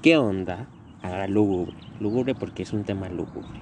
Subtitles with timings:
[0.00, 0.68] ¿Qué onda?
[1.02, 1.74] Ahora lúgubre.
[1.98, 3.60] Lúgubre porque es un tema lúgubre.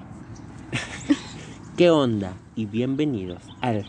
[1.79, 2.35] ¿Qué onda?
[2.55, 3.87] Y bienvenidos al...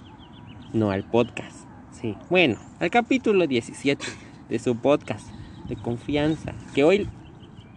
[0.71, 1.68] No, al podcast.
[1.91, 2.15] Sí.
[2.29, 4.05] Bueno, al capítulo 17
[4.47, 5.28] de su podcast
[5.68, 6.54] de confianza.
[6.73, 7.09] Que hoy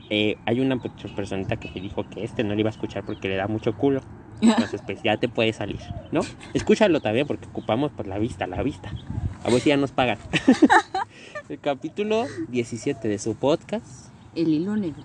[0.09, 3.29] eh, hay una personita que me dijo que este no le iba a escuchar porque
[3.29, 4.01] le da mucho culo.
[4.87, 5.81] Pues ya te puede salir,
[6.13, 6.21] ¿no?
[6.55, 8.93] Escúchalo también porque ocupamos por la vista, la vista.
[9.43, 10.19] A ver si ya nos pagan.
[11.49, 14.09] El capítulo 17 de su podcast.
[14.35, 15.03] El hilo negro.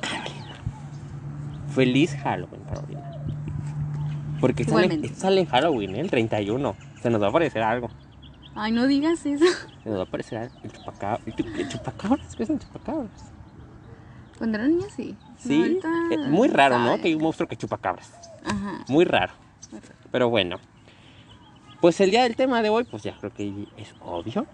[0.00, 0.56] Carolina.
[1.74, 3.12] Feliz Halloween, Carolina.
[4.40, 6.00] Porque sale, sale en Halloween, ¿eh?
[6.00, 6.74] el 31.
[7.00, 7.88] Se nos va a aparecer algo.
[8.54, 9.44] Ay, no digas eso.
[9.84, 10.54] Se nos va a aparecer algo.
[10.64, 11.20] El chupacabras.
[11.26, 12.36] El, chu- el chupacabras.
[12.36, 13.32] ¿Qué es el chupacabras?
[14.38, 15.16] Cuando era niña sí.
[15.38, 15.58] Sí.
[15.58, 16.96] No, ahorita, Eh, muy raro, ¿no?
[17.00, 18.12] Que hay un monstruo que chupa cabras.
[18.44, 18.84] Ajá.
[18.88, 19.32] Muy raro.
[20.10, 20.58] Pero bueno.
[21.80, 24.46] Pues el día del tema de hoy, pues ya creo que es obvio.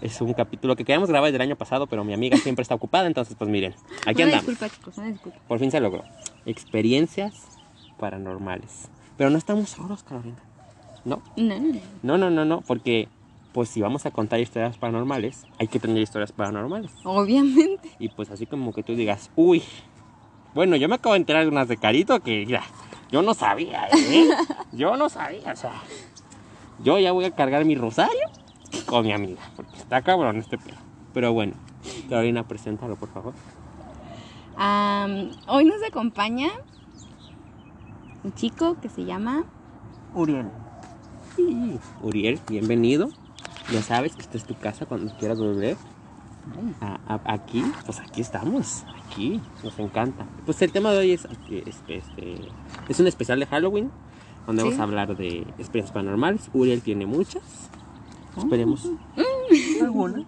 [0.00, 2.74] Es un capítulo que queríamos grabar desde el año pasado, pero mi amiga siempre está
[2.74, 4.46] ocupada, entonces pues miren, aquí una andamos.
[4.46, 5.38] disculpa, chicos, una disculpa.
[5.46, 6.02] Por fin se logró.
[6.44, 7.34] Experiencias
[7.98, 8.88] paranormales.
[9.16, 10.38] Pero no estamos solos, Carolina.
[11.04, 11.58] No, No,
[12.02, 12.30] no, no.
[12.30, 13.08] no, no, porque
[13.52, 16.90] pues si vamos a contar historias paranormales, hay que tener historias paranormales.
[17.04, 17.90] Obviamente.
[17.98, 19.62] Y pues así como que tú digas, uy,
[20.54, 22.62] bueno, yo me acabo de enterar de unas de Carito que ya,
[23.10, 24.28] yo no sabía, ¿eh?
[24.72, 25.72] Yo no sabía, o sea,
[26.80, 28.28] yo ya voy a cargar mi rosario
[28.86, 30.76] con mi amiga, porque está cabrón este pedo.
[31.14, 31.54] Pero bueno,
[32.08, 33.34] Carolina, preséntalo, por favor.
[35.48, 36.48] Hoy nos acompaña
[38.24, 39.44] un chico que se llama
[40.14, 40.46] Uriel.
[41.36, 41.78] Sí.
[42.02, 43.08] Uriel, bienvenido.
[43.72, 45.76] Ya sabes que esta es tu casa cuando quieras volver.
[46.80, 50.26] A- a- aquí, pues aquí estamos, aquí, nos encanta.
[50.44, 52.34] Pues el tema de hoy es, este, este,
[52.88, 53.90] es un especial de Halloween,
[54.46, 54.68] donde Sí.
[54.68, 56.50] vamos a hablar de experiencias paranormales.
[56.52, 57.42] Uriel tiene muchas,
[58.36, 58.88] esperemos.
[59.80, 60.24] ¿Alguna?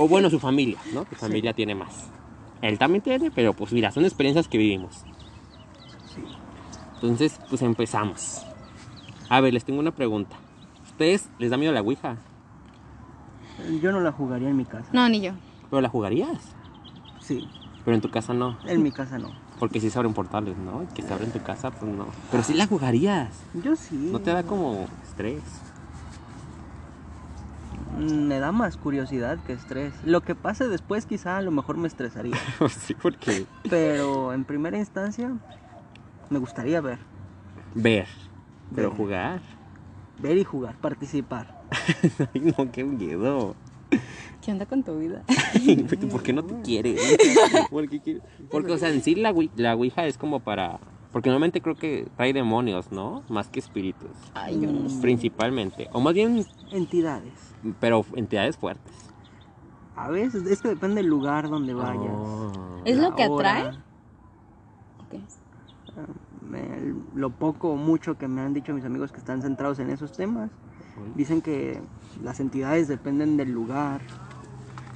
[0.00, 1.04] O bueno, su familia, ¿no?
[1.08, 2.08] Su familia tiene más.
[2.62, 5.04] Él también tiene, pero pues mira, son experiencias que vivimos.
[6.94, 8.42] Entonces, pues empezamos.
[9.28, 10.36] A ver, les tengo una pregunta.
[10.84, 12.16] ¿Ustedes les da miedo la Ouija?
[13.82, 14.88] Yo no la jugaría en mi casa.
[14.92, 15.32] No, ni yo.
[15.70, 16.54] ¿Pero la jugarías?
[17.20, 17.46] Sí,
[17.84, 18.56] Pero en tu casa no.
[18.66, 19.30] en mi casa no.
[19.58, 20.86] Porque si se abren portales, ¿no?
[20.94, 22.06] Que se abren en tu casa, pues no.
[22.30, 23.30] Pero sí la jugarías.
[23.54, 24.10] Yo sí.
[24.12, 25.42] No te da como estrés.
[27.98, 29.94] Mm, Me da más curiosidad que estrés.
[30.04, 32.36] Lo que pase después quizá a lo mejor me estresaría.
[32.68, 33.46] sí, porque...
[33.70, 35.32] Pero en primera instancia
[36.28, 36.98] me gustaría ver.
[37.74, 38.08] Ver.
[38.74, 38.98] Pero Ver.
[38.98, 39.40] jugar.
[40.18, 41.62] Ver y jugar, participar.
[42.34, 43.54] Ay, no, qué miedo.
[44.44, 45.24] ¿Qué onda con tu vida?
[46.10, 47.00] ¿Por qué no te quieres?
[47.70, 48.22] ¿Por qué quieres?
[48.50, 50.78] Porque, o sea, en sí la, Ouija- la Ouija es como para...
[51.12, 53.22] Porque normalmente creo que trae demonios, ¿no?
[53.28, 54.10] Más que espíritus.
[54.34, 55.00] Ay, yo no sé.
[55.00, 55.88] Principalmente.
[55.92, 57.32] O más bien, Entidades.
[57.80, 58.92] pero entidades fuertes.
[59.94, 62.12] A veces, es que depende del lugar donde vayas.
[62.14, 62.82] Oh.
[62.84, 63.78] ¿Es lo que hora, atrae?
[65.06, 65.14] Ok.
[66.42, 69.88] me- lo poco o mucho que me han dicho mis amigos que están centrados en
[69.90, 70.50] esos temas.
[71.14, 71.80] Dicen que
[72.22, 74.00] las entidades dependen del lugar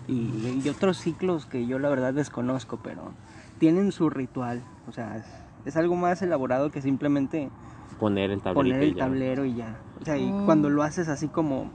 [0.09, 3.13] y, y otros ciclos que yo la verdad desconozco, pero
[3.59, 4.63] tienen su ritual.
[4.89, 5.25] O sea, es,
[5.65, 7.49] es algo más elaborado que simplemente
[7.99, 8.55] Poner el tablero.
[8.77, 9.79] poner el tablero y ya.
[10.01, 10.45] O sea, y Mm.
[10.45, 11.71] cuando lo haces así como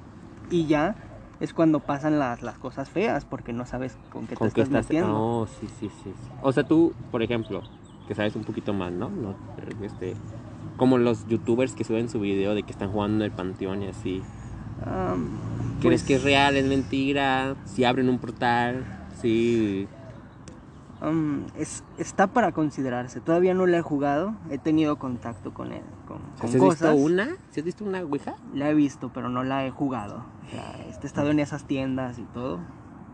[0.49, 0.95] y ya,
[1.39, 4.61] es cuando pasan las, las cosas feas porque no sabes con qué ¿Con te qué
[4.61, 4.85] estás estás?
[4.85, 5.15] metiendo.
[5.17, 6.29] Oh, sí, sí, sí, sí.
[6.41, 7.61] O sea, tú, por ejemplo,
[8.07, 9.09] que sabes un poquito más, ¿no?
[9.09, 9.35] No,
[9.81, 10.15] este,
[10.77, 13.87] como los youtubers que suben su video de que están jugando en el panteón y
[13.87, 14.21] así.
[14.85, 15.29] Am,
[15.79, 17.55] ¿Crees pues, que es real, es mentira?
[17.65, 18.83] Si abren un portal,
[19.21, 19.87] sí.
[21.01, 23.21] am, es, está para considerarse.
[23.21, 26.93] Todavía no la he jugado, he tenido contacto con él, con, con ¿Has cosas.
[26.93, 27.27] visto una?
[27.51, 28.35] ¿Sí has visto una ouija?
[28.53, 30.25] La he visto, pero no la he jugado.
[30.47, 32.59] O sea, he estado en esas tiendas y todo.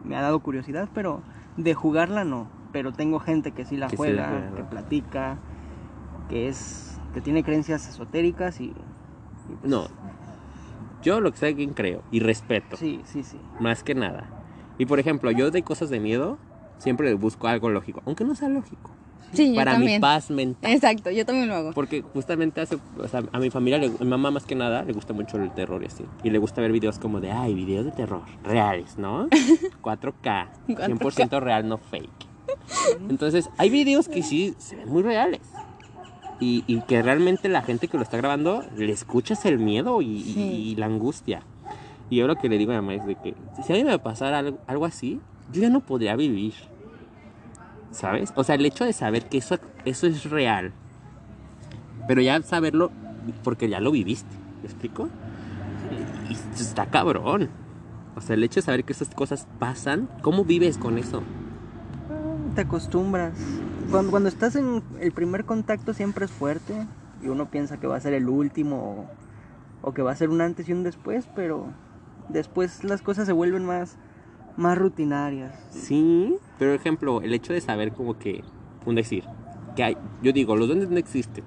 [0.04, 1.22] Me ha dado curiosidad, pero
[1.58, 2.48] de jugarla no.
[2.72, 4.56] Pero tengo gente que sí la Que sí juega, la juega.
[4.56, 5.38] que platica,
[6.30, 8.74] que es que tiene creencias esotéricas y, y
[9.60, 9.88] pues, No.
[11.04, 13.38] Yo lo que sé que creo y respeto, Sí, sí, sí.
[13.60, 14.30] más que nada.
[14.78, 16.38] Y por ejemplo, yo de cosas de miedo
[16.78, 18.92] siempre busco algo lógico, aunque no sea lógico.
[19.34, 20.02] Sí, yo para mi también.
[20.02, 20.72] paz mental.
[20.72, 21.72] Exacto, yo también lo hago.
[21.72, 24.92] Porque justamente hace, o sea, a mi familia, le- mi mamá más que nada, le
[24.94, 26.06] gusta mucho el terror y así.
[26.22, 29.28] Y le gusta ver videos como de, ay, videos de terror, reales, ¿no?
[29.82, 32.28] 4K, 100% real, no fake.
[33.10, 35.42] Entonces, hay videos que sí se ven muy reales.
[36.42, 40.22] Y, y que realmente la gente que lo está grabando le escuchas el miedo y,
[40.24, 40.40] Sí.
[40.42, 41.44] y la angustia.
[42.10, 43.36] Y yo lo que le digo a mi mamá es de que
[43.66, 45.22] si a mí me pasara algo, algo así,
[45.54, 46.54] yo ya no podría vivir.
[47.92, 48.34] ¿Sabes?
[48.36, 50.74] O sea, el hecho de saber que eso, eso es real.
[52.08, 52.92] Pero ya saberlo
[53.44, 54.36] porque ya lo viviste.
[54.62, 55.10] ¿Me explico?
[56.30, 57.50] Y está cabrón.
[58.16, 61.22] O sea, el hecho de saber que esas cosas pasan, ¿cómo vives con eso?
[62.56, 63.34] Te acostumbras.
[63.92, 66.74] Cuando, cuando estás en el primer contacto siempre es fuerte
[67.22, 69.08] y uno piensa que va a ser el último
[69.84, 71.68] o, o que va a ser un antes y un después, pero
[72.30, 73.98] después las cosas se vuelven más,
[74.56, 75.54] más rutinarias.
[75.72, 78.44] Sí, pero ejemplo, el hecho de saber como que,
[78.86, 79.26] un decir,
[79.76, 81.44] que hay, yo digo, los duendes no existen,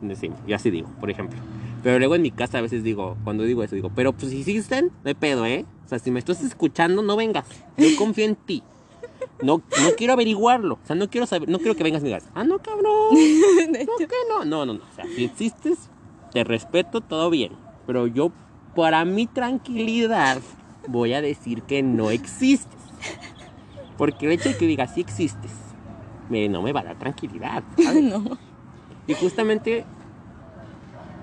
[0.00, 1.38] decimos, yo así digo, por ejemplo.
[1.82, 4.40] Pero luego en mi casa a veces digo, cuando digo eso, digo, pero pues si
[4.40, 5.64] existen, no hay pedo, ¿eh?
[5.84, 7.46] O sea, si me estás escuchando, no vengas.
[7.76, 8.62] Yo confío en ti.
[9.42, 10.74] No, no quiero averiguarlo.
[10.82, 12.86] O sea, no quiero saber, no quiero que vengas y me digas, ah, no, cabrón.
[13.70, 14.44] No, que no.
[14.44, 14.80] No, no, no.
[14.90, 15.90] O sea, si existes,
[16.32, 17.52] te respeto, todo bien.
[17.86, 18.32] Pero yo,
[18.74, 20.40] para mi tranquilidad,
[20.88, 22.78] voy a decir que no existes.
[23.96, 25.50] Porque el hecho de que digas sí existes,
[26.28, 27.62] me, no me va a dar tranquilidad.
[27.82, 28.02] ¿sabes?
[28.04, 28.38] no.
[29.06, 29.84] Y justamente,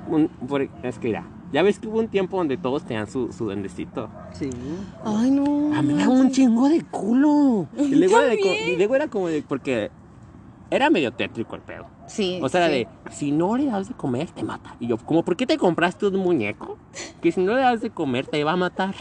[0.07, 1.25] un- por- es que mira,
[1.55, 4.09] ya ves que hubo un tiempo donde todos tenían su, su duendecito.
[4.33, 4.49] Sí.
[5.05, 5.73] Ay, no.
[5.73, 7.65] A mí me daba un chingo de culo.
[7.77, 9.89] Y luego, era de y luego era como de, porque
[10.69, 11.85] era medio tétrico el pedo.
[12.07, 12.41] Sí.
[12.43, 12.73] O sea, sí.
[12.73, 14.75] de, si no le das de comer, te mata.
[14.81, 16.77] Y yo, como, ¿por qué te compraste un muñeco?
[17.21, 18.93] Que si no le das de comer, te va a matar.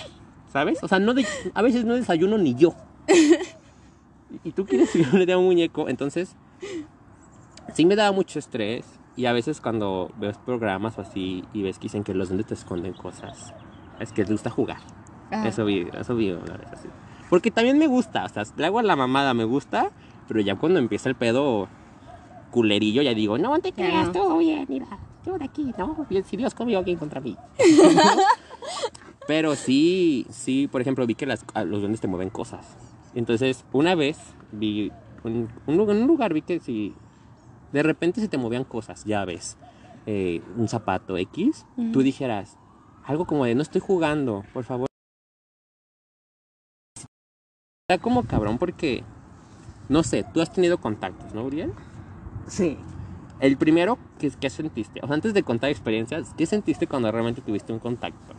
[0.53, 0.79] ¿Sabes?
[0.85, 2.73] O sea, no de- a veces no desayuno ni yo.
[4.45, 5.89] Y tú quieres que yo le dé un muñeco.
[5.89, 6.37] Entonces,
[7.73, 8.85] sí me daba mucho estrés.
[9.17, 12.47] Y a veces cuando ves programas o así y ves que dicen que los duendes
[12.49, 13.55] te esconden cosas,
[14.01, 14.79] es que les gusta jugar.
[15.31, 16.89] Ah, Eso vi, eso vi una vez así.
[17.31, 19.91] Porque también me gusta, o sea, le hago a la mamada, me gusta,
[20.29, 21.69] pero ya cuando empieza el pedo
[22.51, 24.13] culerillo, ya digo, no te creas, no.
[24.13, 24.87] todo bien, mira,
[25.25, 26.07] yo de aquí, ¿no?
[26.11, 27.37] Bien, Si Dios conmigo, ¿quién contra mí?
[29.27, 32.77] pero sí, sí, por ejemplo, vi que las, los duendes te mueven cosas.
[33.15, 34.19] Entonces, una vez
[34.53, 36.95] vi, un, un en un lugar vi que si
[37.75, 39.59] de repente se te movían cosas, ya ves,
[40.07, 42.57] eh, un zapato X, tú dijeras,
[43.05, 44.87] algo como de, no estoy jugando, por favor.
[47.89, 49.03] Está como cabrón porque,
[49.89, 51.73] no sé, tú has tenido contactos, ¿no, Uriel?
[52.47, 52.79] Sí.
[53.41, 55.01] El primero, ¿qué, qué sentiste?
[55.03, 58.35] O sea, antes de contar experiencias, ¿qué sentiste cuando realmente tuviste un contacto?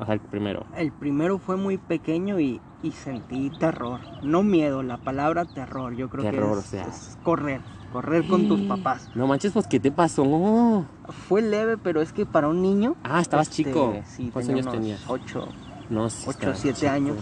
[0.00, 0.66] O sea, el primero.
[0.76, 4.00] El primero fue muy pequeño y, y sentí terror.
[4.24, 5.94] No miedo, la palabra terror.
[5.94, 6.82] Yo creo Terror, que es, o sea.
[6.88, 7.60] es correr.
[7.92, 9.10] Correr con tus papás.
[9.14, 10.86] No manches, pues, ¿qué te pasó?
[11.28, 12.96] Fue leve, pero es que para un niño.
[13.04, 13.94] Ah, estabas este, chico.
[14.06, 15.00] Sí, ¿Cuántos tenía años tenías?
[15.08, 15.48] Ocho.
[15.90, 16.92] No, sí, Ocho, siete chico.
[16.92, 17.16] años.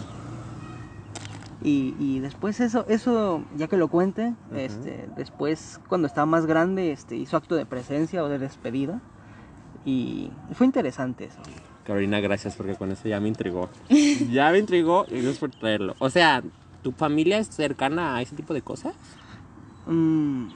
[1.63, 6.91] Y, y después eso, eso, ya que lo cuente, este, después cuando estaba más grande,
[6.91, 9.01] este, hizo acto de presencia o de despedida.
[9.85, 11.39] Y fue interesante eso.
[11.85, 13.69] Carolina, gracias porque con eso ya me intrigó.
[14.31, 15.95] ya me intrigó y gracias por traerlo.
[15.99, 16.41] O sea,
[16.81, 18.95] ¿tu familia es cercana a ese tipo de cosas?
[19.87, 20.47] Mm,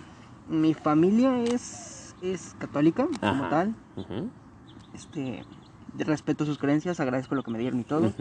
[0.49, 3.75] mi familia es, es católica como tal.
[3.95, 4.29] Ujú,
[4.93, 5.43] Este,
[5.97, 8.11] respeto sus creencias, agradezco lo que me dieron y todo.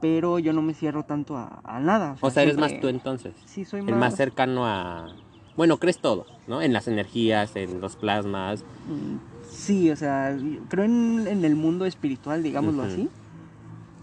[0.00, 2.16] Pero yo no me cierro tanto a, a nada.
[2.20, 3.34] O sea, eres más tú entonces.
[3.44, 5.10] Sí, soy El más cercano a...
[5.56, 6.62] Bueno, crees todo, ¿no?
[6.62, 8.62] En las energías, en los plasmas.
[8.88, 9.16] Mm,
[9.50, 10.36] Sí, o sea,
[10.68, 12.92] creo en, en el mundo espiritual, digámoslo Ujú.
[12.92, 13.08] así.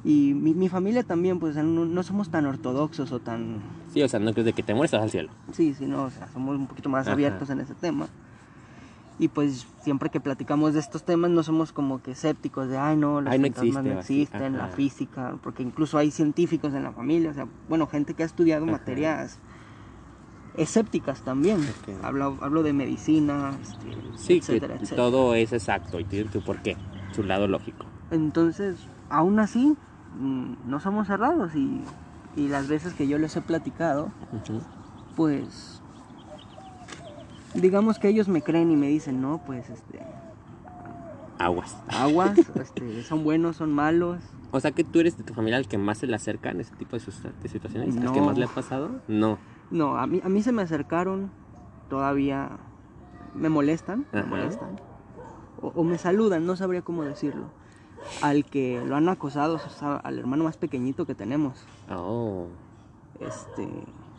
[0.07, 3.59] Y mi, mi familia también, pues no, no somos tan ortodoxos o tan...
[3.93, 5.29] Sí, o sea, no crees de que te mueres al cielo.
[5.51, 7.11] Sí, sí, no, o sea, somos un poquito más Ajá.
[7.11, 8.07] abiertos en ese tema.
[9.19, 12.95] Y pues siempre que platicamos de estos temas no somos como que escépticos de, ay
[12.95, 16.93] no, los Ay, no existe, no existen, la física, porque incluso hay científicos en la
[16.93, 18.71] familia, o sea, bueno, gente que ha estudiado Ajá.
[18.73, 19.39] materias
[20.55, 21.59] escépticas también.
[22.01, 25.03] Hablo, hablo de medicina, este, Sí, etcétera, que etcétera.
[25.03, 26.77] todo es exacto y tiene tu porqué,
[27.11, 27.85] su lado lógico.
[28.09, 29.75] Entonces, aún así,
[30.19, 31.81] no somos cerrados y,
[32.35, 34.11] y las veces que yo les he platicado,
[35.15, 35.81] pues,
[37.53, 39.99] digamos que ellos me creen y me dicen, no, pues, este,
[41.39, 41.75] Aguas.
[41.87, 44.21] aguas, este, son buenos, son malos.
[44.51, 46.61] O sea que tú eres de tu familia al que más se le acerca en
[46.61, 47.03] ese tipo de,
[47.41, 48.25] de situaciones, al que No.
[48.25, 49.01] más le ha pasado.
[49.07, 49.37] No.
[49.69, 51.29] No, a mí, a mí se me acercaron,
[51.89, 52.51] todavía
[53.35, 54.79] me molestan, me molestan.
[55.61, 57.45] O, o me saludan, no sabría cómo decirlo.
[58.21, 61.65] Al que lo han acosado, o sea, al hermano más pequeñito que tenemos.
[61.89, 62.47] Oh.
[63.19, 63.67] este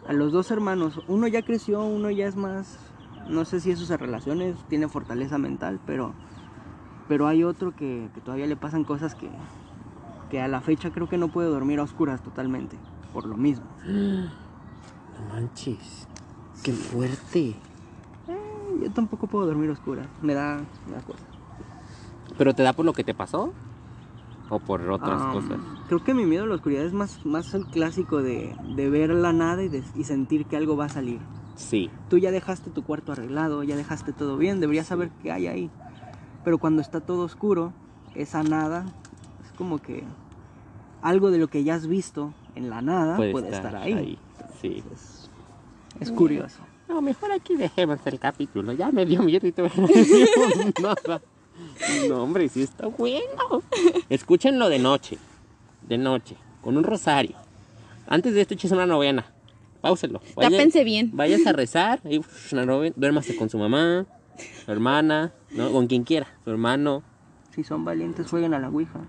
[0.06, 2.78] a los dos hermanos uno ya creció uno ya es más
[3.28, 6.14] no sé si eso se relaciones tiene fortaleza mental pero
[7.08, 9.28] pero hay otro que, que todavía le pasan cosas que
[10.30, 12.76] que a la fecha creo que no puede dormir a oscuras totalmente
[13.12, 13.66] por lo mismo
[15.18, 16.06] No manches.
[16.62, 17.56] Qué fuerte.
[18.28, 21.25] Eh, yo tampoco puedo dormir a oscuras me da, me da cosa
[22.37, 23.52] ¿Pero te da por lo que te pasó?
[24.50, 25.59] ¿O por otras Am, cosas?
[25.88, 29.11] creo que mi miedo a la oscuridad es más más el clásico de, de ver
[29.11, 31.21] la nada y, de- y sentir que algo va a salir
[31.57, 31.90] Sí.
[32.09, 35.71] tú ya dejaste tu cuarto arreglado, ya dejaste todo bien, deberías saber qué hay ahí.
[36.45, 37.73] Pero cuando está todo oscuro,
[38.14, 38.87] esa nada
[39.45, 40.05] es como que
[41.02, 44.17] algo de lo que ya has visto en la nada puede, puede, estar, ahí.
[44.62, 44.83] Sí.
[44.95, 45.28] Es,
[46.00, 46.61] es curioso.
[46.88, 48.73] No, mejor aquí dejemos el capítulo.
[48.73, 49.69] Ya me dio miedo y todo.
[50.81, 51.21] nada.
[52.09, 53.62] No, hombre, sí está bueno.
[54.09, 55.19] Escúchenlo de noche.
[55.88, 56.37] De noche.
[56.62, 57.37] Con un rosario.
[58.07, 59.27] Antes de esto, eches una novena.
[59.81, 60.21] Páuselo.
[60.37, 61.11] Vaya- Tápense bien.
[61.15, 62.00] Vayas a rezar.
[62.05, 62.95] y, uf, una novena.
[62.99, 64.07] Duérmase con su mamá,
[64.65, 65.71] su hermana, ¿no?
[65.71, 66.27] con quien quiera.
[66.45, 67.03] Su hermano.
[67.55, 69.00] Si son valientes, jueguen a la Ouija.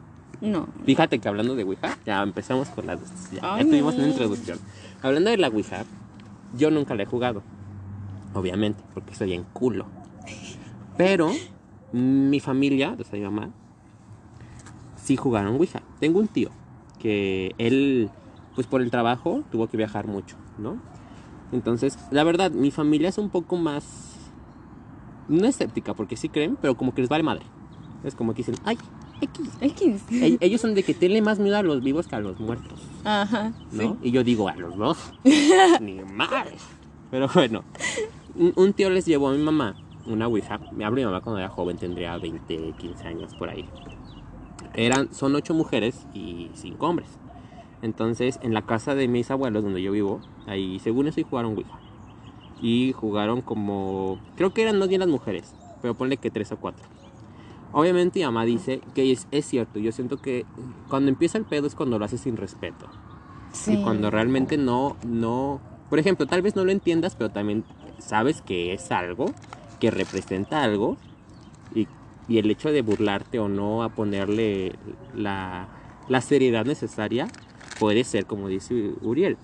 [0.42, 0.68] No.
[0.86, 2.96] Fíjate que hablando de Ouija, ya empezamos con la.
[3.32, 4.60] Ya, ya tuvimos una introducción.
[5.02, 5.84] Hablando de la Ouija,
[6.56, 7.42] yo nunca la he jugado.
[8.34, 9.86] Obviamente, porque soy en culo.
[10.98, 11.32] Pero
[11.92, 13.50] mi familia, o sea, mi mamá,
[14.96, 15.82] sí jugaron Ouija.
[16.00, 16.50] Tengo un tío
[17.00, 18.10] que él,
[18.56, 20.78] pues por el trabajo, tuvo que viajar mucho, ¿no?
[21.52, 24.16] Entonces, la verdad, mi familia es un poco más.
[25.28, 27.44] No escéptica, porque sí creen, pero como que les vale madre.
[28.04, 28.78] Es como que dicen, ay,
[29.22, 29.50] X.
[29.62, 30.04] X.
[30.12, 32.82] Ell- Ellos son de que tienen más miedo a los vivos que a los muertos,
[33.04, 33.52] Ajá.
[33.72, 33.98] ¿no?
[34.02, 35.12] Y yo digo, a los dos.
[35.82, 36.62] Ni madres.
[37.12, 37.64] Pero bueno,
[38.56, 39.76] un tío les llevó a mi mamá
[40.10, 40.60] una ouija.
[40.72, 43.66] Me hablo de mi mamá cuando era joven, tendría 20, 15 años por ahí.
[44.74, 47.10] Eran, son ocho mujeres y cinco hombres.
[47.82, 51.56] Entonces, en la casa de mis abuelos, donde yo vivo, ahí, según eso, y jugaron
[51.56, 51.80] ouija.
[52.62, 56.58] Y jugaron como, creo que eran más bien las mujeres, pero ponle que tres o
[56.58, 56.84] cuatro.
[57.72, 60.46] Obviamente mi mamá dice que es, es cierto, yo siento que
[60.90, 62.88] cuando empieza el pedo es cuando lo haces sin respeto.
[63.54, 63.74] Sí.
[63.74, 67.64] Y cuando realmente no, no, por ejemplo, tal vez no lo entiendas, pero también
[68.00, 69.28] sabes que es algo,
[69.80, 70.98] que representa algo,
[71.74, 71.88] y,
[72.28, 74.74] y el hecho de burlarte o no a ponerle
[75.16, 75.68] la,
[76.08, 77.28] la seriedad necesaria
[77.80, 79.38] puede ser, como dice Uriel.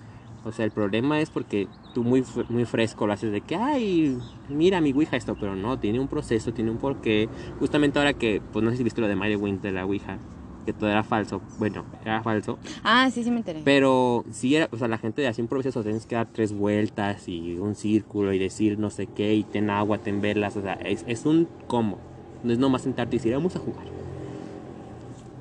[0.44, 4.16] O sea, el problema es porque tú muy, muy fresco lo haces de que, ay,
[4.48, 7.28] mira mi Ouija esto, pero no, tiene un proceso, tiene un porqué.
[7.58, 10.18] Justamente ahora que, pues no sé si viste lo de Mary Wint de la Ouija,
[10.66, 11.40] que todo era falso.
[11.58, 12.58] Bueno, era falso.
[12.82, 13.62] Ah, sí, sí me enteré.
[13.64, 17.28] Pero si era, o sea, la gente de un proceso tienes que dar tres vueltas
[17.28, 20.74] y un círculo y decir no sé qué y ten agua, ten velas, o sea,
[20.74, 21.98] es, es un cómo.
[22.42, 23.86] No es nomás sentarte y decir vamos a jugar.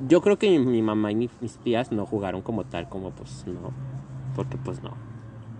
[0.07, 3.45] Yo creo que mi, mamá y mi- mis tías no jugaron como tal, como pues
[3.47, 3.71] no,
[4.35, 4.91] porque pues no.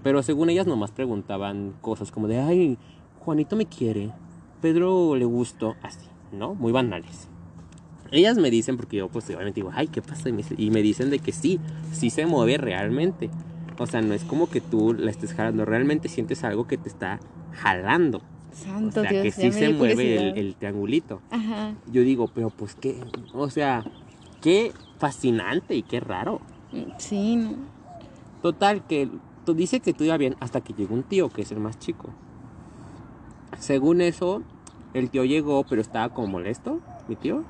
[0.03, 2.77] Pero según ellas nomás preguntaban cosas como de, ay,
[3.19, 4.11] Juanito me quiere,
[4.61, 6.53] Pedro le gustó, así, ¿no?
[6.53, 7.27] Muy banales.
[8.11, 10.29] Ellas me dicen, porque yo pues obviamente digo, ay, ¿qué pasa?
[10.29, 11.59] Y me, y me dicen de que sí,
[11.91, 13.29] sí se mueve realmente.
[13.77, 16.87] O sea, no es como que tú la estés jalando, realmente sientes algo que te
[16.87, 17.19] está
[17.51, 18.19] jalando.
[18.19, 21.21] O Santo sea, Dios, que sí se mueve el, el triangulito.
[21.29, 21.73] Ajá.
[21.91, 22.95] Yo digo, pero pues qué,
[23.33, 23.83] o sea,
[24.41, 26.39] qué fascinante y qué raro.
[26.97, 27.55] Sí, no.
[28.41, 29.09] Total, que
[29.45, 31.79] tú dice que todo iba bien hasta que llegó un tío, que es el más
[31.79, 32.09] chico.
[33.59, 34.41] Según eso,
[34.93, 37.43] el tío llegó, pero estaba como molesto, mi tío.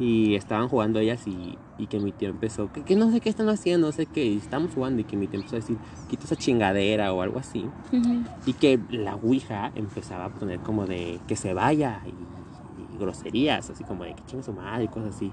[0.00, 3.28] Y estaban jugando ellas y, y que mi tío empezó, que, que no sé qué
[3.28, 4.24] están haciendo, no sé qué.
[4.24, 5.76] Y estamos jugando y que mi tío empezó a decir,
[6.08, 7.66] quita esa chingadera o algo así.
[7.92, 8.24] Ujú.
[8.46, 13.68] Y que la Ouija empezaba a poner como de que se vaya y, y groserías,
[13.68, 15.30] así como de que chingue su madre y cosas así,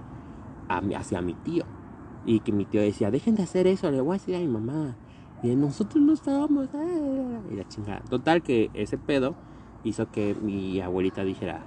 [0.67, 1.63] a hacia mi tío.
[2.25, 4.47] Y que mi tío decía, dejen de hacer eso, le voy a decir a mi
[4.47, 4.97] mamá.
[5.43, 6.67] Y nosotros no estábamos.
[6.73, 8.01] ah", Y la chingada.
[8.09, 9.35] Total que ese pedo
[9.85, 11.63] hizo que mi abuelita dijera,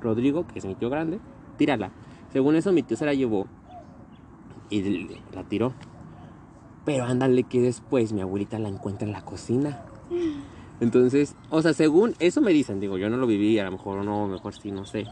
[0.00, 1.20] Rodrigo, que es mi tío grande,
[1.56, 1.90] tírala.
[2.32, 3.46] Según eso mi tío se la llevó
[4.70, 5.72] y la tiró.
[6.84, 9.82] Pero ándale que después mi abuelita la encuentra en la cocina.
[10.80, 14.04] Entonces, o sea, según eso me dicen, digo, yo no lo viví, a lo mejor
[14.04, 15.06] no, mejor sí, no sé.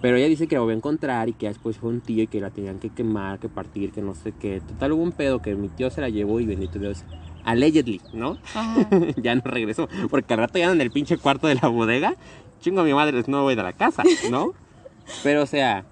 [0.00, 2.26] Pero ella dice que la volvió a encontrar y que después fue un tío y
[2.26, 4.60] que la tenían que quemar, que partir, que no sé qué.
[4.60, 7.04] Total hubo un pedo que mi tío se la llevó y bendito Dios.
[7.44, 8.36] Allegedly, ¿no?
[9.22, 9.88] Ya no regresó.
[10.10, 12.16] Porque al rato ya en el pinche cuarto de la bodega.
[12.62, 14.52] Chingo a mi madre, no voy de la casa, ¿no?
[15.22, 15.84] Pero o sea,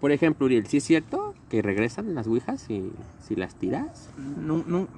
[0.00, 4.10] por ejemplo, Uriel, ¿sí es cierto que regresan las ouijas si, si las tiras?
[4.16, 4.88] No, no,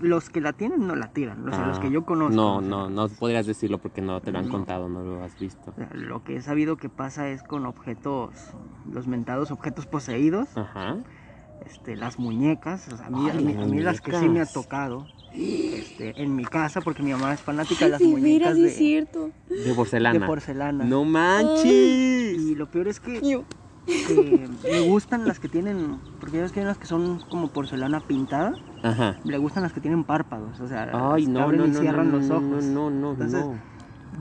[0.00, 2.34] los que la tienen no la tiran, o sea, los Ah, que yo conozco.
[2.34, 4.50] No, no, no podrías decirlo porque no te lo han No.
[4.50, 5.72] contado, no lo has visto.
[5.94, 8.32] Lo que he sabido que pasa es con objetos,
[8.92, 10.96] los mentados objetos poseídos, Ajá.
[11.66, 14.12] Este, las muñecas, o sea, a mí, Ay, a mí- las a mí las que
[14.12, 18.00] sí me ha tocado, este, en mi casa, porque mi mamá es fanática de las
[18.02, 19.30] muñecas veras, sí de, es cierto.
[19.48, 20.18] De porcelana.
[20.18, 20.84] de porcelana.
[20.84, 21.64] No manches.
[22.38, 23.20] Y lo peor es que,
[23.86, 27.48] que me gustan las que tienen, porque ya ves que hay unas que son como
[27.48, 29.16] porcelana pintada, Ajá.
[29.24, 31.70] me gustan las que tienen párpados, o sea, Ay, las que no, abren no, y
[31.70, 32.64] no, cierran no, los ojos.
[32.64, 33.58] no, no, no, Entonces, no.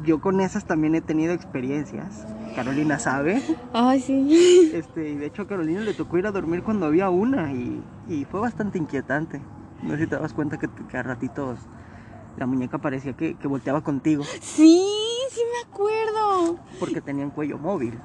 [0.04, 2.26] Yo con esas también he tenido experiencias.
[2.56, 3.42] Carolina sabe.
[3.74, 4.72] Ay, sí.
[4.74, 7.82] Este, y de hecho a Carolina le tocó ir a dormir cuando había una y,
[8.08, 9.42] y fue bastante inquietante.
[9.84, 11.60] No sé si te das cuenta que, que a ratitos
[12.38, 14.84] la muñeca parecía que, que volteaba contigo Sí,
[15.32, 16.60] sí me acuerdo.
[16.80, 18.00] porque tenían cuello móvil.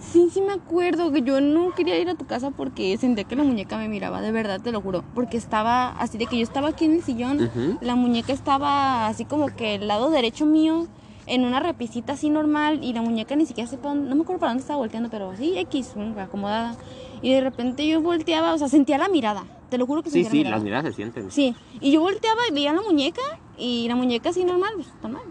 [0.00, 3.36] Sí, sí me acuerdo que yo no quería ir a tu casa porque sentía que
[3.36, 5.04] la muñeca me miraba, de verdad, te lo juro.
[5.14, 9.24] Porque estaba así de que yo estaba aquí en el sillón, la muñeca estaba así
[9.24, 10.86] como que el lado derecho mío,
[11.26, 14.50] en una repisita así normal, y la muñeca ni siquiera sepa, no me acuerdo para
[14.52, 16.76] dónde estaba volteando, pero así X, acomodada.
[17.22, 20.30] Y de repente yo volteaba, o sea, sentía la mirada, te lo juro que sentía
[20.30, 20.82] sí, la las mirada.
[20.82, 21.30] miradas se sienten.
[21.30, 23.20] Sí, y yo volteaba y veía la muñeca
[23.58, 25.22] y la muñeca así normal, pues normal.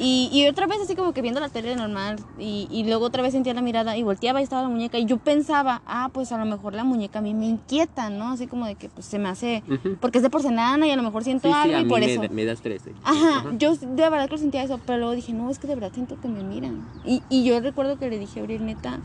[0.00, 3.20] Y, y otra vez así como que viendo la tele normal y, y luego otra
[3.22, 6.30] vez sentía la mirada y volteaba y estaba la muñeca y yo pensaba, ah, pues
[6.30, 8.30] a lo mejor la muñeca a mí me inquieta, ¿no?
[8.30, 9.64] Así como de que pues se me hace,
[10.00, 11.88] porque es de porcelana y a lo mejor siento Sí, sí, algo a y mí
[11.90, 12.22] por me, eso.
[12.22, 12.86] da- me da estrés.
[12.86, 12.94] eh.
[13.02, 15.74] Ajá, yo de verdad que lo sentía eso, pero luego dije, no, es que de
[15.74, 16.88] verdad siento que me miran.
[17.04, 19.00] Y, y yo recuerdo que le dije a Abril, neta,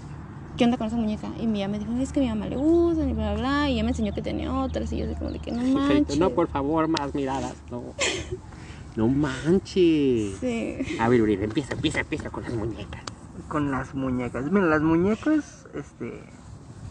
[0.57, 1.31] ¿qué onda con esa muñeca?
[1.39, 3.41] Y mi mamá me dijo, es que a mi mamá le gustan y bla, bla,
[3.41, 3.69] bla.
[3.69, 6.17] Y ella me enseñó que tenía otras y yo así como de que no manches.
[6.19, 7.57] No, por favor, más miradas.
[7.71, 7.95] No,
[8.95, 10.37] no manches.
[10.39, 10.77] Sí.
[10.99, 13.03] A ver, Uriel, empieza, empieza, empieza con las muñecas.
[13.47, 14.51] Con las muñecas.
[14.51, 16.23] Mira, las muñecas, este,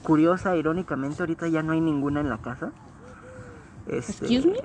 [0.03, 2.73] curiosa, irónicamente, ahorita ya no hay ninguna en la casa.
[3.87, 4.59] Este, Excuse me?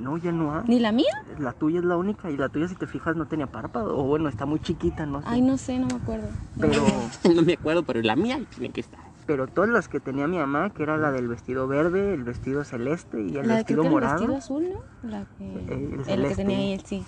[0.00, 0.64] No, ya no hay.
[0.66, 1.12] ¿Ni la mía?
[1.38, 3.96] La tuya es la única y la tuya, si te fijas, no tenía párpado.
[3.96, 5.28] O bueno, está muy chiquita, no sé.
[5.28, 6.28] Ay, no sé, no me acuerdo.
[6.60, 6.84] Pero,
[7.34, 9.05] No me acuerdo, pero la mía tiene que estar.
[9.26, 12.62] Pero todas las que tenía mi mamá, que era la del vestido verde, el vestido
[12.64, 15.08] celeste y el la vestido que el morado, vestido azul, ¿no?
[15.10, 17.04] La que, Eh, el el que tenía ahí, el sí.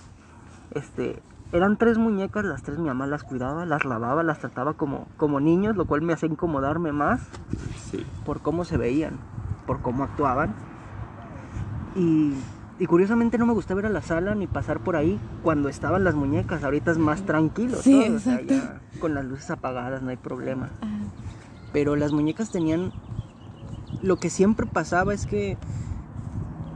[0.73, 1.23] este,
[1.53, 5.39] eran tres muñecas, las tres mi mamá las cuidaba, las lavaba, las trataba como, como
[5.41, 7.21] niños, lo cual me hacía incomodarme más
[7.91, 8.05] Sí.
[8.27, 9.13] por cómo se veían,
[9.67, 10.55] por cómo actuaban.
[11.95, 12.35] Y,
[12.79, 16.05] y curiosamente no me gustaba ir a la sala ni pasar por ahí cuando estaban
[16.05, 16.63] las muñecas.
[16.65, 18.55] Ahorita es más tranquilo, Sí, todo, o sea, exacto.
[18.55, 20.69] ya con las luces apagadas no hay problema.
[20.81, 20.89] Ajá.
[21.73, 22.93] Pero las muñecas tenían...
[24.03, 25.57] Lo que siempre pasaba es que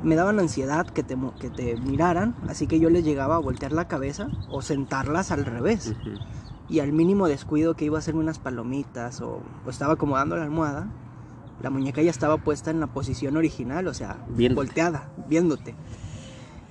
[0.03, 3.73] me daban ansiedad que te, que te miraran, así que yo les llegaba a voltear
[3.73, 5.95] la cabeza o sentarlas al revés.
[6.69, 10.45] Y al mínimo descuido que iba a hacerme unas palomitas o, o estaba acomodando la
[10.45, 10.89] almohada,
[11.63, 14.67] la muñeca ya estaba puesta en la posición original, o sea, Viéndote.
[14.67, 15.77] volteada, viéndote.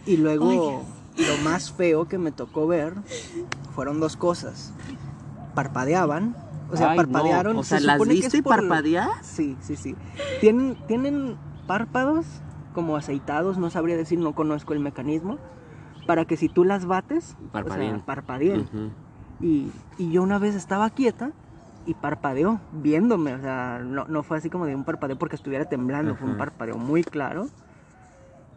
[0.05, 0.83] Y luego
[1.15, 2.95] lo más feo que me tocó ver
[3.73, 4.73] fueron dos cosas.
[5.55, 6.35] Parpadeaban,
[6.71, 7.03] o sea, Ay, no.
[7.03, 7.57] parpadearon.
[7.57, 9.09] O sea, se ¿las viste por- parpadear?
[9.21, 9.95] Sí, sí, sí.
[10.39, 12.25] Tienen, tienen párpados
[12.73, 15.37] como aceitados, no sabría decir, no conozco el mecanismo,
[16.07, 17.97] para que si tú las bates, o Parpadeen.
[17.97, 18.65] sea, parpadeen.
[19.41, 21.31] Y, y yo una vez estaba quieta
[21.85, 23.33] y parpadeó, viéndome.
[23.33, 26.37] O sea, no, no fue así como de un parpadeo porque estuviera temblando, fue un
[26.37, 27.47] parpadeo muy claro.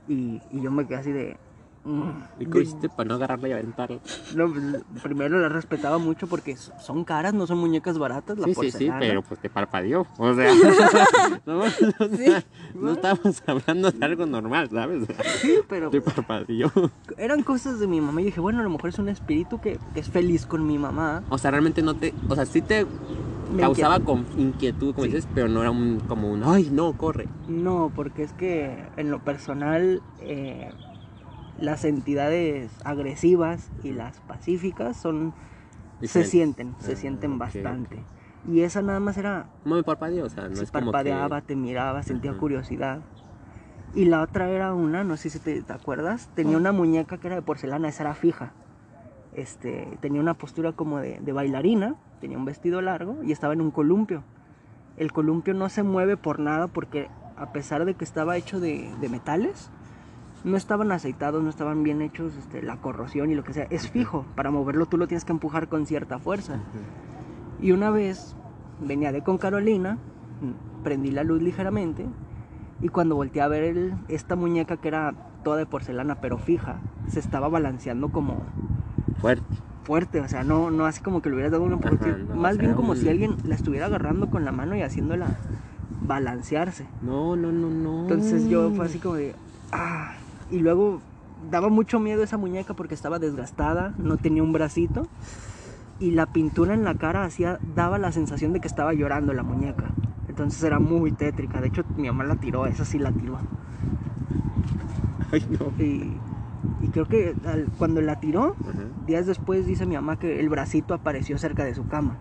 [0.07, 1.37] Y, y yo me quedé así de.
[1.85, 3.99] Mm, ¿Y qué hiciste para no agarrarla y aventarla?
[4.35, 8.39] no, pues, primero la respetaba mucho porque son caras, no son muñecas baratas.
[8.39, 10.07] La Sí, sí, sí, pero pues te parpadeó.
[10.19, 10.51] O sea,
[11.47, 12.45] no, o sea,
[12.75, 15.07] no estamos hablando de algo normal, ¿sabes?
[15.41, 16.71] Sí, pero Te parpadeó.
[17.19, 18.21] eran cosas de mi mamá.
[18.23, 20.79] Y dije, bueno, a lo mejor es un espíritu que, que es feliz con mi
[20.79, 21.23] mamá.
[21.29, 22.15] O sea, realmente no te.
[22.29, 22.87] O sea, sí te
[23.53, 24.05] Me causaba inquieta.
[24.05, 25.13] con inquietud, como Sí.
[25.13, 26.43] dices, pero no era un, como un.
[26.45, 27.29] ¡Ay, no, corre!
[27.49, 30.71] No, porque es que en lo personal eh,
[31.59, 35.33] las entidades agresivas y las pacíficas son
[36.03, 37.99] se sienten, se Ah, sienten ok, bastante.
[38.47, 40.27] Y esa nada más era ¿Cómo me parpadeó?
[40.27, 41.49] O sea, no se es como parpadeaba, que...
[41.49, 42.41] te miraba, sentía Ajá.
[42.41, 43.01] curiosidad.
[43.95, 47.29] Y la otra era una, no sé si te, te acuerdas, tenía una muñeca que
[47.29, 48.53] era de porcelana, esa era fija.
[49.35, 53.61] Este, tenía una postura como de, de bailarina, tenía un vestido largo y estaba en
[53.61, 54.25] un columpio.
[54.97, 58.91] El columpio no se mueve por nada porque a pesar de que estaba hecho de,
[59.01, 59.71] de metales,
[60.45, 63.89] no estaban aceitados, no estaban bien hechos, este, la corrosión y lo que sea, es
[63.91, 64.27] fijo.
[64.37, 66.61] Para moverlo tú lo tienes que empujar con cierta fuerza.
[67.61, 68.37] Y una vez
[68.79, 69.99] venía de con Carolina,
[70.83, 72.07] prendí la luz ligeramente
[72.83, 76.83] y cuando volteé a ver el- esta muñeca que era toda de porcelana pero fija,
[77.09, 78.43] se estaba balanceando como
[79.15, 79.57] Fuerte.
[79.85, 82.59] fuerte, o sea, no, no así como que le hubieras dado un empujón, no, más
[82.59, 85.39] bien como un- si alguien la estuviera agarrando con la mano y haciéndola
[86.01, 86.87] balancearse.
[87.01, 88.01] No, no, no, no.
[88.03, 89.35] Entonces yo fue así como de,
[89.73, 90.13] ah,
[90.51, 91.01] y luego
[91.51, 95.03] daba mucho miedo esa muñeca porque estaba desgastada, no tenía un bracito
[96.01, 99.43] y la pintura en la cara hacía, daba la sensación de que estaba llorando la
[99.43, 99.93] muñeca.
[100.29, 103.41] Entonces era muy tétrica, de hecho mi mamá la tiró, esa sí la tiró.
[105.31, 105.73] Ay, no.
[105.79, 106.21] Y,
[106.83, 108.83] y creo que al- cuando la tiró, Ajá.
[109.07, 112.17] días después dice mi mamá que el bracito apareció cerca de su cama.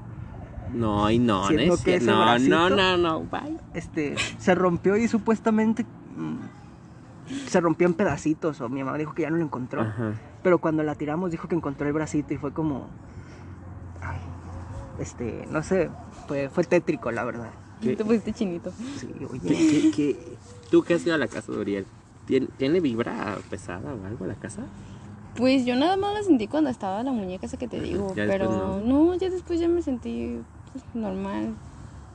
[0.69, 3.57] No, y no, no, no, no, no, bye.
[3.73, 5.85] este, se rompió y supuestamente
[6.17, 6.62] mm,
[7.47, 9.81] se rompió en pedacitos o mi mamá dijo que ya no lo encontró.
[9.81, 10.13] Ajá.
[10.41, 12.87] Pero cuando la tiramos dijo que encontró el bracito y fue como,
[14.01, 14.19] ay,
[14.99, 15.89] este, no sé,
[16.27, 17.51] fue, fue tétrico la verdad.
[17.81, 17.95] ¿Qué?
[17.95, 18.71] Te pusiste chinito.
[18.97, 20.37] Sí, ¿Qué, oye, qué, qué?
[20.69, 21.85] ¿Tú qué has ido a la casa de Uriel?
[22.25, 24.63] ¿Tiene, ¿Tiene vibra pesada o algo la casa?
[25.35, 28.13] Pues yo nada más la sentí cuando estaba la muñeca esa que te digo.
[28.15, 29.15] Ya pero no.
[29.15, 30.39] ya después ya me sentí
[30.71, 31.55] pues normal.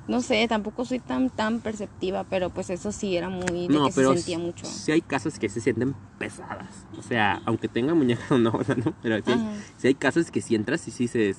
[0.09, 3.87] No sé, tampoco soy tan tan perceptiva, pero pues eso sí era muy de No,
[3.87, 4.64] que pero se sentía mucho.
[4.66, 6.87] sí hay casas que se sienten pesadas.
[6.99, 8.94] O sea, aunque tenga muñecas o no, o sea, ¿no?
[9.03, 9.53] Pero sí, hay- Ajá.
[9.77, 11.37] sí hay casas que si entras y sí dices,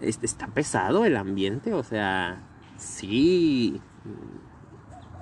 [0.00, 2.42] "Este, está pesado el ambiente, o sea,
[2.76, 3.80] sí.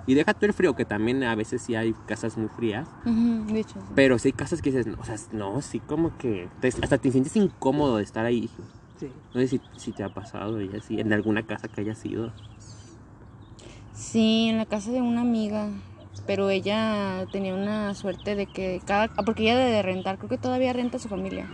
[0.07, 2.89] Y deja tú el frío, que también a veces sí hay casas muy frías.
[3.05, 3.87] Ujú, de hecho, sí.
[3.95, 7.13] Pero sí hay casas que dices, o sea, no, sí como que te- hasta te
[7.13, 8.49] sientes incómodo de estar ahí.
[9.01, 9.11] Sí.
[9.33, 12.31] No sé si, si te ha pasado y así, en alguna casa que hayas ido.
[13.95, 15.71] Sí, en la casa de una amiga,
[16.27, 20.37] pero ella tenía una suerte de que cada, ah, porque ella de rentar, creo que
[20.37, 21.47] todavía renta a su familia.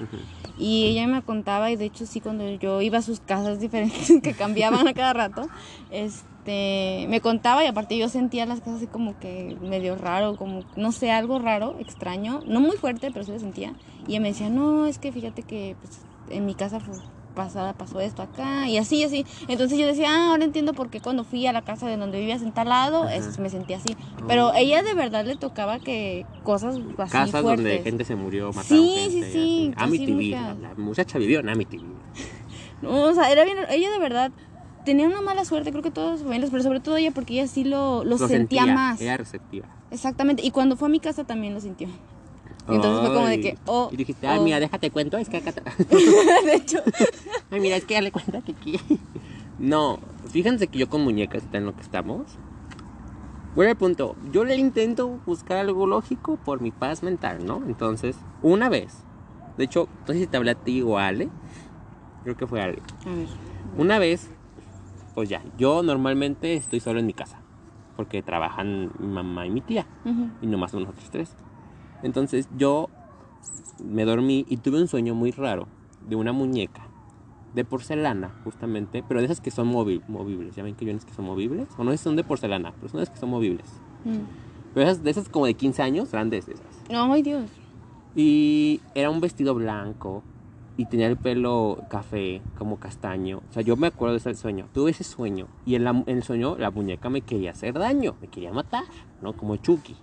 [0.59, 4.13] Y ella me contaba, y de hecho sí, cuando yo iba a sus casas diferentes
[4.23, 5.49] que cambiaban a cada rato,
[5.91, 10.65] este, me contaba y aparte yo sentía las casas así como que medio raro, como,
[10.75, 13.73] no sé, algo raro, extraño, no muy fuerte, pero sí lo sentía.
[14.09, 16.97] Y ella me decía, no, es que fíjate que pues, en mi casa fue
[17.37, 21.01] pasada pasó esto acá y así así entonces yo decía ah, ahora entiendo por qué
[21.01, 23.95] cuando fui a la casa de donde vivías en tal lado es- me sentía así
[24.27, 28.53] pero ella de verdad le tocaba que cosas así Casas fuertes donde gente se murió,
[28.53, 29.33] mataron Sí, sí, gente.
[29.33, 29.85] sí, así.
[29.85, 32.01] Amityville, la, la muchacha vivió en Amityville.
[32.83, 34.33] No, o sea, era bien, ella de verdad
[34.85, 37.49] tenía una mala suerte, creo que todos sus familias, pero sobre todo ella porque ella
[37.49, 39.01] sí lo, lo, sentía, más.
[39.01, 39.67] Era receptiva.
[39.91, 41.89] Exactamente, y cuando fue a mi casa también lo sintió.
[42.69, 44.43] Entonces fue como de que, oh, Y dijiste, ay, oh.
[44.43, 45.53] mira, déjate cuento, es que acá...
[46.45, 46.79] de hecho,
[47.51, 48.81] ay, mira, es que dale cuenta que aquí...
[49.59, 52.39] No, fíjense que yo con muñecas está en lo que estamos.
[53.55, 57.63] Bueno, el punto, yo le intento buscar algo lógico por mi paz mental, ¿no?
[57.67, 59.05] Entonces, una vez,
[59.57, 61.31] de hecho, no sé si te hablé a ti o a Ale,
[62.23, 62.83] creo que fue Ale.
[63.07, 63.29] a ver,
[63.79, 64.31] Una vez,
[65.15, 67.41] pues ya, yo normalmente estoy solo en mi casa,
[67.97, 71.35] porque trabajan mi mamá y mi tía, ujú, y nomás nosotros tres.
[72.03, 72.89] Entonces yo
[73.85, 75.67] me dormí y tuve un sueño muy raro
[76.09, 76.87] de una muñeca
[77.55, 80.55] de porcelana, justamente, pero de esas que son móvil, movibles.
[80.57, 82.73] Ya ven que hay unas que son movibles, o no sé si son de porcelana,
[82.77, 83.67] pero son esas que son movibles.
[84.05, 84.19] mm.
[84.75, 86.67] Pero esas, de esas como de 15 años, grandes esas.
[86.91, 87.49] ay Dios,
[88.15, 90.23] Y era un vestido blanco
[90.77, 93.39] y tenía el pelo café, como castaño.
[93.49, 94.69] O sea, yo me acuerdo de ese sueño.
[94.75, 95.47] Tuve ese sueño.
[95.65, 98.85] Y en, la- en el sueño la muñeca me quería hacer daño, me quería matar,
[99.23, 99.33] ¿no?
[99.33, 99.97] Como Chucky.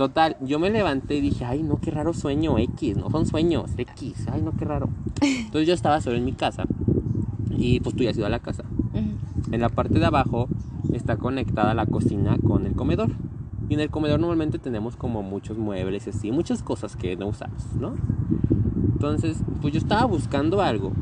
[0.00, 3.72] Total, yo me levanté y dije, ay, no, qué raro sueño X, no son sueños
[3.76, 4.88] X, ay, no, qué raro.
[5.20, 6.64] Entonces yo estaba solo en mi casa
[7.50, 8.64] y pues tú ya has ido a la casa.
[8.94, 10.48] Ujú, En la parte de abajo
[10.94, 13.10] está conectada la cocina con el comedor.
[13.68, 17.26] Y en el comedor normalmente tenemos como muchos muebles y así, muchas cosas que no
[17.26, 17.92] usamos, ¿no?
[18.94, 20.92] Entonces, pues yo estaba buscando algo.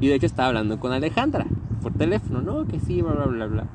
[0.00, 1.44] Y de hecho estaba hablando con Alejandra
[1.82, 2.64] por teléfono, ¿no?
[2.64, 3.66] Que sí, bla, bla, bla, bla.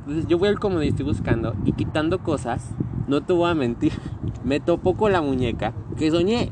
[0.00, 2.72] Entonces yo voy al comedor y estoy buscando y quitando cosas,
[3.08, 3.92] no te voy a mentir,
[4.44, 6.50] me topo con la muñeca que soñé.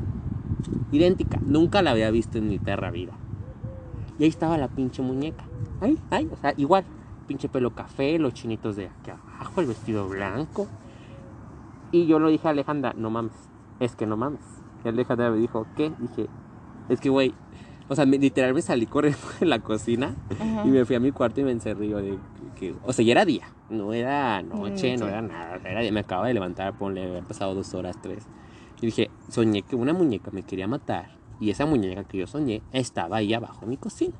[0.91, 3.13] Idéntica, nunca la había visto en mi perra vida.
[4.19, 5.43] Y ahí estaba la pinche muñeca.
[5.81, 6.85] Ahí, ahí, o sea, igual.
[7.27, 10.67] Pinche pelo café, los chinitos de aquí abajo, el vestido blanco.
[11.91, 13.33] Y yo lo dije a Alejandra, no mames,
[13.79, 14.41] es que no mames.
[14.83, 15.91] Y Alejandra me dijo, ¿qué?
[15.99, 16.27] Dije,
[16.89, 17.33] es que, güey,
[17.89, 20.63] o sea, me- literal me salí corriendo de la cocina ajá.
[20.65, 21.89] y me fui a mi cuarto y me encerré.
[21.89, 22.17] yo de
[22.59, 25.07] que, o sea, ya era día, no era noche, no Noche.
[25.09, 25.59] era nada.
[25.63, 25.91] Era día.
[25.91, 28.25] Me acababa de levantar, ponle, había pasado dos horas, tres.
[28.81, 31.17] Y dije, soñé que una muñeca me quería matar.
[31.39, 34.15] Y esa muñeca que yo soñé estaba ahí abajo en mi cocina.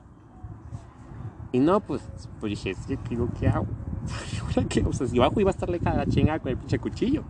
[1.52, 2.02] Y no, pues,
[2.40, 3.66] pues dije, que, ¿qué, ¿qué hago?
[4.42, 4.82] ¿Ahora qué?
[4.82, 7.24] O sea, si bajo iba a estar lejana la chingada con el pinche cuchillo.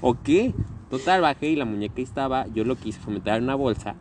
[0.00, 0.54] ¿O qué?
[0.90, 2.46] Total, bajé y la muñeca estaba.
[2.48, 3.94] Yo lo que hice fue meter en una bolsa.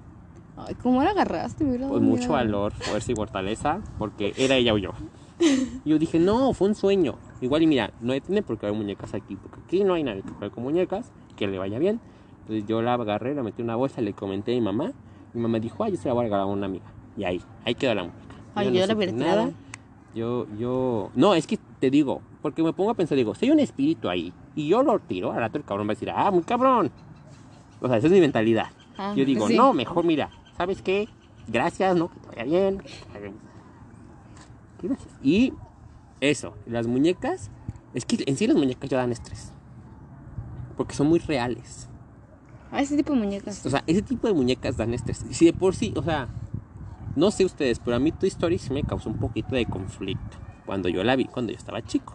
[0.56, 1.64] Ay, ¿cómo la agarraste?
[1.66, 3.80] Hubiera Pues dado mucho valor, fuerza y fortaleza.
[4.00, 4.92] Porque era ella o yo.
[5.40, 7.16] Y yo dije, no, fue un sueño.
[7.42, 9.36] Igual y mira, no tiene por qué haber muñecas aquí.
[9.36, 11.12] Porque aquí no hay nadie que juegue con muñecas.
[11.36, 12.00] Que le vaya bien.
[12.42, 14.94] Entonces yo la agarré, la metí en una bolsa, le comenté a mi mamá.
[15.34, 16.86] Mi mamá dijo, ay, yo se la voy a regalar a una amiga.
[17.16, 18.20] Y ahí, ahí quedó la muñeca.
[18.56, 19.54] Ay, no yo la supe hubiera tirado.
[20.16, 23.52] Yo, yo, no, es que te digo, porque me pongo a pensar, digo, si hay
[23.52, 26.32] un espíritu ahí y yo lo tiro, al rato el cabrón va a decir, ah,
[26.32, 26.92] muy cabrón.
[27.82, 28.68] O sea, esa es mi mentalidad.
[28.98, 29.56] Ah, yo digo, sí.
[29.56, 31.08] no, mejor mira, ¿sabes qué?
[31.48, 32.10] Gracias, ¿no?
[32.10, 32.82] Que te vaya bien.
[34.82, 35.10] Gracias.
[35.22, 35.54] Y
[36.20, 37.50] eso, las muñecas,
[37.94, 39.52] es que en sí las muñecas ya dan estrés.
[40.76, 41.88] Porque son muy reales.
[42.72, 43.66] Ah, ese tipo de muñecas.
[43.66, 45.26] O sea, ese tipo de muñecas dan estrés.
[45.30, 46.28] Y si de por sí, o sea,
[47.16, 50.38] no sé ustedes, pero a mí tu historia sí me causó un poquito de conflicto
[50.66, 52.14] cuando yo la vi, cuando yo estaba chico.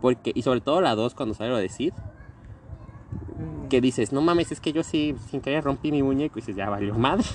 [0.00, 3.68] Porque, y sobre todo la dos cuando sale a decir, mm.
[3.68, 6.38] que dices, no mames, es que yo sí, sin querer rompí mi muñeco.
[6.38, 7.24] Y dices, ya valió madre.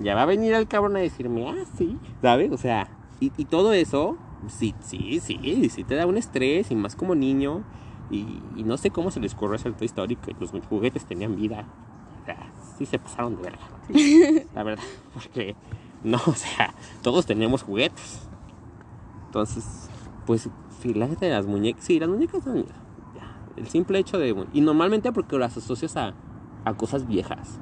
[0.00, 2.52] Ya va a venir el cabrón a decirme, ah, sí, ¿sabes?
[2.52, 2.86] O sea,
[3.20, 4.16] y, y todo eso,
[4.48, 7.62] sí, sí, sí, sí te da un estrés, y más como niño.
[8.10, 11.66] Y, y no sé cómo se les ocurre hacer historia que los juguetes tenían vida.
[12.22, 13.58] O sea, sí se pasaron de verga.
[14.54, 15.56] La verdad, porque
[16.04, 18.28] No, o sea, todos tenemos juguetes.
[19.26, 19.88] Entonces,
[20.26, 20.48] pues,
[20.80, 21.82] fíjate las muñecas.
[21.84, 22.66] Sí, las muñecas son.
[23.56, 24.36] el simple hecho de.
[24.52, 26.14] Y normalmente porque las asocias a,
[26.64, 27.58] a cosas viejas,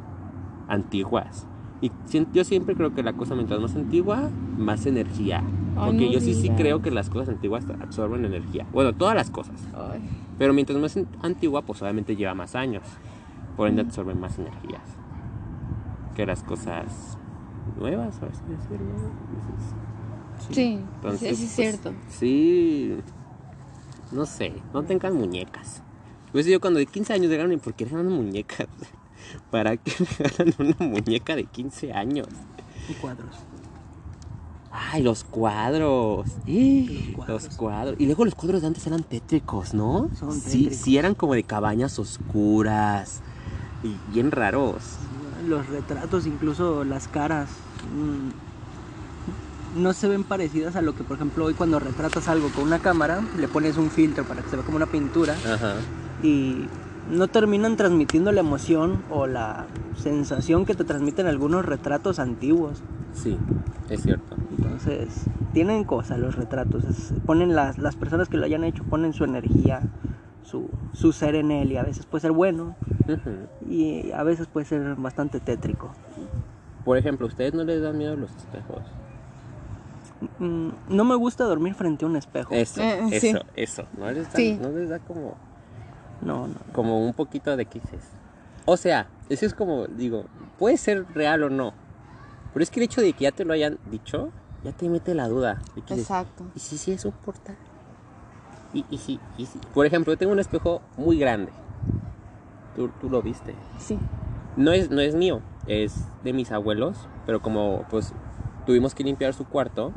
[0.69, 1.47] antiguas.
[1.83, 1.91] Y
[2.33, 5.43] yo siempre creo que la cosa mientras más antigua, más energía.
[5.77, 8.67] Ay, Porque no yo sí, sí creo que las cosas antiguas absorben energía.
[8.73, 9.57] Bueno, todas las cosas.
[9.75, 10.01] Ay.
[10.39, 12.85] Pero mientras más an- antigua, pues obviamente lleva más años.
[13.57, 14.83] Por ende absorben más energías.
[16.15, 17.19] Que las cosas
[17.79, 18.87] nuevas, por así decirlo.
[18.87, 21.93] Entonces, Sí, entonces, sí, sí es pues, cierto.
[22.09, 22.97] Sí.
[24.13, 25.83] No sé, no tengan muñecas.
[26.33, 28.69] Pues yo cuando de 15 años llegaron y por qué regalan muñecas.
[29.51, 32.29] ¿Para qué regalan una muñeca de 15 años?
[32.89, 33.37] Y cuadros.
[34.71, 36.29] Ay, los cuadros.
[36.47, 37.45] Los cuadros.
[37.45, 37.97] Los cuadros.
[37.99, 40.09] Y luego los cuadros de antes eran tétricos, ¿no?
[40.19, 40.77] Son sí, tétricos.
[40.79, 43.21] sí, eran como de cabañas oscuras.
[43.83, 44.83] Y bien raros.
[45.47, 47.51] Los retratos, incluso las caras,
[47.95, 52.65] mm, no se ven parecidas a lo que, por ejemplo, hoy cuando retratas algo con
[52.65, 55.75] una cámara, le pones un filtro para que se vea como una pintura Ajá.
[56.23, 56.67] y
[57.13, 62.83] no terminan transmitiendo la emoción o la sensación que te transmiten algunos retratos antiguos.
[63.13, 63.37] Sí,
[63.91, 64.37] es cierto.
[64.57, 66.85] Entonces, tienen cosas los retratos.
[66.85, 69.83] es- ponen las, las personas que lo hayan hecho, ponen su energía,
[70.43, 72.75] su, su ser en él y a veces puede ser bueno
[73.69, 75.93] y a veces puede ser bastante tétrico.
[76.85, 78.83] Por ejemplo, ¿a ustedes no les dan miedo los espejos?
[80.39, 82.55] Mm, no me gusta dormir frente a un espejo.
[82.55, 83.35] Eso, Eh, eso, sí.
[83.55, 83.85] eso.
[83.97, 84.59] ¿No les da, Sí.
[84.61, 85.35] no les da como,
[86.23, 86.55] No, no.
[86.73, 88.01] como un poquito de quises?
[88.65, 90.25] O sea, eso es como, digo,
[90.59, 91.73] puede ser real o no.
[92.53, 94.31] Pero es que el hecho de que ya te lo hayan dicho,
[94.63, 95.59] ya te mete la duda.
[95.75, 96.45] de que dices, Exacto.
[96.55, 97.57] ¿Y si sí es un portal?
[98.73, 101.53] Y, y si, y si- Por ejemplo, yo tengo un espejo muy grande.
[102.77, 103.55] Tú, tú lo viste.
[103.79, 103.99] Sí.
[104.57, 108.13] No es, no es mío, es de mis abuelos, pero como pues
[108.67, 109.93] tuvimos que limpiar su cuarto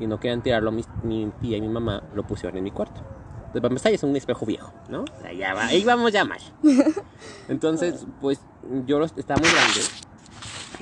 [0.00, 3.00] y no querían tirarlo mis- mi tía y mi mamá, lo pusieron en mi cuarto.
[3.48, 5.02] Entonces, para empezar, es un espejo viejo, ¿no?
[5.02, 6.40] O sea, ya va, ahí vamos ya mal.
[7.48, 8.40] Entonces, pues
[8.86, 9.80] yo los, está muy grande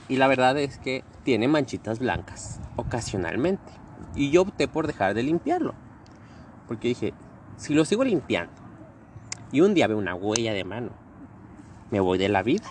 [0.09, 3.73] y la verdad es que tiene manchitas blancas ocasionalmente.
[4.15, 5.75] Y yo opté por dejar de limpiarlo.
[6.67, 7.15] Porque dije,
[7.57, 8.53] si lo sigo limpiando
[9.53, 10.91] y un día veo una huella de mano,
[11.91, 12.69] me voy de la vida.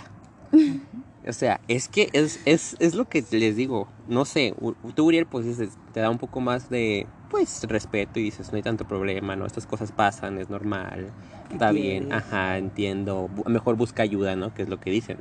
[1.27, 3.87] O sea, es que es, es, es lo que les digo.
[4.07, 4.53] No sé,
[4.95, 8.57] tú, Uriel, pues dices, te da un poco más de, pues, respeto y dices, no
[8.57, 9.45] hay tanto problema, ¿no?
[9.45, 11.11] Estas cosas pasan, es normal,
[11.51, 12.23] está bien, quieres?
[12.25, 13.29] ajá, entiendo.
[13.47, 14.53] Mejor busca ayuda, ¿no?
[14.53, 15.17] Que es lo que dicen.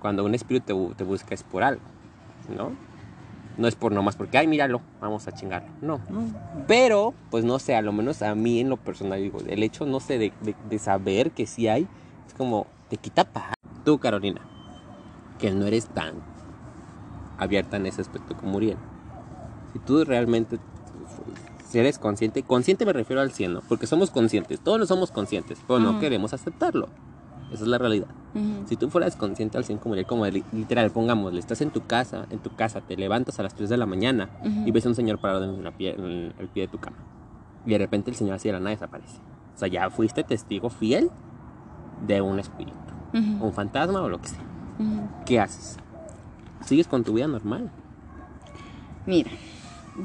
[0.00, 1.82] Cuando un espíritu te, te busca es por algo,
[2.56, 2.72] ¿no?
[3.58, 5.68] No es por nomás porque, ay, míralo, vamos a chingarlo.
[5.80, 6.00] No.
[6.08, 6.24] No.
[6.66, 9.84] Pero, pues no sé, a lo menos a mí en lo personal, digo, el hecho,
[9.86, 11.86] no sé, de, de- de saber que sí hay,
[12.26, 13.54] es como, te quita paz.
[13.84, 14.40] Tú, Carolina,
[15.38, 16.14] que no eres tan
[17.38, 18.76] abierta en ese aspecto como Uriel.
[19.72, 20.58] Si tú realmente
[21.72, 23.60] si eres consciente, consciente me refiero al 100, ¿no?
[23.68, 26.88] Porque somos conscientes, todos lo somos conscientes, pero no queremos aceptarlo.
[27.52, 28.06] Esa es la realidad.
[28.34, 28.66] Ujú.
[28.66, 32.26] Si tú fueras consciente al 100 como como li- literal, pongámosle, estás en tu casa,
[32.30, 34.30] en tu casa, te levantas a las 3 de la mañana
[34.66, 36.96] y ves a un señor parado en, la pie, en el pie de tu cama.
[37.66, 39.18] Y de repente el señor así de la nada desaparece.
[39.54, 41.10] O sea, ya fuiste testigo fiel
[42.06, 42.78] de un espíritu,
[43.12, 44.40] un fantasma o lo que sea.
[45.26, 45.76] ¿Qué haces?
[46.64, 47.70] ¿Sigues con tu vida normal?
[49.06, 49.30] Mira,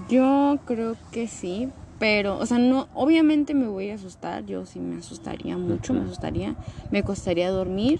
[0.09, 1.69] yo creo que sí,
[1.99, 6.01] pero, o sea, no, obviamente me voy a asustar, yo sí me asustaría mucho, me
[6.01, 6.55] asustaría,
[6.91, 7.99] me costaría dormir,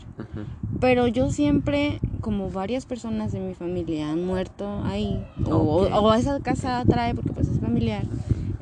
[0.80, 6.80] pero yo siempre, como varias personas de mi familia han muerto ahí, o, esa casa
[6.80, 8.06] atrae porque pues es familiar,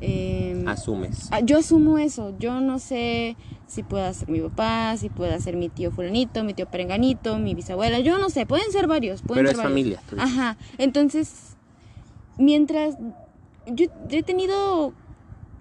[0.00, 1.28] eh, Asumes.
[1.30, 2.36] Ah, Yo asumo eso.
[2.38, 3.36] Yo no sé
[3.66, 7.54] si pueda ser mi papá, si pueda ser mi tío fulanito, mi tío perenganito, mi
[7.54, 8.00] bisabuela.
[8.00, 8.46] Yo no sé.
[8.46, 9.22] Pueden ser varios.
[9.22, 9.72] Pueden Pero ser es varios.
[9.72, 10.02] familia.
[10.08, 10.30] tú dices.
[10.30, 10.56] Ajá.
[10.78, 11.55] Entonces,
[12.38, 12.96] mientras
[13.66, 14.92] yo, yo he tenido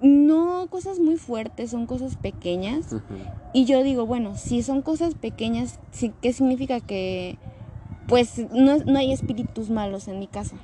[0.01, 2.95] no cosas muy fuertes, son cosas pequeñas.
[3.53, 5.79] Y yo digo, bueno, si son cosas pequeñas,
[6.21, 7.37] ¿qué significa que
[8.07, 10.57] pues no, no hay espíritus malos en mi casa?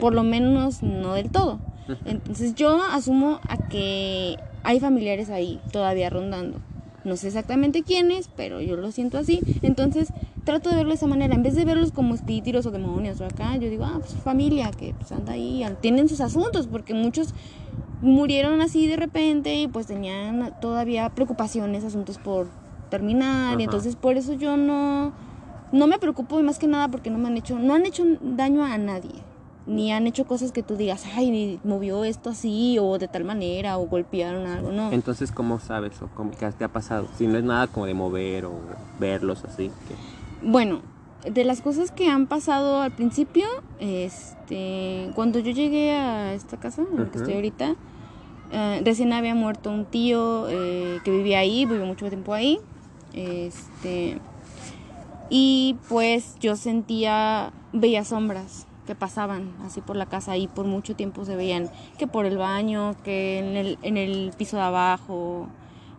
[0.00, 1.60] Por lo menos no del todo.
[2.04, 6.60] Entonces yo asumo a que hay familiares ahí todavía rondando.
[7.04, 9.40] No sé exactamente quiénes, pero yo lo siento así.
[9.62, 10.08] Entonces
[10.44, 11.34] trato de verlo de esa manera.
[11.34, 14.70] En vez de verlos como espíritus o demonios o acá, yo digo, ah, pues familia
[14.70, 17.34] que pues, anda ahí, tienen sus asuntos, porque muchos
[18.00, 22.48] murieron así de repente y pues tenían todavía preocupaciones, asuntos por
[22.90, 23.54] terminar.
[23.54, 23.60] Ajá.
[23.60, 25.12] Y entonces por eso yo no,
[25.72, 28.04] no me preocupo y más que nada porque no me han hecho, no han hecho
[28.20, 29.22] daño a nadie.
[29.66, 33.78] Ni han hecho cosas que tú digas, ay, movió esto así, o de tal manera,
[33.78, 34.92] o golpearon algo, no.
[34.92, 37.08] Entonces, ¿cómo sabes o cómo, qué te ha pasado?
[37.16, 38.52] Si no es nada como de mover o
[39.00, 39.70] verlos así.
[39.88, 40.13] que-
[40.44, 40.82] Bueno,
[41.24, 43.46] de las cosas que han pasado al principio,
[43.80, 47.76] este, cuando yo llegué a esta casa en la que estoy ahorita,
[48.52, 52.58] eh, recién había muerto un tío eh, que vivía ahí, vivió mucho tiempo ahí,
[53.14, 54.18] este,
[55.30, 60.94] y pues yo sentía, veía sombras que pasaban así por la casa y por mucho
[60.94, 65.48] tiempo se veían que por el baño, que en el, en el piso de abajo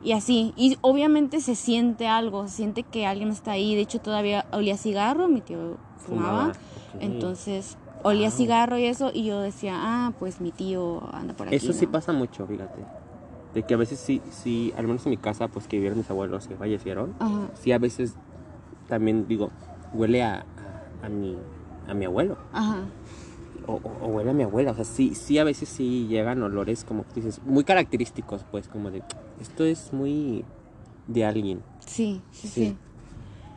[0.06, 0.54] y así.
[0.56, 3.76] Y obviamente se siente algo, se siente que alguien está ahí.
[3.76, 6.54] De hecho todavía olía cigarro, mi tío fumaba.
[7.02, 8.38] Entonces olía Wow.
[8.38, 11.56] cigarro y eso y yo decía, ah, pues mi tío anda por aquí.
[11.58, 11.92] Eso sí ¿no?
[11.92, 12.80] pasa mucho, fíjate.
[13.54, 16.10] De que a veces sí, sí, al menos en mi casa, pues que vivieron mis
[16.10, 18.14] abuelos que fallecieron, Ajá, sí a veces
[18.88, 19.50] también digo,
[19.94, 20.46] huele a,
[21.02, 21.36] a, a mi,
[21.88, 22.38] a mi abuelo.
[22.54, 22.82] ajá.
[23.68, 24.72] O, o- huele a mi abuela.
[24.72, 28.68] O sea, sí, sí a veces sí llegan olores como que dices, muy característicos, pues,
[28.68, 29.02] como de,
[29.42, 30.44] esto es muy
[31.08, 31.62] de alguien.
[31.86, 32.62] Sí, sí, Sí.
[32.66, 32.78] sí.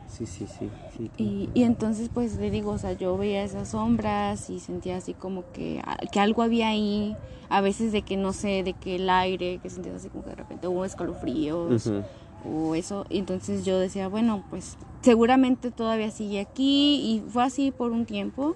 [0.07, 0.69] Sí, sí, sí.
[0.97, 1.11] sí.
[1.17, 5.13] Y, y entonces pues le digo, o sea, yo veía esas sombras y sentía así
[5.13, 7.15] como que, a- que algo había ahí,
[7.49, 10.31] a veces de que no sé, de que el aire, que sentías así como que
[10.31, 12.01] de repente hubo escalofríos Ujú.
[12.45, 17.71] O eso, y entonces yo decía, bueno, pues seguramente todavía sigue aquí y fue así
[17.71, 18.55] por un tiempo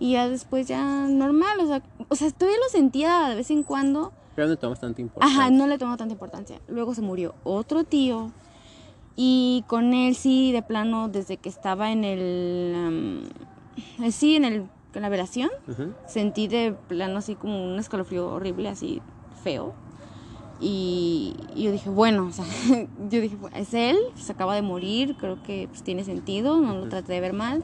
[0.00, 3.62] y ya después ya normal, o sea, o sea, todavía lo sentía de vez en
[3.62, 5.40] cuando, Pero no tomas tanta importancia.
[5.40, 6.60] Ajá, no le tomó tanta importancia.
[6.66, 8.32] Luego se murió otro tío
[9.16, 12.74] y con él sí, de plano, desde que estaba en el...
[12.76, 15.50] um, eh, sí, en, el, en la velación,
[16.06, 19.00] sentí de plano así como un escalofrío horrible, así
[19.44, 19.74] feo.
[20.60, 22.44] Y, y yo dije, bueno, o sea,
[23.10, 26.74] yo dije, "Bueno, es él, se acaba de morir, creo que pues, tiene sentido, no
[26.74, 27.62] lo traté de ver mal.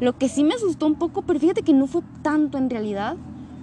[0.00, 3.16] Lo que sí me asustó un poco, pero fíjate que no fue tanto en realidad.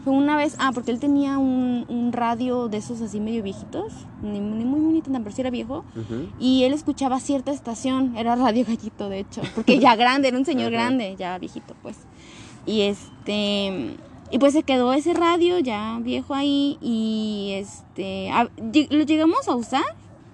[0.05, 3.91] Fue una vez, ah, porque él tenía un, un radio de esos así medio viejitos,
[4.23, 5.83] ni, ni muy bonito, pero sí era viejo.
[5.95, 6.29] Ujú.
[6.39, 10.45] Y él escuchaba cierta estación, era Radio Gallito, de hecho, porque ya grande, era un
[10.45, 11.97] señor grande, ya viejito, pues.
[12.65, 13.97] Y este,
[14.31, 18.49] y pues se quedó ese radio ya viejo ahí y este, a-
[18.89, 19.83] lo llegamos a usar,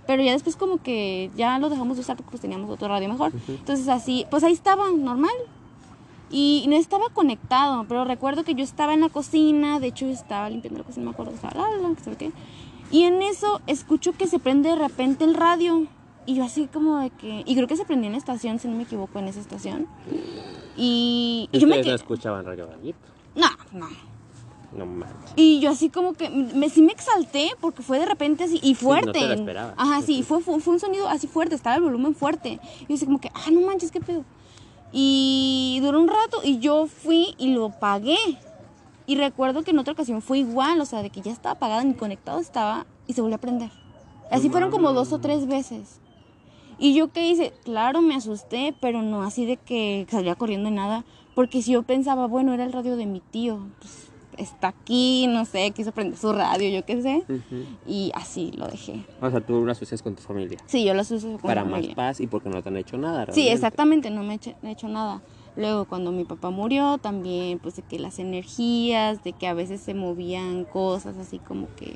[0.08, 3.10] pero ya después como que ya lo dejamos de usar porque pues teníamos otro radio
[3.10, 3.31] mejor.
[3.47, 5.31] Entonces así, pues ahí estaba, normal.
[6.31, 10.49] Y no estaba conectado, pero recuerdo que yo estaba en la cocina, de hecho estaba
[10.49, 12.31] limpiando la cocina, me acuerdo estaba, la, la, la, qué.
[12.91, 15.86] Y en eso escucho que se prende de repente el radio.
[16.27, 17.43] Y yo así como de que...
[17.45, 19.88] Y creo que se prendió en la estación, si no me equivoco, en esa estación.
[20.75, 22.97] Y, y yo me Ustedes no escuchaban Radio Gallito.
[23.36, 23.88] No, no.
[24.76, 25.34] No manches.
[25.36, 26.30] Y yo así como que...
[26.30, 29.12] Me, sí me exalté porque fue de repente así y no fuerte.
[29.12, 29.74] te lo esperabas.
[29.78, 32.60] Ajá, sí, fue, fue, fue un sonido así fuerte, estaba el volumen fuerte.
[32.82, 34.26] Y yo así como que, ah, no manches, qué pedo.
[34.91, 38.17] Y duró un rato y yo fui y lo pagué.
[39.08, 41.84] Y recuerdo que en otra ocasión fue igual, o sea, de que ya estaba apagada,
[41.84, 43.71] ni conectado estaba y se volvió a prender.
[44.32, 46.00] Así fueron como dos o tres veces.
[46.78, 50.76] Y yo qué hice, claro, me asusté, pero no así de que salía corriendo ni
[50.76, 55.28] nada, porque si yo pensaba, bueno, era el radio de mi tío, pues está aquí,
[55.28, 57.65] no sé, quiso prender su radio, yo qué sé, Ujú.
[57.88, 59.06] y así lo dejé.
[59.21, 60.58] O sea, tú lo asocias con tu familia.
[60.65, 61.95] Sí, yo lo uso con Para mi más familia.
[61.95, 63.26] paz y porque no te han hecho nada.
[63.28, 63.54] Sí, realmente.
[63.54, 65.21] exactamente, no me he hecho, he hecho nada.
[65.56, 69.80] Luego cuando mi papá murió, también pues de que las energías, de que a veces
[69.80, 71.95] se movían cosas así como que...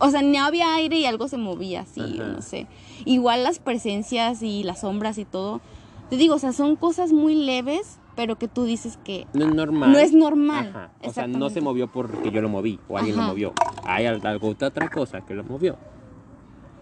[0.00, 2.28] O sea, no había aire y algo se movía así, Ajá.
[2.28, 2.66] no sé.
[3.04, 5.60] Igual las presencias y las sombras y todo.
[6.08, 9.54] Te digo, o sea, son cosas muy leves, pero que tú dices que No es
[9.54, 9.92] normal.
[9.92, 10.68] no es normal.
[10.68, 10.90] Ajá.
[11.04, 13.52] O sea, no se movió porque yo lo moví o alguien lo movió.
[13.84, 15.76] Hay al- algo otra cosa que lo movió.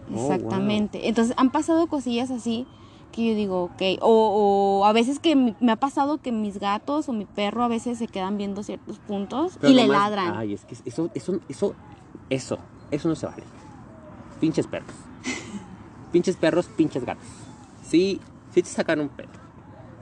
[0.09, 0.31] Oh, wow.
[0.33, 1.07] Exactamente.
[1.07, 2.65] Entonces han pasado cosillas así
[3.11, 3.81] que yo digo, ok.
[4.01, 7.67] O, o a veces que me ha pasado que mis gatos o mi perro a
[7.67, 10.33] veces se quedan viendo ciertos puntos Pero y le ladran.
[10.35, 11.73] Ay, es que eso, eso, eso,
[12.29, 12.57] eso,
[12.89, 13.43] eso no se vale.
[14.39, 14.93] Pinches perros.
[16.11, 17.25] pinches perros, pinches gatos.
[17.83, 18.19] Sí,
[18.53, 19.29] sí te sacan un pedo.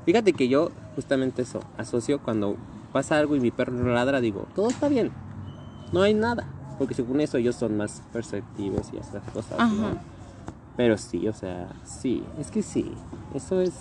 [0.05, 2.55] Fíjate que yo, justamente eso, asocio cuando
[2.91, 5.11] pasa algo y mi perro no ladra, digo, todo está bien.
[5.91, 6.45] No hay nada.
[6.77, 9.87] Porque según eso ellos son más perceptivos y esas cosas, ¿no?
[9.87, 9.97] Ajá.
[10.77, 12.93] Pero sí, o sea, sí, es que sí.
[13.33, 13.73] Eso es.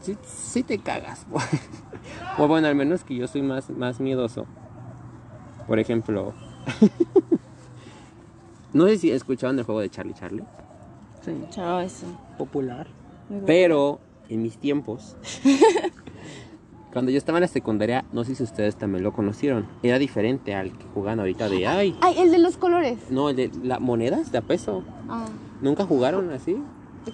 [0.00, 1.26] Sí, sí te cagas.
[2.38, 4.46] o bueno, al menos que yo soy más, más miedoso.
[5.66, 6.32] Por ejemplo.
[8.72, 10.44] no sé si escuchaban el juego de Charlie Charlie.
[11.22, 12.06] Sí, Chao, eso.
[12.38, 12.86] popular.
[13.46, 14.00] Pero
[14.34, 15.16] en mis tiempos.
[16.92, 19.66] cuando yo estaba en la secundaria, no sé si ustedes también lo conocieron.
[19.82, 21.66] Era diferente al que juegan ahorita de.
[21.66, 22.98] Ay, Ay, el de los colores.
[23.10, 24.84] no, el de las monedas de a peso.
[25.08, 25.26] Ah,
[25.60, 26.56] ¿Nunca jugaron así?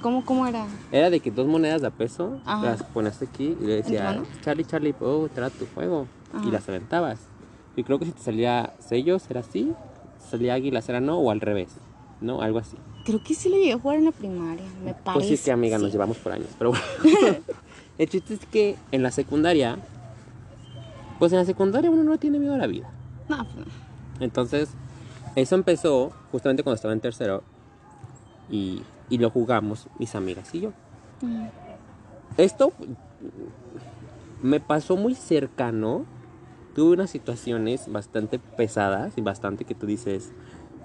[0.03, 0.67] ¿cómo, ¿Cómo era?
[0.93, 2.65] Era de que dos monedas de a peso Ajá.
[2.65, 4.23] las ponías aquí y le ¿En tu decía?
[4.43, 6.07] Charlie, Charlie, oh, trae tu juego.
[6.33, 6.47] Ajá.
[6.47, 7.19] Y las aventabas.
[7.75, 9.73] Y creo que si te salía sellos era así,
[10.19, 11.71] si salía águilas era no, o al revés.
[12.21, 12.43] ¿No?
[12.43, 12.77] Algo así.
[13.05, 15.13] Creo que sí lo llegué a jugar en la primaria, me parece.
[15.15, 16.49] Pues sí, es que amiga, nos llevamos por años.
[16.59, 16.85] Pero bueno.
[17.99, 19.79] El chiste es que en la secundaria,
[21.19, 22.91] pues en la secundaria uno no tiene miedo a la vida.
[23.29, 23.73] No, pues no.
[24.21, 24.71] Entonces,
[25.37, 27.43] eso empezó justamente cuando estaba en tercero
[28.51, 30.73] y, y lo jugamos mis amigas y yo.
[31.21, 31.47] Mm.
[32.37, 32.73] Esto
[34.43, 36.07] me pasó muy cercano.
[36.75, 40.33] Tuve unas situaciones bastante pesadas y bastante que tú dices.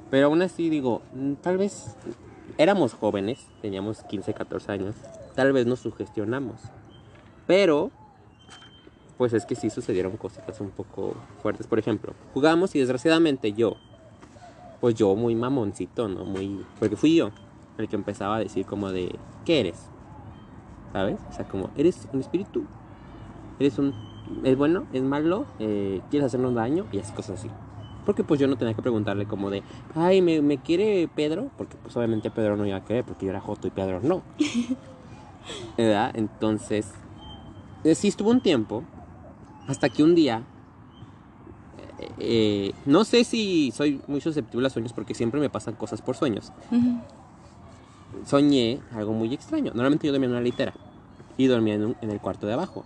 [0.09, 1.95] Pero aún así digo, mm, tal vez
[2.57, 4.95] éramos jóvenes, teníamos 15, 14 años.
[5.35, 6.61] Tal vez nos sugestionamos.
[7.47, 7.91] Pero,
[9.17, 11.67] pues es que sí sucedieron cositas un poco fuertes.
[11.67, 13.75] Por ejemplo, jugamos y desgraciadamente yo,
[14.81, 16.25] pues yo muy mamoncito, ¿no?
[16.25, 16.65] Muy...
[16.79, 17.31] Porque fui yo
[17.77, 19.89] el que empezaba a decir como de, ¿qué eres?
[20.93, 21.19] ¿Sabes?
[21.29, 22.63] O sea, como, ¿eres un espíritu?
[23.59, 23.93] ¿Eres un...
[24.43, 24.87] ¿Es bueno?
[24.93, 25.45] ¿Es malo?
[25.59, 26.85] Eh, ¿Quieres hacernos daño?
[26.91, 27.49] Y así cosas así.
[28.05, 29.63] Porque pues yo no tenía que preguntarle como de,
[29.95, 31.49] ay, ¿me, me quiere Pedro?
[31.57, 34.21] Porque pues obviamente Pedro no iba a querer porque yo era Joto y Pedro no.
[35.77, 36.11] ¿Verdad?
[36.15, 36.87] Entonces,
[37.83, 38.83] eh, sí estuvo un tiempo
[39.67, 40.43] hasta que un día,
[41.99, 46.01] eh, eh, no sé si soy muy susceptible a sueños porque siempre me pasan cosas
[46.01, 46.51] por sueños.
[48.25, 49.71] Soñé algo muy extraño.
[49.73, 50.73] Normalmente yo dormía en una litera
[51.37, 52.85] y dormía en, un- en el cuarto de abajo.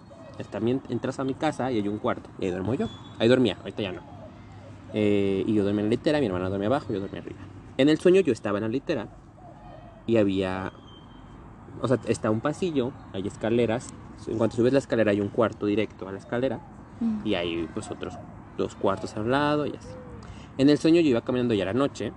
[0.51, 2.87] También entras a mi casa y hay un cuarto y ahí duermo yo.
[3.19, 4.01] Ahí dormía, ahorita ya no.
[4.93, 7.39] Eh, y yo dormía en la litera, mi hermana dormía abajo, yo dormía arriba.
[7.77, 9.07] En el sueño yo estaba en la litera
[10.07, 10.71] y había,
[11.81, 13.89] o sea, está un pasillo, hay escaleras.
[14.27, 16.59] En cuanto subes la escalera hay un cuarto directo a la escalera
[16.99, 17.21] Mm.
[17.25, 18.15] y hay pues otros
[18.57, 19.89] dos cuartos al lado y así.
[20.57, 22.11] En el sueño yo iba caminando ya la noche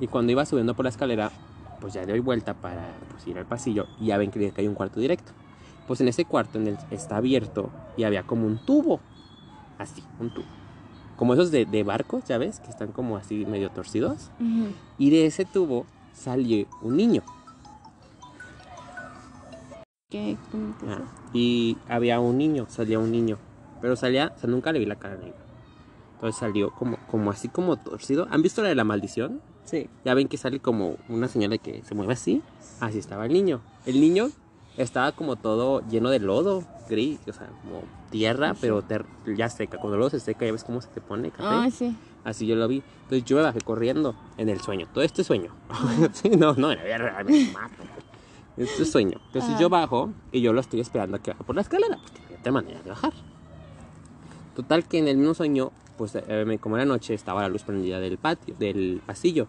[0.00, 1.30] y cuando iba subiendo por la escalera,
[1.80, 4.66] pues ya doy vuelta para pues, ir al pasillo y ya ven que que hay
[4.66, 5.32] un cuarto directo.
[5.86, 9.00] Pues en ese cuarto en el, está abierto y había como un tubo,
[9.78, 10.46] así, un tubo.
[11.16, 14.30] Como esos de, de barcos, ya ves, que están como así medio torcidos.
[14.98, 17.22] Y de ese tubo salió un niño.
[20.10, 20.36] ¿Qué?
[20.50, 21.02] ¿Cómo que Ah,
[21.32, 23.38] y había un niño, salía un niño.
[23.80, 25.36] Pero salía, o sea, nunca le vi la cara negra.
[26.14, 28.26] Entonces salió como, como así como torcido.
[28.30, 29.40] ¿Han visto la de la maldición?
[29.64, 29.88] Sí.
[30.04, 32.42] Ya ven que sale como una señal de que se mueve así.
[32.80, 33.60] Así estaba el niño.
[33.86, 34.28] El niño
[34.76, 39.06] estaba como todo lleno de lodo, gris, o sea, como tierra, pero ter-
[39.36, 39.78] ya seca.
[39.78, 41.44] Cuando luego se seca, ya ves cómo se te pone café.
[41.48, 41.96] Ay, sí.
[42.24, 42.82] Así yo lo vi.
[43.04, 44.86] Entonces yo me bajé corriendo en el sueño.
[44.92, 45.50] Todo este sueño.
[46.12, 47.82] Sí, no, no, en la vida real me mato.
[48.56, 49.18] Este es sueño.
[49.26, 49.60] Entonces Ajá.
[49.60, 51.98] yo bajo y yo lo estoy esperando a que baje por la escalera.
[52.02, 53.12] Porque no hay otra manera de bajar.
[54.54, 57.98] Total que en el mismo sueño, pues eh, como era noche, estaba la luz prendida
[58.00, 59.48] del patio, del pasillo.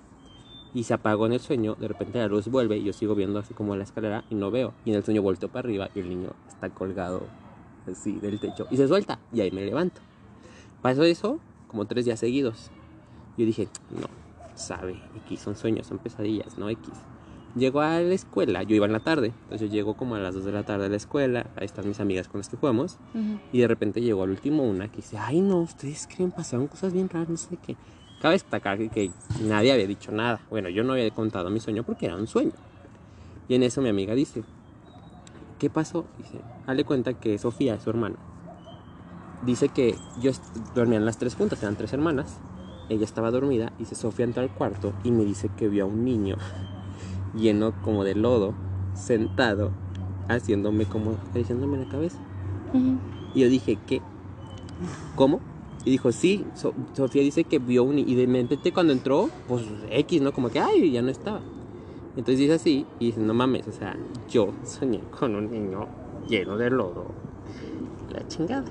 [0.76, 1.74] Y se apagó en el sueño.
[1.74, 4.52] De repente la luz vuelve y yo sigo viendo así como la escalera y no
[4.52, 4.74] veo.
[4.86, 7.24] Y en el sueño volteo para arriba y el niño está colgado
[7.92, 8.68] así del techo.
[8.70, 9.18] Y se suelta.
[9.34, 10.02] Y ahí me levanto.
[10.84, 12.70] Pasó eso como tres días seguidos.
[13.38, 14.08] Yo dije, no,
[14.56, 16.90] sabe, X son sueños, son pesadillas, no X.
[17.56, 20.36] Llego a la escuela, yo iba en la tarde, entonces yo llego como a las
[20.36, 22.98] 2 de la tarde a la escuela, ahí están mis amigas con las que jugamos,
[23.54, 26.92] y de repente llegó al último una que dice, ay no, ustedes creen, pasaron cosas
[26.92, 27.78] bien raras, no sé qué.
[28.22, 29.12] Cabe destacar que, que
[29.42, 32.54] nadie había dicho nada, bueno, yo no había contado mi sueño porque era un sueño.
[33.48, 34.44] Y en eso mi amiga dice,
[35.60, 36.06] ¿qué pasó?
[36.18, 38.16] Dice, dale cuenta que Sofía, su hermana,
[39.46, 40.32] dice que yo
[40.74, 42.40] dormían las tres juntas, eran tres hermanas.
[42.90, 45.88] Ella estaba dormida y se Sofía entra al cuarto y me dice que vio a
[45.88, 46.38] un niño
[47.36, 48.54] lleno como de lodo,
[48.94, 49.72] sentado,
[50.28, 52.20] haciéndome como acariciándome la cabeza.
[53.34, 54.02] Y yo dije, ¿qué?
[55.16, 55.40] ¿Cómo?
[55.84, 58.00] Y dijo, sí, So- Sofía dice que vio un...
[58.00, 60.32] Y de repente cuando entró, pues X, ¿no?
[60.32, 61.42] Como que, ay, ya no estaba.
[62.18, 63.98] Entonces dice así y dice, no mames, o sea,
[64.30, 65.88] yo soñé con un niño
[66.28, 67.08] lleno de lodo.
[68.14, 68.64] La chingada.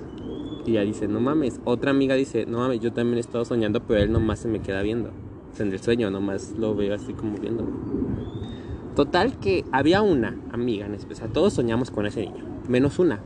[0.65, 1.61] Y ella dice, no mames.
[1.65, 4.61] Otra amiga dice, no mames, yo también he estado soñando, pero él nomás se me
[4.61, 5.11] queda viendo.
[5.53, 7.71] O sea, en el sueño nomás lo veo así como viéndome.
[8.97, 13.21] Total que había una amiga en especial, todos soñamos con ese niño, menos una.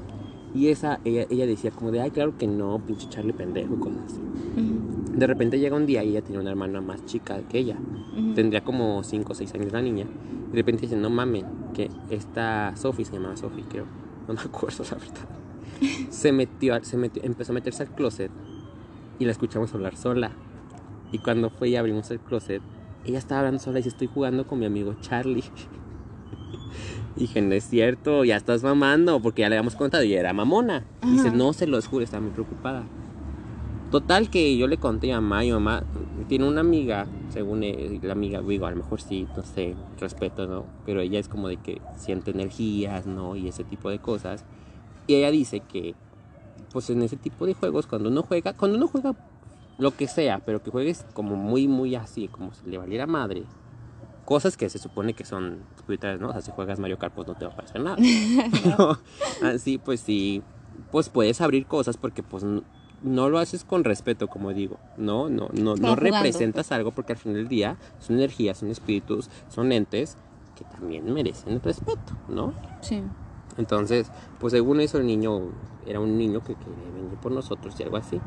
[0.54, 3.78] Y esa, ella, ella decía como de, ay, claro que no, pinche Charlie pendejo y
[3.78, 4.20] cosas así.
[5.14, 7.76] De repente llega un día y ella tenía una hermana más chica que ella.
[8.12, 8.34] Ujú.
[8.34, 10.06] Tendría como 5 o 6 años la niña.
[10.48, 11.44] Y de repente dice, no mames,
[11.74, 13.84] que esta Sophie se llamaba Sophie, creo.
[14.26, 15.28] No me acuerdo la verdad.
[16.10, 18.30] Se metió, se metió, empezó a meterse al closet
[19.18, 20.30] y la escuchamos hablar sola.
[21.12, 22.62] Y cuando fue y abrimos el closet,
[23.04, 25.44] ella estaba hablando sola y dice, estoy jugando con mi amigo Charlie.
[27.18, 30.32] Y dije, no es cierto, ya estás mamando, porque ya le habíamos contado y era
[30.32, 30.84] mamona.
[31.02, 31.36] Y dice, Ajá.
[31.36, 32.84] no se los juro, estaba muy preocupada.
[33.90, 35.82] Total que yo le conté a mamá y mamá
[36.28, 40.46] tiene una amiga, según eh, la amiga, digo, a lo mejor sí, no sé, respeto,
[40.46, 40.66] ¿no?
[40.86, 43.34] Pero ella es como de que siente energías, ¿no?
[43.34, 44.44] Y ese tipo de cosas.
[45.08, 45.96] Y ella dice que,
[46.72, 49.16] pues en ese tipo de juegos, cuando uno juega, cuando uno juega
[49.78, 53.42] lo que sea, pero que juegues como muy, muy así, como si le valiera madre,
[54.28, 56.28] cosas que se supone que son espirituales, ¿no?
[56.28, 57.96] O sea, si juegas Mario Kart, pues no te va a pasar nada.
[58.78, 58.98] No,
[59.42, 60.42] Así, pues sí,
[60.92, 65.30] pues puedes abrir cosas porque pues no lo haces con respeto, como digo, ¿no?
[65.30, 69.30] No, no, no jugando, representas algo porque al final del día son energías, son espíritus,
[69.48, 70.18] son entes
[70.58, 72.52] que también merecen respeto, ¿no?
[72.82, 73.02] Sí.
[73.56, 75.40] Entonces, pues según eso el niño
[75.86, 78.20] era un niño que quería venir por nosotros y algo así.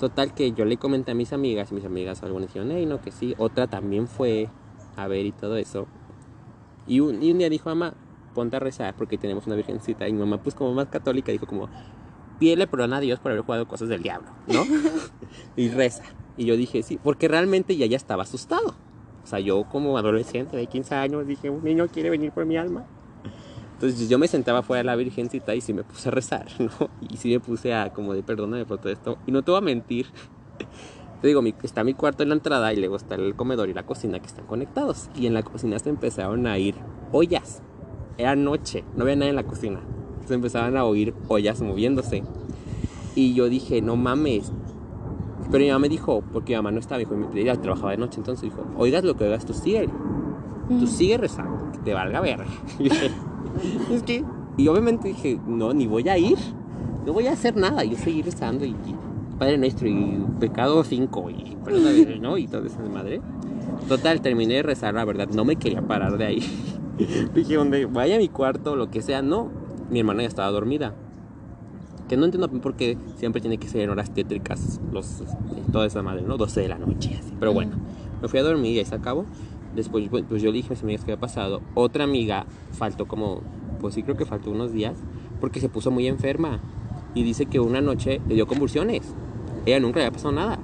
[0.00, 3.00] Total que yo le comenté a mis amigas y mis amigas algunas dijeron, hey, no,
[3.00, 3.36] que sí.
[3.38, 4.48] Otra también fue
[4.96, 5.86] a ver y todo eso.
[6.86, 7.94] Y un, y un día dijo, mamá,
[8.34, 10.08] ponte a rezar porque tenemos una virgencita.
[10.08, 11.68] Y mi mamá, pues como más católica, dijo como,
[12.38, 14.64] pídele perdón a Dios por haber jugado cosas del diablo, ¿no?
[15.56, 16.04] y reza.
[16.36, 18.74] Y yo dije, sí, porque realmente ya ya estaba asustado.
[19.22, 22.56] O sea, yo como adolescente de 15 años dije, un niño quiere venir por mi
[22.56, 22.84] alma.
[23.74, 26.90] Entonces yo me sentaba fuera de la virgencita y sí me puse a rezar, ¿no?
[27.08, 29.18] Y sí me puse a como de perdóname por todo esto.
[29.26, 30.06] Y no te voy a mentir.
[31.24, 33.72] Te digo, mi- está mi cuarto en la entrada y luego está el comedor y
[33.72, 35.08] la cocina que están conectados.
[35.16, 36.74] Y en la cocina se empezaron a ir
[37.12, 37.62] ollas.
[38.18, 39.80] Era noche, no había nada en la cocina.
[40.26, 42.24] Se empezaban a oír ollas moviéndose.
[43.14, 44.52] Y yo dije, no mames.
[45.50, 48.18] Pero mi mamá me dijo, porque mi mamá no estaba, dijo, ella trabajaba de noche,
[48.18, 49.88] entonces dijo, oigas lo que oigas, tú sigue.
[50.68, 52.20] Tú sigue rezando, que te valga
[52.78, 53.10] dije,
[53.90, 54.22] es que,
[54.58, 56.36] y obviamente dije, no, ni voy a ir,
[57.06, 61.30] no voy a hacer nada, yo seguir rezando y, y Padre Nuestro y Pecado 5
[61.30, 61.56] y
[62.20, 62.38] ¿no?
[62.38, 63.20] Y todo eso de madre.
[63.88, 66.42] Total, terminé de rezar, la verdad, no me quería parar de ahí.
[67.34, 69.50] dije, donde vaya a mi cuarto, lo que sea, no.
[69.90, 70.94] Mi hermana ya estaba dormida.
[72.08, 75.22] Que no entiendo por qué siempre tiene que ser en horas tétricas, los,
[75.72, 76.36] toda esa madre, ¿no?
[76.36, 77.32] 12 de la noche, así.
[77.38, 77.72] Pero bueno,
[78.20, 79.24] me fui a dormir y ahí se acabó.
[79.74, 81.60] Después, pues yo le dije a mis amigas qué había pasado.
[81.74, 83.40] Otra amiga faltó como,
[83.80, 84.96] pues sí creo que faltó unos días,
[85.40, 86.60] porque se puso muy enferma.
[87.14, 89.02] Y dice que una noche le dio convulsiones.
[89.66, 90.58] Ella nunca le había pasado nada.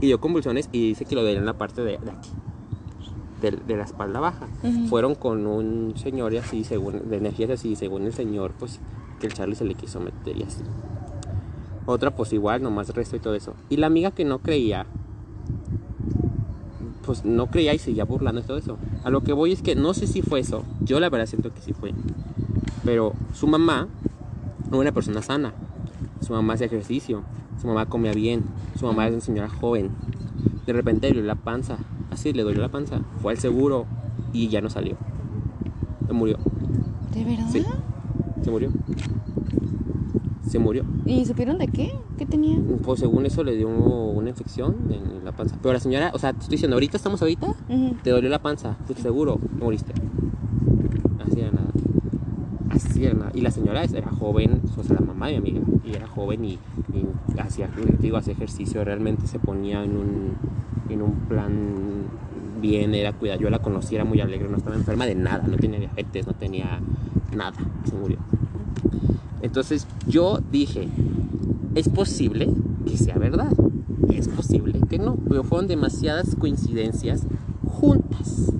[0.00, 2.30] Y dio convulsiones y dice que lo dio en la parte de, de aquí,
[3.40, 4.48] de, de la espalda baja.
[4.88, 8.80] Fueron con un señor y así, según, de energías así, según el señor, pues
[9.20, 10.62] que el Charlie se le quiso meter y así.
[11.86, 13.54] Otra, pues igual, nomás resto y todo eso.
[13.70, 14.86] Y la amiga que no creía,
[17.06, 18.78] pues no creía y seguía burlando y todo eso.
[19.04, 20.64] A lo que voy es que no sé si fue eso.
[20.80, 21.94] Yo la verdad siento que sí fue.
[22.84, 23.88] Pero su mamá
[24.68, 25.52] era una persona sana.
[26.24, 27.22] Su mamá hacía ejercicio.
[27.60, 28.44] Su mamá comía bien.
[28.78, 29.90] Su mamá era una señora joven.
[30.66, 31.76] De repente le dolió la panza.
[32.10, 33.00] Así le dolió la panza.
[33.20, 33.86] Fue al seguro
[34.32, 34.96] y ya no salió.
[36.06, 36.38] Se murió.
[37.12, 37.48] ¿De verdad?
[37.50, 37.64] Sí.
[38.42, 38.70] Se murió.
[40.48, 40.84] Se murió.
[41.04, 41.94] ¿Y supieron de qué?
[42.16, 42.58] ¿Qué tenía?
[42.82, 45.56] Pues según eso le dio una infección en la panza.
[45.60, 47.54] Pero la señora, o sea, te estoy diciendo, ahorita estamos ahorita,
[48.02, 49.92] te dolió la panza, pues seguro, te moriste.
[51.26, 51.70] Así era nada.
[52.70, 53.23] Así era nada.
[53.34, 56.44] Y la señora era joven, o sea, la mamá de mi amiga, y era joven
[56.44, 56.58] y,
[57.38, 57.68] hacía,
[58.00, 60.32] digo, hacía ejercicio, realmente se ponía en un,
[60.88, 61.52] en un plan
[62.60, 63.40] bien, era cuidada.
[63.40, 66.34] Yo la conocí, era muy alegre, no estaba enferma de nada, no tenía diabetes, no
[66.34, 66.80] tenía
[67.34, 68.18] nada, se murió.
[69.42, 70.88] Entonces yo dije,
[71.74, 72.48] es posible
[72.86, 73.52] que sea verdad,
[74.10, 77.26] es posible que no, pero fueron demasiadas coincidencias
[77.66, 78.52] juntas.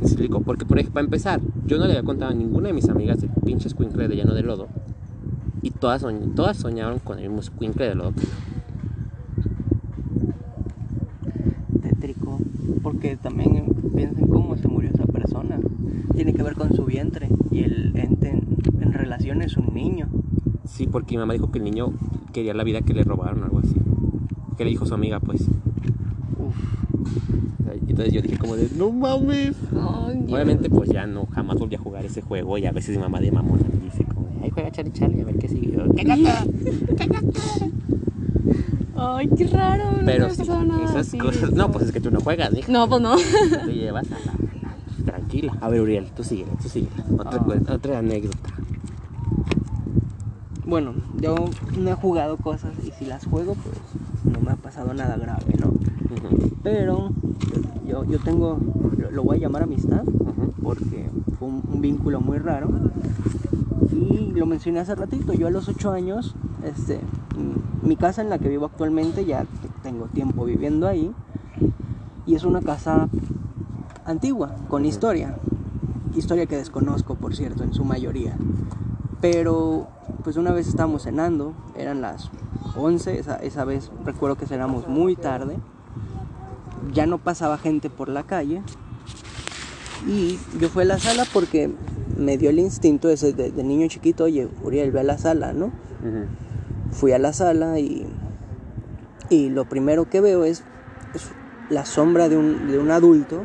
[0.00, 0.40] ¿Me explico?
[0.40, 3.20] Porque, por ejemplo, para empezar, yo no le había contado a ninguna de mis amigas
[3.20, 4.68] del pinche escuincle de lleno de lodo.
[5.62, 8.12] Y todas, soñ- todas soñaron con el mismo escuincle de lodo.
[8.12, 8.28] que yo.
[11.82, 12.38] tétrico,
[12.82, 13.64] porque también
[13.94, 15.58] piensen cómo se murió esa persona.
[16.14, 18.42] Tiene que ver con su vientre y el ente en,
[18.82, 20.08] en relación es un niño.
[20.64, 21.92] Sí, porque mi mamá dijo que el niño
[22.32, 23.74] quería la vida que le robaron, algo así.
[24.56, 25.48] Que le dijo su amiga, pues.
[27.98, 29.56] Entonces yo dije como de, no mames.
[30.30, 33.18] Obviamente pues ya no, jamás volví a jugar ese juego y a veces mi mamá
[33.18, 35.72] de mamona me dice como, de, ay, juega Charlie Charlie, a ver qué sigue.
[35.72, 36.44] Yo, "¿Qué nota?".
[38.94, 39.84] Ay, qué raro.
[39.98, 41.18] no Pero sí, pasado nada esas así.
[41.18, 42.70] cosas, no, pues es que tú no juegas, hija.
[42.70, 43.16] No, pues no.
[43.66, 45.56] Te llevas a la, la- tranquila.
[45.60, 46.86] A ver, Uriel, tú sigue, tú sigue.
[47.18, 47.44] Otra, Ah.
[47.44, 48.38] cu- otra anécdota.
[50.64, 51.34] Bueno, yo
[51.76, 53.76] no he jugado cosas y si las juego, pues
[54.32, 55.68] no me ha pasado nada grave, ¿no?
[55.70, 57.10] Ujú, Pero
[57.88, 58.58] yo, yo tengo,
[59.10, 60.52] lo, voy a llamar amistad, ujú.
[60.62, 61.08] porque
[61.38, 62.68] fue un, un vínculo muy raro.
[63.90, 66.34] Y lo mencioné hace ratito, yo a los 8 años,
[66.64, 67.00] este,
[67.82, 69.46] mi casa en la que vivo actualmente, ya
[69.82, 71.12] tengo tiempo viviendo ahí,
[72.26, 73.08] y es una casa
[74.04, 75.36] antigua, con historia,
[76.14, 78.36] historia que desconozco, por cierto, en su mayoría.
[79.20, 79.88] Pero,
[80.22, 82.30] pues una vez estábamos cenando, eran las
[82.76, 85.56] 11, esa, esa vez recuerdo que cenamos muy tarde,
[86.92, 88.62] ya no pasaba gente por la calle,
[90.06, 91.70] y yo fui a la sala porque
[92.16, 95.52] me dio el instinto ese de, de niño chiquito, oye, Uriel, ve a la sala,
[95.52, 95.72] ¿no?
[96.92, 98.06] Fui a la sala y,
[99.28, 100.64] y lo primero que veo es,
[101.14, 101.30] es
[101.70, 103.42] la sombra de un, de un adulto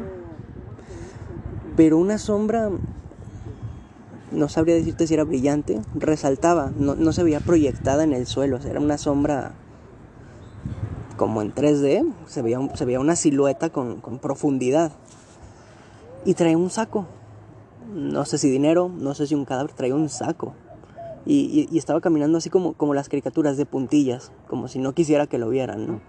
[1.75, 2.69] pero una sombra,
[4.31, 8.57] no sabría decirte si era brillante, resaltaba, no, no se veía proyectada en el suelo,
[8.57, 9.53] o sea, era una sombra
[11.23, 14.91] como en 3D, se veía, un- se veía una silueta con, con profundidad.
[16.25, 17.05] Y traía un saco,
[17.95, 20.53] no sé si dinero, no sé si un cadáver, traía un saco.
[21.25, 24.91] Y, y- y estaba caminando así como, como las caricaturas de puntillas, como si no
[24.91, 26.01] quisiera que lo vieran, ¿no?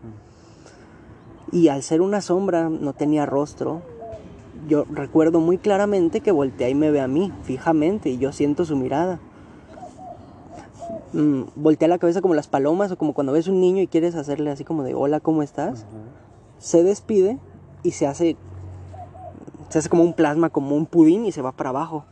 [1.53, 3.83] Y al ser una sombra, no tenía rostro.
[4.67, 8.65] Yo recuerdo muy claramente que voltea y me ve a mí, fijamente, y yo siento
[8.65, 9.21] su mirada.
[11.15, 14.17] Mm, voltea la cabeza como las palomas o como cuando ves un niño y quieres
[14.17, 15.87] hacerle así como de hola, ¿cómo estás?
[16.59, 17.39] Se despide
[17.85, 18.37] y se hace
[19.69, 22.05] se hace como un plasma, como un pudín y se va para abajo.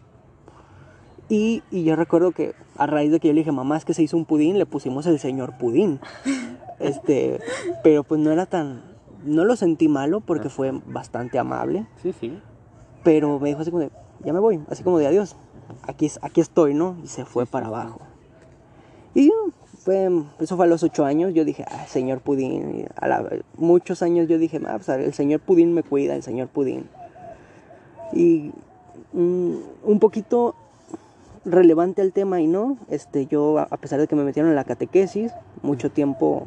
[1.29, 3.95] Y, y yo recuerdo que a raíz de que yo le dije, mamá, es que
[3.95, 6.01] se hizo un pudín, le pusimos el señor pudín.
[6.79, 7.39] Este,
[7.85, 8.83] pero pues no era tan,
[9.25, 12.37] no lo sentí malo porque fue bastante amable, Sí, sí.
[13.05, 13.93] pero me dijo así como de,
[14.25, 15.37] ya me voy, así como de adiós,
[15.87, 16.97] aquí, aquí estoy, ¿no?
[17.05, 18.01] Y se fue para abajo.
[19.15, 19.31] Y
[19.85, 20.09] fue,
[20.41, 22.87] eso fue a los ocho años, yo dije, ah, señor Pudín.
[22.97, 26.49] A la- muchos años yo dije, ah, pues, el señor Pudín me cuida, el señor
[26.49, 26.89] Pudín.
[28.13, 28.53] Y
[29.13, 29.55] mm,
[29.85, 30.55] un poquito
[31.45, 34.65] relevante al tema y no, este, yo a pesar de que me metieron en la
[34.65, 35.33] catequesis,
[35.63, 36.47] mucho tiempo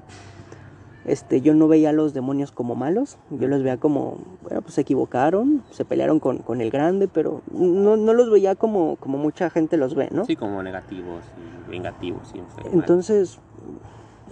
[1.05, 4.73] este, yo no veía a los demonios como malos, yo los veía como, bueno, pues
[4.73, 9.17] se equivocaron, se pelearon con, con el grande, pero no, no los veía como, como
[9.17, 10.25] mucha gente los ve, ¿no?
[10.25, 12.33] Sí, como negativos y vengativos.
[12.33, 12.73] Enfermos.
[12.73, 13.39] Entonces,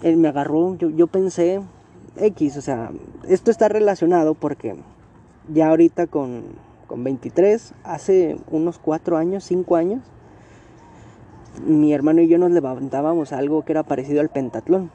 [0.02, 1.62] él me agarró, yo, yo pensé,
[2.18, 2.92] X, o sea,
[3.28, 4.76] esto está relacionado porque
[5.54, 6.44] ya ahorita con,
[6.88, 10.02] con 23, hace unos 4 años, 5 años,
[11.66, 14.90] mi hermano y yo nos levantábamos a algo que era parecido al pentatlón.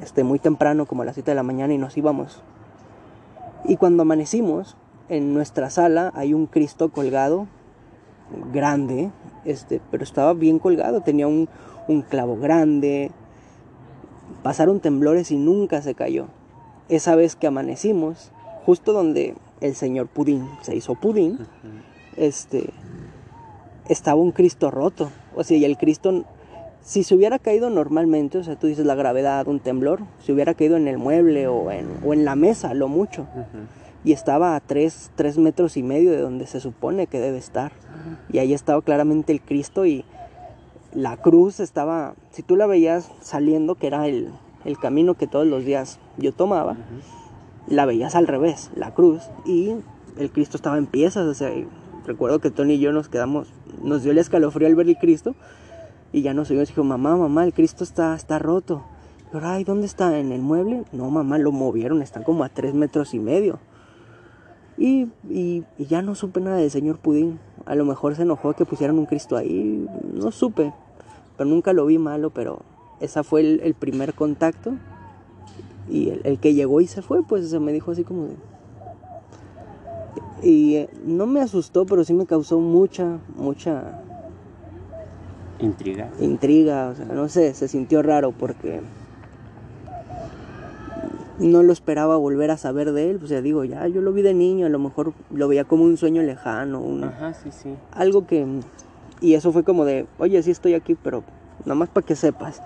[0.00, 2.42] Este, muy temprano, como a las 7 de la mañana, y nos íbamos.
[3.64, 4.76] Y cuando amanecimos,
[5.08, 7.46] en nuestra sala hay un Cristo colgado,
[8.52, 9.10] grande,
[9.44, 11.48] este, pero estaba bien colgado, tenía un,
[11.88, 13.10] un clavo grande.
[14.42, 16.26] Pasaron temblores y nunca se cayó.
[16.88, 18.32] Esa vez que amanecimos,
[18.64, 21.38] justo donde el señor Pudín se hizo Pudín,
[22.16, 22.70] este,
[23.88, 25.10] estaba un Cristo roto.
[25.34, 26.24] O sea, y el Cristo,
[26.86, 30.54] si se hubiera caído normalmente, o sea, tú dices la gravedad, un temblor, se hubiera
[30.54, 33.26] caído en el mueble o en, o en la mesa, lo mucho.
[34.04, 37.72] Y estaba a tres, tres metros y medio de donde se supone que debe estar.
[38.32, 40.04] Y ahí estaba claramente el Cristo y
[40.94, 44.30] la cruz estaba, si tú la veías saliendo, que era el,
[44.64, 46.76] el camino que todos los días yo tomaba,
[47.66, 49.74] la veías al revés, la cruz, y
[50.18, 51.50] el Cristo estaba en piezas, o sea,
[52.06, 53.48] recuerdo que Tony y yo nos quedamos,
[53.82, 55.34] nos dio el escalofrío al ver el Cristo,
[56.16, 58.82] y ya nos subimos y dijo, mamá, mamá, el Cristo está, está roto.
[59.34, 60.18] Yo, ay, ¿dónde está?
[60.18, 60.84] ¿En el mueble?
[60.90, 63.58] No, mamá, lo movieron, está como a tres metros y medio.
[64.78, 67.38] Y, y- ya no supe nada del señor Pudín.
[67.66, 70.72] A lo mejor se enojó que pusieran un Cristo ahí, no supe.
[71.36, 72.60] Pero nunca lo vi malo, pero
[72.98, 74.72] ese fue el, primer contacto.
[75.90, 78.36] Y el, el que llegó y se fue, pues se me dijo así como de...
[80.42, 84.00] Y eh, no me asustó, pero sí me causó mucha, mucha
[85.58, 86.10] Intriga.
[86.20, 88.80] intriga, o sea, no sé, se sintió raro porque
[91.38, 94.22] no lo esperaba volver a saber de él, o sea, digo, ya yo lo vi
[94.22, 97.74] de niño, a lo mejor lo veía como un sueño lejano, un- Ajá, sí, sí.
[97.92, 98.46] algo que
[99.20, 101.24] y eso fue como de, oye, sí estoy aquí, pero
[101.64, 102.60] nada más para que sepas.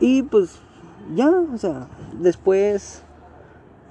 [0.00, 0.58] Y pues
[1.14, 1.86] ya, o sea,
[2.18, 3.02] después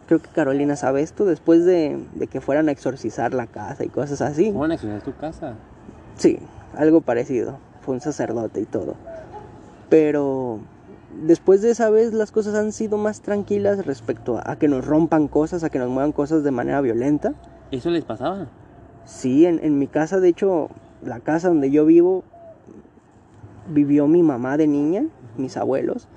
[0.07, 3.89] creo que Carolina sabe esto, después de, de que fueran a exorcizar la casa y
[3.89, 4.49] cosas así.
[4.51, 5.53] Bueno, eso es tu casa.
[6.17, 6.39] Sí,
[6.75, 7.57] algo parecido.
[7.81, 8.95] Fue un sacerdote y todo.
[9.89, 10.59] Pero
[11.25, 14.85] después de esa vez las cosas han sido más tranquilas respecto a, a que nos
[14.85, 17.33] rompan cosas, a que nos muevan cosas de manera violenta.
[17.71, 18.47] ¿Eso les pasaba?
[19.05, 20.69] Sí, en, en mi casa, de hecho,
[21.03, 22.23] la casa donde yo vivo,
[23.69, 25.05] vivió mi mamá de niña,
[25.37, 26.07] mis abuelos.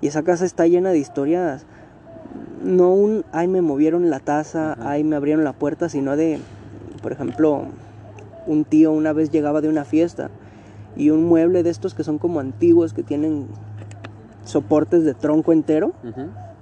[0.00, 1.64] Y esa casa está llena de historias.
[2.62, 4.90] No un, ay, me movieron la taza, Ajá.
[4.90, 6.38] ay, me abrieron la puerta, sino de,
[7.02, 7.64] por ejemplo,
[8.48, 10.30] un tío una vez llegaba de una fiesta
[10.96, 13.46] y un mueble de estos que son como antiguos, que tienen
[14.44, 15.92] soportes de tronco entero,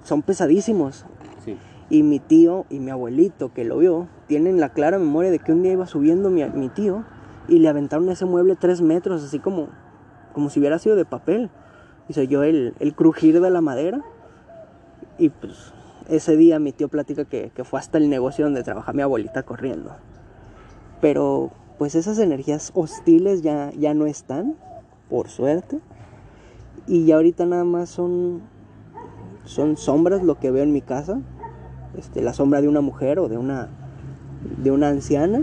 [0.03, 1.07] son pesadísimos.
[1.45, 1.57] Sí.
[1.89, 5.53] Y mi tío y mi abuelito que lo vio tienen la clara memoria de que
[5.53, 7.05] un día iba subiendo mi, mi tío
[7.49, 9.69] y le aventaron ese mueble tres metros, así como,
[10.35, 11.49] como si hubiera sido de papel.
[12.09, 14.03] Y se oyó el, el crujir de la madera.
[15.19, 15.73] Y pues
[16.09, 19.45] ese día mi tío platica que, que fue hasta el negocio donde trabaja mi abuelita
[19.45, 19.93] corriendo.
[21.01, 24.55] Pero pues esas energías hostiles ya, ya no están,
[25.11, 25.79] por suerte.
[26.87, 28.41] Y ya ahorita nada más son,
[29.45, 31.21] son sombras lo que veo en mi casa.
[31.97, 33.69] Este, la sombra de una mujer o de una,
[34.63, 35.43] de una anciana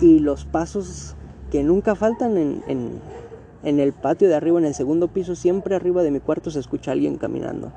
[0.00, 1.14] y los pasos
[1.50, 2.90] que nunca faltan en, en,
[3.62, 6.60] en el patio de arriba, en el segundo piso, siempre arriba de mi cuarto se
[6.60, 7.72] escucha alguien caminando.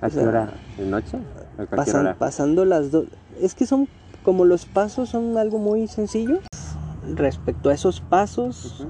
[0.00, 0.54] ¿A qué hora?
[0.78, 1.18] ¿De noche?
[1.18, 2.14] ¿A cualquier Pasan- hora?
[2.18, 3.06] pasando las dos.
[3.40, 3.86] Es que son
[4.22, 6.38] como los pasos son algo muy sencillo.
[7.14, 8.86] Respecto a esos pasos,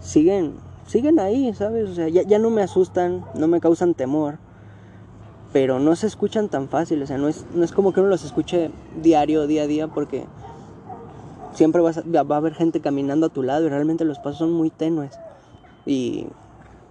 [0.00, 0.54] siguen,
[0.86, 1.88] siguen ahí, ¿sabes?
[1.88, 4.38] O sea, ya, ya no me asustan, no me causan temor,
[5.52, 8.10] pero no se escuchan tan fácil, o sea, no es, no es como que uno
[8.10, 8.70] los escuche
[9.02, 10.26] diario, día a día, porque
[11.54, 14.38] siempre vas a- va a haber gente caminando a tu lado y realmente los pasos
[14.38, 15.18] son muy tenues.
[15.86, 16.26] Y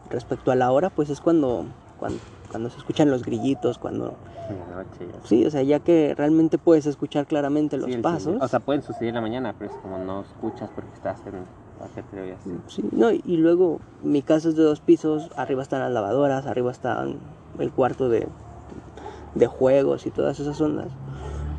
[0.10, 1.66] respecto a la hora, pues es cuando,
[2.00, 2.20] cuando,
[2.50, 4.18] cuando se escuchan los grillitos, cuando...
[4.50, 5.28] En la noche ya.
[5.28, 8.42] Sí, o sea, ya que realmente puedes escuchar claramente los Sí, pasos.
[8.42, 11.46] O sea, pueden suceder en la mañana, pero es como no escuchas porque estás en
[12.36, 12.52] así.
[12.68, 16.72] Sí, no, y luego mi casa es de dos pisos, arriba están las lavadoras, arriba
[16.72, 17.06] está
[17.60, 18.28] el cuarto de,
[19.36, 20.90] de juegos y todas esas ondas.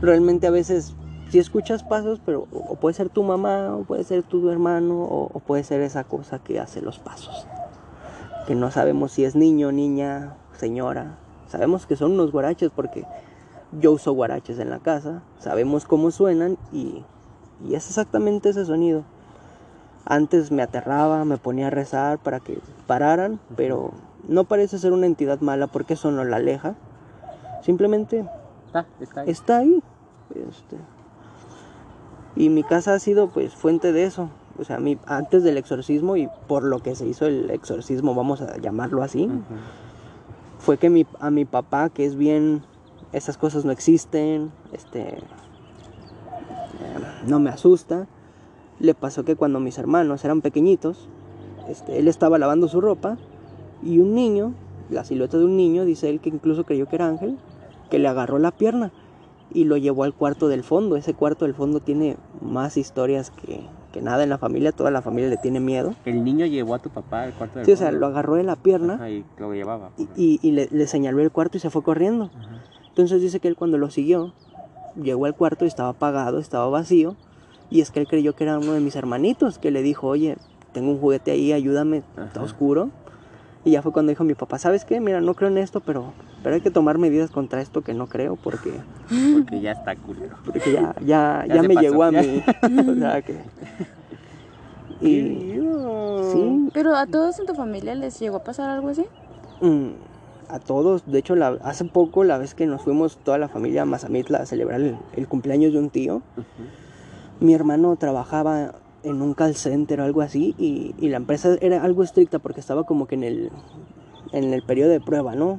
[0.03, 0.95] Realmente a veces
[1.28, 5.30] sí escuchas pasos, pero o puede ser tu mamá, o puede ser tu hermano, o,
[5.32, 7.47] o puede ser esa cosa que hace los pasos.
[8.47, 11.16] Que no sabemos si es niño, niña, señora.
[11.48, 13.04] Sabemos que son unos guaraches porque
[13.72, 17.02] yo uso guaraches en la casa, sabemos cómo suenan y,
[17.66, 19.02] y es exactamente ese sonido.
[20.04, 23.90] Antes me aterraba, me ponía a rezar para que pararan, pero
[24.28, 26.74] no parece ser una entidad mala porque eso no la aleja.
[27.62, 28.24] Simplemente
[28.66, 29.30] Está, está ahí.
[29.30, 29.82] está ahí.
[30.34, 30.76] este.
[32.36, 34.30] Y mi casa ha sido pues fuente de eso.
[34.58, 38.40] O sea, mi, antes del exorcismo y por lo que se hizo el exorcismo, vamos
[38.40, 39.28] a llamarlo así.
[40.61, 42.62] Fue que mi, a mi papá, que es bien,
[43.12, 45.20] esas cosas no existen, este, eh,
[47.26, 48.06] no me asusta,
[48.78, 51.08] le pasó que cuando mis hermanos eran pequeñitos,
[51.68, 53.16] este, él estaba lavando su ropa
[53.82, 54.54] y un niño,
[54.90, 57.38] la silueta de un niño, dice él que incluso creyó que era ángel,
[57.88, 58.92] que le agarró la pierna
[59.52, 60.96] y lo llevó al cuarto del fondo.
[60.96, 63.61] Ese cuarto del fondo tiene más historias que,
[63.91, 65.95] que nada en la familia, toda la familia le tiene miedo.
[66.05, 68.45] El niño llevó a tu papá al cuarto del Sí, o sea, lo agarró de
[68.45, 69.91] la pierna Ajá, y lo llevaba.
[69.97, 72.30] y, y- y le, le señaló el cuarto y se fue corriendo.
[72.34, 72.64] Ajá.
[72.88, 74.32] Entonces dice que él cuando lo siguió,
[74.95, 77.16] llegó al cuarto y estaba apagado, estaba vacío.
[77.68, 80.36] Y es que él creyó que era uno de mis hermanitos, que le dijo, oye,
[80.72, 82.91] tengo un juguete ahí, ayúdame, está oscuro.
[83.64, 85.00] Y ya fue cuando dijo mi papá, ¿sabes qué?
[85.00, 88.06] Mira, no creo en esto, pero, pero hay que tomar medidas contra esto que no
[88.06, 88.80] creo, porque,
[89.32, 90.36] Porque ya está culero.
[90.44, 92.22] porque ya, ya, Ya me pasó, llegó a ya.
[92.22, 92.42] mí.
[92.88, 93.34] o sea que...
[95.02, 95.61] Y,
[96.32, 99.06] sí, Pero a todos en tu familia les llegó a pasar algo así.
[99.61, 99.90] Mm,
[100.48, 101.11] a todos.
[101.11, 104.38] De hecho, la- hace poco, la vez que nos fuimos toda la familia a Mazamitla
[104.38, 106.22] a celebrar el, el cumpleaños de un tío,
[107.40, 111.82] mi hermano trabajaba en un call center o algo así y, y la empresa era
[111.82, 113.51] algo estricta porque estaba como que en el,
[114.32, 115.59] en el periodo de prueba, ¿no?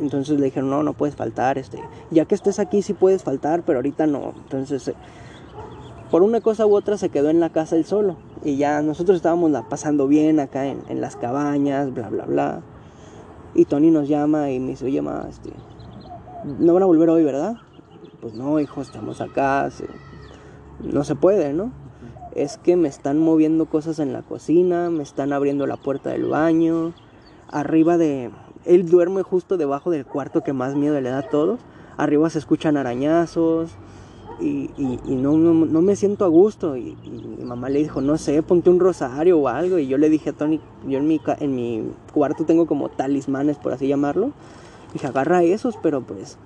[0.00, 1.78] Entonces le dijeron, no, no puedes faltar, este,
[2.10, 4.32] ya que estés aquí sí puedes faltar, pero ahorita no.
[4.36, 4.94] Entonces, eh,
[6.10, 9.16] por una cosa u otra se quedó en la casa él solo y ya nosotros
[9.16, 12.62] estábamos pasando bien acá en, en las cabañas, bla, bla, bla.
[13.54, 15.50] Y Tony nos llama y me dice, oye, ma, este,
[16.58, 17.56] no van a volver hoy, ¿verdad?
[18.20, 19.68] Pues no, hijo, estamos acá,
[20.80, 21.72] no se puede, ¿no?
[22.38, 26.26] Es que me están moviendo cosas en la cocina, me están abriendo la puerta del
[26.26, 26.92] baño,
[27.50, 28.30] arriba de...
[28.64, 31.58] Él duerme justo debajo del cuarto que más miedo le da a todos.
[31.96, 33.72] Arriba se escuchan arañazos
[34.40, 36.76] y, y- y no, me siento a gusto.
[36.76, 39.78] Y, y mi mamá le dijo, no sé, ponte un rosario o algo.
[39.80, 43.58] Y yo le dije a Tony, yo en mi, en mi cuarto tengo como talismanes,
[43.58, 44.30] por así llamarlo.
[44.92, 46.38] Dije, agarra esos, pero pues...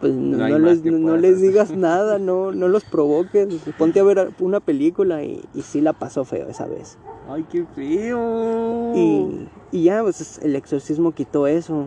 [0.00, 3.48] Pues no, les, no les digas nada, no, no los provoques.
[3.78, 6.98] Ponte a ver una película y, y sí la pasó feo esa vez.
[7.28, 8.92] Ay, qué feo.
[8.94, 11.86] Y, y ya, pues el exorcismo quitó eso.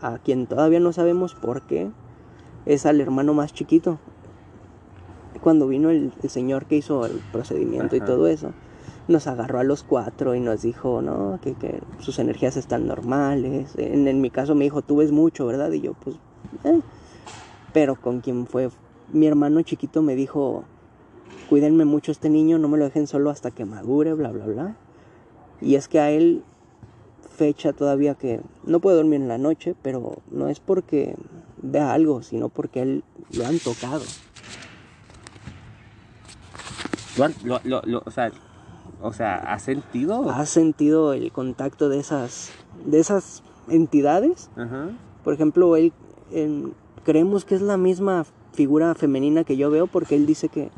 [0.00, 1.90] A quien todavía no sabemos por qué,
[2.64, 3.98] es al hermano más chiquito.
[5.42, 8.52] Cuando vino el, el señor que hizo el procedimiento y todo eso,
[9.06, 13.74] nos agarró a los cuatro y nos dijo, no, que, que sus energías están normales.
[13.76, 15.70] En, en mi caso me dijo, tú ves mucho, ¿verdad?
[15.72, 16.16] Y yo, pues,
[16.64, 16.80] eh.
[17.72, 18.70] Pero con quien fue
[19.12, 20.64] mi hermano chiquito me dijo,
[21.48, 24.76] cuídenme mucho este niño, no me lo dejen solo hasta que madure, bla, bla, bla.
[25.60, 26.42] Y es que a él
[27.36, 31.16] fecha todavía que no puede dormir en la noche, pero no es porque
[31.62, 33.04] vea algo, sino porque él
[33.36, 34.02] lo han tocado.
[37.44, 38.30] ¿Lo, lo, lo, o sea,
[39.02, 40.30] o sea, ¿has sentido?
[40.30, 42.50] ¿Has sentido el contacto de esas,
[42.86, 44.50] de esas entidades?
[44.56, 44.90] Ajá.
[45.24, 45.92] Por ejemplo, él
[46.30, 46.72] en-
[47.04, 50.70] creemos que es la misma figura femenina que yo veo porque él dice que,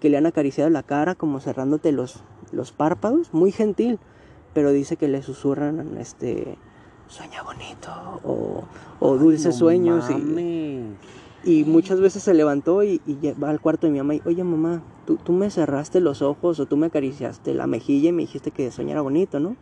[0.00, 2.22] que le han acariciado la cara como cerrándote los,
[2.52, 3.98] los párpados, muy gentil,
[4.52, 6.58] pero dice que le susurran este
[7.06, 7.90] sueña bonito
[8.24, 8.64] o,
[9.00, 10.94] o dulces No sueños y.
[11.46, 13.02] Y muchas veces se levantó y,
[13.42, 16.58] va al cuarto de mi mamá y, oye mamá, ¿tú, tú me cerraste los ojos
[16.58, 19.56] o tú me acariciaste la mejilla y me dijiste que soñara bonito, ¿no?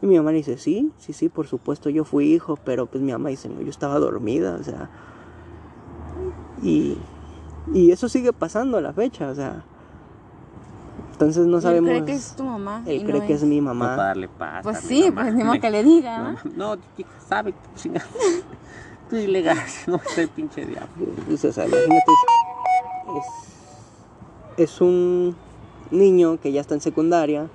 [0.00, 3.02] Y mi mamá le dice, sí, sí, sí, por supuesto, yo fui hijo, pero pues
[3.02, 4.88] mi mamá dice, no, yo estaba dormida, o sea.
[6.66, 6.98] Y,
[7.72, 9.64] y eso sigue pasando a la fecha, o sea.
[11.12, 11.90] Entonces no Y él sabemos.
[11.90, 12.82] cree que es tu mamá.
[12.86, 13.96] Él cree no que es mi No para mamá.
[13.96, 14.62] darle paz.
[14.62, 15.22] Pues sí, mamá.
[15.22, 16.38] pues ni modo Me- que le diga, ¿no?
[16.54, 18.02] No, chica, sabe, chinga.
[19.08, 19.56] Tú ilegal,
[19.86, 21.06] no sé, pinche diablo.
[21.32, 22.12] O sea, imagínate,
[24.56, 25.36] es, es un
[25.90, 27.48] niño que ya está en secundaria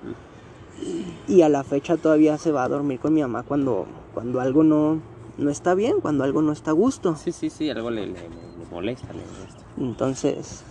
[1.28, 4.64] y a la fecha todavía se va a dormir con mi mamá cuando, cuando algo
[4.64, 5.02] no,
[5.38, 7.16] no está bien, cuando algo no está a gusto.
[7.18, 9.62] Sí, sí, sí, algo le, le, le- le molesta, le molesta.
[9.78, 10.64] Entonces,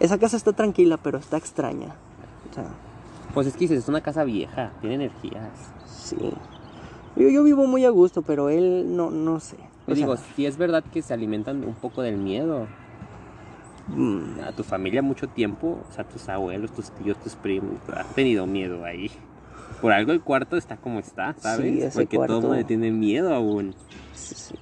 [0.00, 1.94] esa casa está tranquila, pero está extraña.
[2.50, 2.64] O sea,
[3.34, 5.50] Pues es que dices, es una casa vieja, tiene energías.
[5.86, 6.16] sí.
[7.16, 9.56] Yo, yo vivo muy a gusto, pero él no, no sé.
[9.56, 12.66] Yo O sea, digo, sí es verdad que se alimentan un poco del miedo.
[13.88, 18.06] mm, A tu familia mucho tiempo, o sea, tus abuelos, tus tíos, tus primos, han
[18.14, 19.10] tenido miedo ahí.
[19.82, 21.82] Por algo el cuarto está como está, ¿sabes?
[21.82, 23.74] Sí, Porque todo el cuarto- mundo tiene miedo aún.
[24.14, 24.54] sí, sí.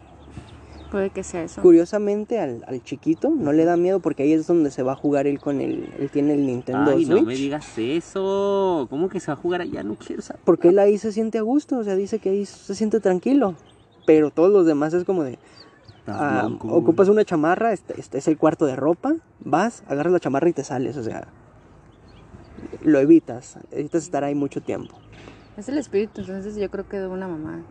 [0.91, 1.61] Puede que sea eso.
[1.61, 4.97] Curiosamente al, al chiquito no le da miedo porque ahí es donde se va a
[4.97, 5.93] jugar él con el...
[5.99, 7.21] Él tiene el Nintendo Ay, Switch.
[7.21, 8.87] no me digas eso.
[8.89, 9.83] ¿Cómo que se va a jugar allá?
[9.83, 10.41] No quiero saber.
[10.45, 13.55] Porque él ahí se siente a gusto, o sea, dice que ahí se siente tranquilo.
[14.07, 15.39] Pero todos los demás es como de...
[16.07, 20.49] ah, ocupas una chamarra, este, este es el cuarto de ropa, vas, agarras la chamarra
[20.49, 21.29] y te sales, o sea...
[22.83, 24.97] Lo evitas, evitas estar ahí mucho tiempo.
[25.57, 27.63] Es el espíritu, entonces yo creo que de una mamá.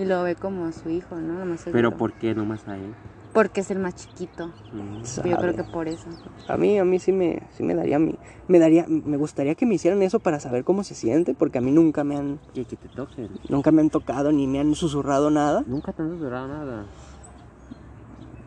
[0.00, 1.38] Y lo ve como a su hijo, ¿no?
[1.38, 1.94] Lo más Pero.
[1.94, 2.94] ¿por qué nomás a él?
[3.34, 4.46] Porque es el más chiquito.
[4.72, 5.28] Mm.
[5.28, 6.08] Yo creo que por eso.
[6.48, 9.66] A mí, a mí sí me, sí me daría, mi- me daría, me gustaría que
[9.66, 12.64] me hicieran eso para saber cómo se siente, porque a mí nunca me han, Que,
[12.64, 13.28] que te toquen.
[13.50, 15.62] nunca me han tocado ni me han susurrado nada.
[15.66, 16.86] Nunca te han durado nada.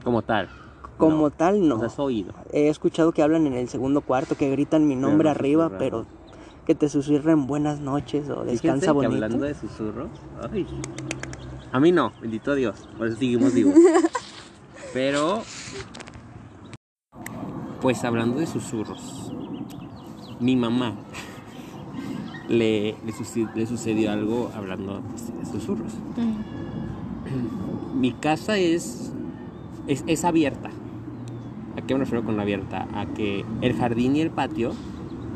[0.04, 0.50] Como tal.
[0.98, 1.30] Como No.
[1.32, 1.84] tal, no.
[1.84, 2.34] Has oído.
[2.52, 5.70] He escuchado que hablan en el segundo cuarto, que gritan mi Pero nombre no arriba,
[5.78, 6.08] pero
[6.66, 9.14] que te susurren buenas noches o descansa que bonito.
[9.14, 10.10] hablando de susurros.
[10.52, 10.66] Ay.
[11.72, 12.88] A mí no, bendito Dios.
[12.98, 13.76] Por eso seguimos vivos.
[14.94, 15.44] Pero.
[17.82, 19.34] Pues hablando de susurros.
[20.40, 20.96] Mi mamá.
[22.50, 22.98] Le,
[23.56, 25.02] le, sucedió algo hablando
[25.40, 25.94] de susurros.
[27.96, 29.14] Mi casa es,
[29.88, 30.70] es, es abierta.
[31.78, 32.86] ¿A qué me refiero con abierta?
[32.94, 34.74] A que el jardín y el patio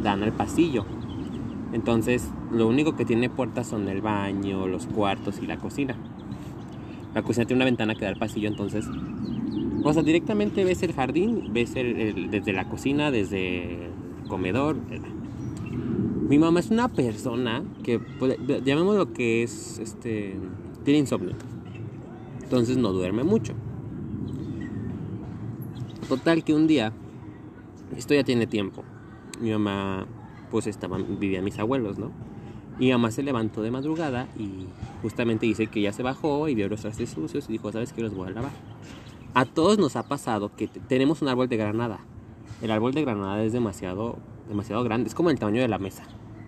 [0.04, 0.86] dan al pasillo.
[1.74, 5.96] Entonces, lo único que tiene puertas son el baño, los cuartos y la cocina.
[7.14, 8.88] La cocina tiene una ventana que da al pasillo, entonces,
[9.84, 13.92] o sea, directamente ves el jardín, ves el- desde la cocina, desde el
[14.28, 14.78] comedor.
[16.30, 20.36] Mi mamá es una persona que, pues, llamémoslo que es, este,
[20.84, 21.36] tiene insomnio.
[22.44, 23.54] Entonces no duerme mucho.
[26.08, 26.94] Total que un día,
[27.96, 28.84] esto ya tiene tiempo,
[29.42, 30.06] mi mamá
[30.52, 32.12] pues estaban, vivían mis abuelos, ¿no?
[32.80, 34.66] Y mamá se levantó de madrugada y
[35.02, 38.02] justamente dice que ya se bajó y vio los trastes sucios y dijo, ¿sabes qué?
[38.02, 38.52] Los voy a lavar.
[39.34, 42.00] A todos nos ha pasado que te- tenemos un árbol de granada.
[42.62, 44.18] El árbol de granada es demasiado,
[44.48, 46.04] demasiado grande, es como el tamaño de la mesa,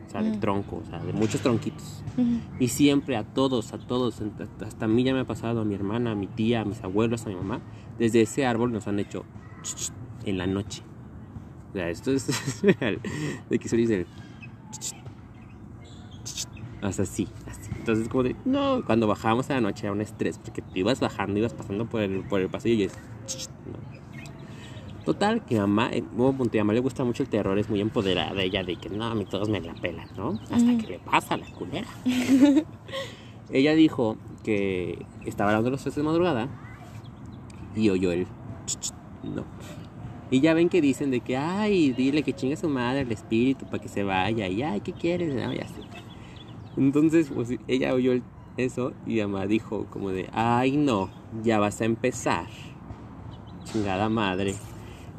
[0.08, 0.40] o sea, del Mm.
[0.40, 2.04] tronco, o sea, de muchos tronquitos.
[2.60, 4.22] Y siempre a todos, a todos,
[4.66, 6.84] hasta a mí ya me ha pasado, a mi hermana, a mi tía, a mis
[6.84, 7.60] abuelos, a mi mamá,
[7.98, 9.24] desde ese árbol nos han hecho
[10.26, 10.82] en la noche.
[11.70, 13.00] O sea, esto es real.
[13.50, 14.06] De que se dice
[16.82, 17.72] hasta así, así.
[17.78, 21.00] Entonces como de, no, cuando bajábamos a la noche era un estrés, porque te ibas
[21.00, 22.94] bajando, ibas pasando por el, por el pasillo y es...
[23.66, 24.00] ¿no?
[25.06, 28.42] Total, que mamá, un punto, a mamá le gusta mucho el terror, es muy empoderada,
[28.42, 30.40] ella de que no, a mí todos me la pelan, ¿no?
[30.52, 31.88] Hasta que le pasa a la culera.
[33.52, 36.48] ella dijo que estaba hablando los tres de madrugada
[37.76, 38.28] y oyó el...
[39.24, 39.46] No.
[40.32, 43.66] Y ya ven que dicen de que, ay, dile que chingue su madre el espíritu
[43.66, 44.48] para que se vaya.
[44.48, 45.34] Y, ay, ¿qué quieres?
[45.34, 45.82] No, ya sé.
[46.78, 48.24] Entonces, pues ella oyó el-
[48.58, 51.10] eso y mamá dijo como de, ay, no,
[51.44, 52.46] ya vas a empezar.
[53.64, 54.56] Chingada madre.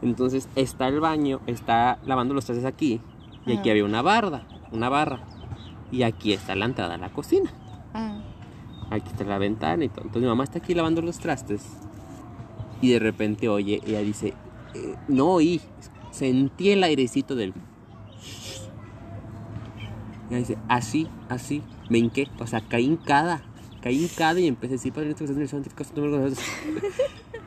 [0.02, 3.00] Entonces está el baño, está lavando los trastes aquí.
[3.46, 3.70] Y aquí Ajá.
[3.72, 5.20] había una barda, una barra.
[5.90, 7.50] Y aquí está la entrada a la cocina.
[7.94, 8.20] Ah,
[8.90, 10.02] Aquí está la ventana y todo.
[10.02, 11.64] Entonces mi mamá está aquí lavando los trastes.
[12.80, 14.34] Y de repente oye, ella dice,
[14.74, 15.60] eh, no oí,
[16.10, 17.52] sentí el airecito del...
[20.30, 23.42] Y dice, así, así, me hinqué, o sea, caí hincada,
[23.82, 26.06] caí hincada y empecé así, Padre nuestro que estás en el cielo, santificado sea tu
[26.06, 26.32] nombre".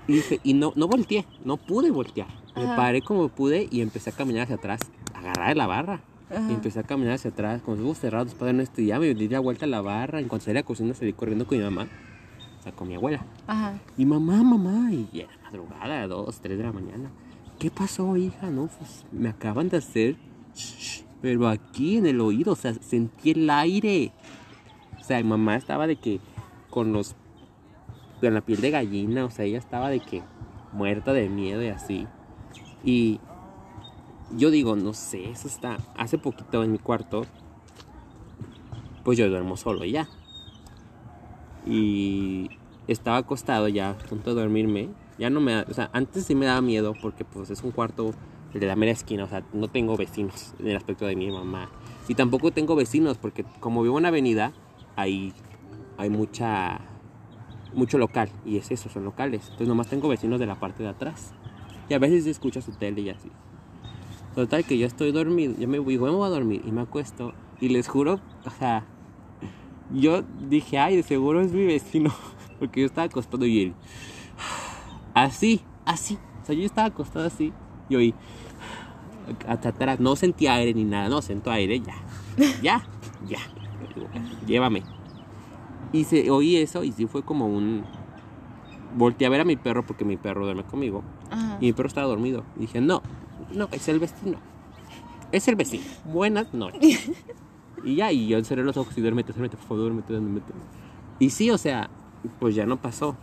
[0.06, 2.28] Y dije, y no, no volteé, no pude voltear.
[2.58, 4.82] Me paré como pude y empecé a caminar hacia atrás,
[5.14, 6.02] agarrar de la barra.
[6.30, 6.52] ajá.
[6.52, 9.14] Y empecé a caminar hacia atrás, con los ojos cerrados, padre nuestro, y ya me
[9.14, 10.20] di la vuelta a la barra.
[10.20, 11.88] En cuanto salí a la cocina, salí corriendo con mi mamá.
[12.60, 13.26] o sea, con mi abuela.
[13.48, 13.80] Ajá.
[13.98, 17.12] Y mamá, mamá, y era madrugada, dos, tres de la mañana.
[17.60, 18.50] ¿Qué pasó, hija?
[18.50, 20.16] No, pues me acaban de hacer,
[21.22, 24.12] pero aquí en el oído, o sea, sentí el aire.
[25.00, 26.20] O sea, mi mamá estaba de que
[26.70, 27.16] con los,
[28.20, 30.24] con la piel de gallina, o sea, ella estaba de que
[30.72, 32.08] muerta de miedo y así.
[32.84, 33.20] Y
[34.36, 37.26] yo digo, no sé, eso está, hace poquito en mi cuarto,
[39.04, 40.10] pues yo duermo solo ya.
[41.66, 42.50] Y
[42.88, 45.03] estaba acostado ya, a punto de dormirme.
[45.18, 48.14] Ya no me da, antes sí me daba miedo porque pues es un cuarto
[48.54, 51.70] de la mera esquina, o sea, no tengo vecinos en el aspecto de mi mamá.
[52.08, 54.54] Y tampoco tengo vecinos porque como vivo en avenida,
[54.96, 55.34] ahí
[55.98, 56.82] hay mucha
[57.74, 59.44] mucho local y es eso, son locales.
[59.46, 61.34] Entonces nomás tengo vecinos de la parte de atrás.
[61.90, 63.30] Y a veces escucha su tele y así.
[64.36, 67.34] Total que yo estoy dormido, yo me voy, me voy a dormir y me acuesto
[67.62, 68.84] y les juro, o sea,
[69.92, 72.12] yo dije, ay, de seguro es mi vecino,
[72.60, 73.74] porque yo estaba acostado y él,
[75.14, 77.54] así, así, o sea, yo estaba acostado así
[77.90, 78.14] y oí,
[79.48, 81.96] hasta atrás, no sentía aire ni nada, no, sentó aire, ya,
[82.62, 82.84] ya,
[83.28, 83.40] ya,
[84.46, 84.84] llévame.
[85.92, 87.84] Y se, oí eso y sí fue como un...
[88.96, 91.58] Volteé a ver a mi perro porque mi perro duerme conmigo Ajá.
[91.60, 92.44] y mi perro estaba dormido.
[92.58, 93.02] Y dije, no,
[93.54, 94.38] no, es el vecino.
[95.32, 95.84] Es el vecino.
[96.06, 97.12] Buenas noches.
[97.84, 100.54] y ya, y yo cerré los ojos y duérmete, duérmete, por favor, duérmete, duérmete.
[101.20, 101.90] Y sí, o sea,
[102.40, 103.16] pues ya no pasó.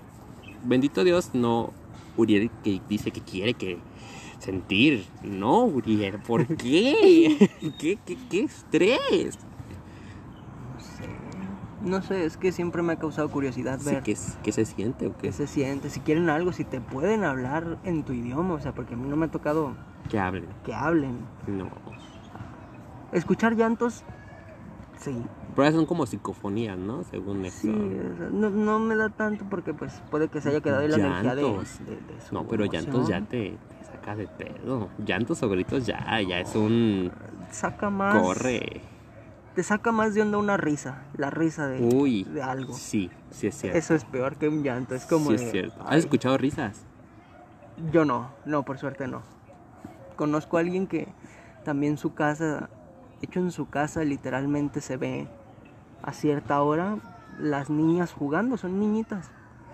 [0.64, 1.72] Bendito Dios, no
[2.20, 3.78] Uriel que dice que quiere que
[4.38, 5.06] sentir.
[5.22, 7.36] No, Uriel, ¿por qué?
[7.78, 9.38] ¿Qué, qué, qué estrés?
[11.82, 15.06] No sé, es que siempre me ha causado curiosidad Sí, ver ¿qué, ¿Qué se siente
[15.06, 15.28] o qué?
[15.28, 18.72] qué se siente, si quieren algo, si te pueden hablar en tu idioma, o sea,
[18.74, 19.74] porque a mí no me ha tocado
[20.10, 20.44] Que hablen.
[20.64, 21.18] que hablen.
[21.46, 21.70] No.
[23.12, 24.04] Escuchar llantos,
[24.98, 25.16] sí,
[25.60, 27.04] Pero son como psicofonías, ¿no?
[27.04, 27.58] Según eso.
[27.60, 27.68] sí,
[28.32, 31.34] no, no me da tanto porque pues puede que se haya quedado ahí la energía
[31.34, 34.88] de, de- de su No, pero llantos ya te, te saca de pedo.
[35.04, 37.12] Llantos o gritos ya, ya es un
[37.50, 38.20] Saca más...
[38.20, 38.80] corre.
[39.54, 42.24] Te saca más de onda una risa, la risa de, Uy.
[42.24, 42.72] de algo.
[42.72, 43.78] Sí, sí es cierto.
[43.78, 45.80] Eso es peor que un llanto, es como sí de, es cierto.
[45.82, 45.98] ¿Has "Ay".
[46.00, 46.86] escuchado risas?
[47.92, 49.22] Yo no, no, por suerte no.
[50.16, 51.08] Conozco a alguien que
[51.64, 52.70] también su casa,
[53.20, 55.26] hecho en su casa, literalmente se ve
[56.02, 56.96] a cierta hora
[57.38, 59.30] las niñas jugando, son niñitas.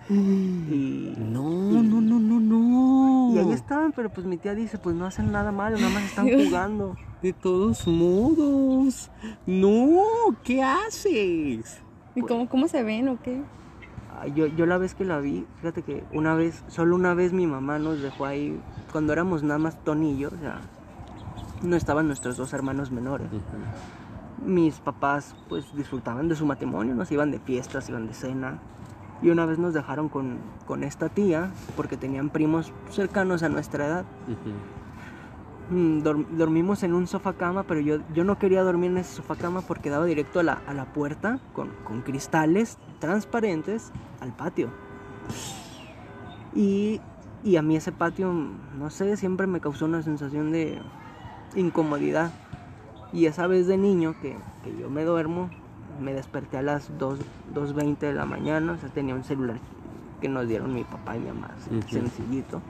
[0.09, 3.35] Y, No, y- no, no, no, no.
[3.35, 6.03] y ahí estaban, pero pues mi tía dice, pues no hacen nada malo, nada más
[6.03, 6.95] están jugando.
[7.21, 9.09] De todos modos.
[9.45, 9.99] No,
[10.43, 11.81] ¿qué haces?
[12.15, 13.41] ¿Y cómo, cómo se ven o qué?
[14.33, 17.45] Yo, yo la vez que la vi, fíjate que una vez, solo una vez mi
[17.45, 18.59] mamá nos dejó ahí,
[18.91, 20.59] cuando éramos nada más Tony y yo, o sea,
[21.61, 23.27] no estaban nuestros dos hermanos menores.
[24.45, 28.59] Mis papás pues disfrutaban de su matrimonio, nos iban de fiestas, iban de cena.
[29.21, 33.87] Y una vez nos dejaron con, con esta tía porque tenían primos cercanos a nuestra
[33.87, 34.05] edad.
[35.69, 39.15] Mm, dor- dormimos en un sofá cama, pero yo, yo no quería dormir en ese
[39.15, 44.31] sofá cama porque daba directo a la, a la puerta con, con cristales transparentes al
[44.31, 44.69] patio.
[46.53, 47.01] Y,
[47.43, 50.79] y a mí ese patio, no sé, siempre me causó una sensación de
[51.55, 52.31] incomodidad.
[53.11, 55.49] Y esa vez de niño que, que yo me duermo,
[55.99, 57.19] me desperté a las 2,
[57.53, 59.59] 2.20 de la mañana, o sea, tenía un celular
[60.21, 61.49] que nos dieron mi papá y mi mamá,
[61.89, 62.61] sencillito.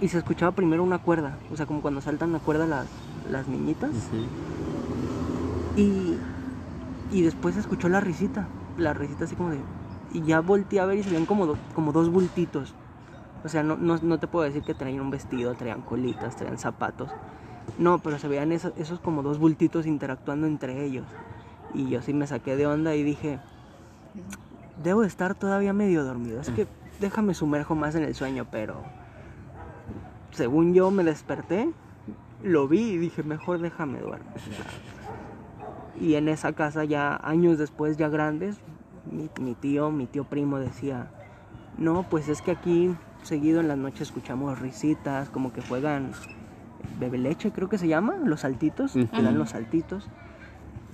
[0.00, 2.88] Y se escuchaba primero una cuerda, o sea, como cuando saltan la cuerda las,
[3.24, 3.90] las niñitas.
[3.90, 5.80] Ujú.
[5.80, 6.18] Y,
[7.10, 9.64] y después se escuchó la risita, la risita así como de...
[10.10, 12.74] Y ya volteé a ver y se veían como, do- como dos bultitos.
[13.44, 16.58] O sea, no, no, no te puedo decir que traían un vestido, traían colitas, traían
[16.58, 17.10] zapatos.
[17.78, 21.06] No, pero se veían esos, como dos bultitos interactuando entre ellos.
[21.74, 23.38] Y yo sí me saqué de onda y dije,
[24.82, 26.40] debo de estar todavía medio dormido.
[26.40, 26.66] Es que
[27.00, 28.82] déjame sumerjo más en el sueño, pero
[30.32, 31.70] según yo me desperté,
[32.42, 34.30] lo vi y dije, mejor déjame duermo.
[36.00, 38.56] Y en esa casa ya años después, ya grandes,
[39.10, 41.10] mi, mi tío, mi tío primo decía,
[41.78, 46.12] no, pues es que aquí seguido en las noches escuchamos risitas, como que juegan
[46.98, 49.38] bebe leche, creo que se llama, los saltitos, que dan Ujú.
[49.38, 50.08] los saltitos.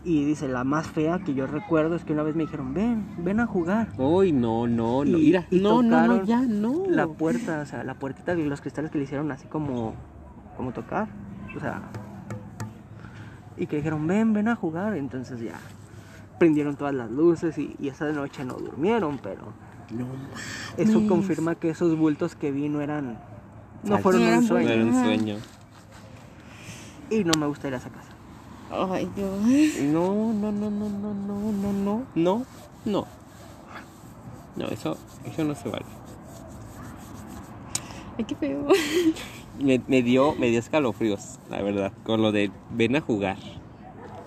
[0.05, 3.07] Y dice, la más fea que yo recuerdo es que una vez me dijeron, ven,
[3.19, 3.89] ven a jugar.
[3.99, 5.19] Uy, no, no, no.
[5.19, 6.83] Y- Mira, y no, no, no, ya, no.
[6.89, 9.95] La puerta, o sea, la puertita y los cristales que le hicieron así como,
[10.57, 11.09] como tocar.
[11.57, 11.83] O sea,
[13.57, 14.97] y que dijeron, ven, ven a jugar.
[14.97, 15.55] Entonces ya
[16.39, 19.53] prendieron todas las luces y, y esa noche no durmieron, pero
[19.91, 20.07] No,
[20.77, 23.19] eso confirma que esos bultos que vi no eran,
[23.85, 24.69] no fueron un eran no sueño.
[24.69, 25.37] era un sueño.
[27.13, 28.09] Y no me gusta ir a esa casa.
[28.71, 29.31] Ay, Dios.
[29.93, 32.47] No, no, no, no, no, no, no, no, no,
[32.85, 33.07] no.
[34.57, 35.85] No, eso, eso no se vale.
[38.19, 38.67] Ay, qué feo.
[39.61, 43.37] Me, me dio, me dio escalofríos, la verdad, con lo de ven a jugar.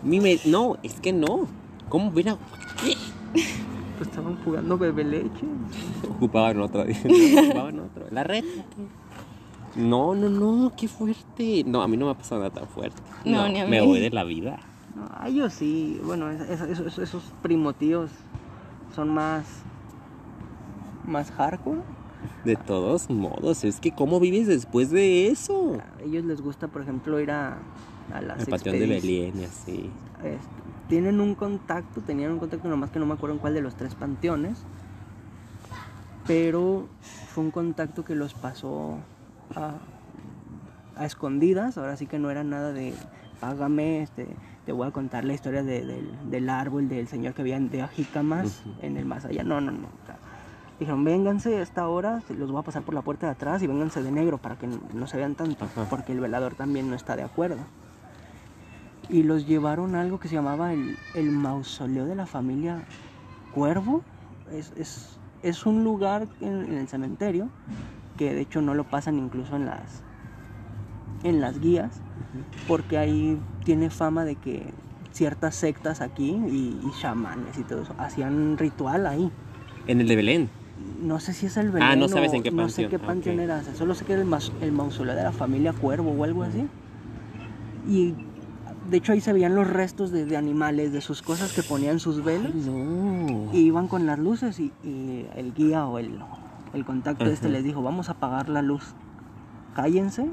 [0.04, 1.48] Mi me- no, es que no.
[1.90, 2.38] ¿Cómo ven a
[3.98, 5.46] Pues estaban jugando bebé leche.
[6.10, 6.86] Ocupaban otro.
[6.86, 6.92] no,
[7.42, 8.06] ocupaban otro.
[8.12, 8.44] La red.
[9.76, 11.64] No, no, no, qué fuerte.
[11.66, 13.02] No, a mí no me ha pasado nada tan fuerte.
[13.26, 13.86] No, ni a Me mí.
[13.88, 14.60] voy de la vida.
[14.96, 16.00] No, a ellos sí.
[16.06, 18.10] Bueno, es- es- esos, esos primotíos
[18.96, 19.46] son más.
[21.06, 21.82] más hardcore.
[22.46, 25.78] De todos modos, es que ¿cómo vives después de eso?
[26.00, 27.58] A ellos les gusta, por ejemplo, ir a,
[28.14, 28.88] a las El Panteón de.
[28.88, 29.90] Belén y así.
[30.88, 33.76] Tienen un contacto, tenían un contacto, nomás que no me acuerdo en cuál de los
[33.76, 34.60] tres panteones.
[36.28, 36.88] Pero
[37.34, 38.98] fue un contacto que los pasó
[39.56, 39.76] a,
[40.96, 41.78] a escondidas.
[41.78, 42.94] Ahora sí que no era nada de
[43.40, 44.28] págame, este,
[44.66, 47.82] te voy a contar la historia de- del, del árbol del señor que había de
[47.82, 48.76] Ajicamas Ujú.
[48.82, 49.44] en el más allá.
[49.44, 49.88] No, no, no.
[49.88, 50.18] o sea,
[50.80, 53.68] dijeron, vénganse a esta hora, los voy a pasar por la puerta de atrás y
[53.68, 55.86] vénganse de negro para que no, no se vean tanto, Ajá.
[55.90, 57.60] porque el velador también no está de acuerdo
[59.08, 62.84] y los llevaron a algo que se llamaba el, el mausoleo de la familia
[63.54, 64.02] Cuervo.
[64.52, 67.50] Es, es, es un lugar en, en el cementerio
[68.18, 70.04] que de hecho no lo pasan incluso en las,
[71.24, 72.02] en las guías,
[72.68, 74.64] porque ahí tiene fama de que
[75.12, 79.32] ciertas sectas aquí y, y chamanes y todo eso hacían ritual ahí.
[79.88, 80.50] En el de Belén.
[81.02, 82.90] No sé si es el Ah, no sabes en qué No sé panteón.
[82.92, 83.42] qué panteón ok.
[83.44, 86.68] era Solo sé que era el, el mausoleo de la familia Cuervo o algo así.
[87.88, 88.14] Y
[88.90, 92.00] de hecho ahí se veían los restos de, de animales, de sus cosas que ponían
[92.00, 92.54] sus velas.
[92.54, 93.52] No.
[93.54, 96.20] Y iban con las luces y, y el guía o el,
[96.76, 98.94] el contacto este les dijo, vamos a apagar la luz.
[99.76, 100.30] Cállense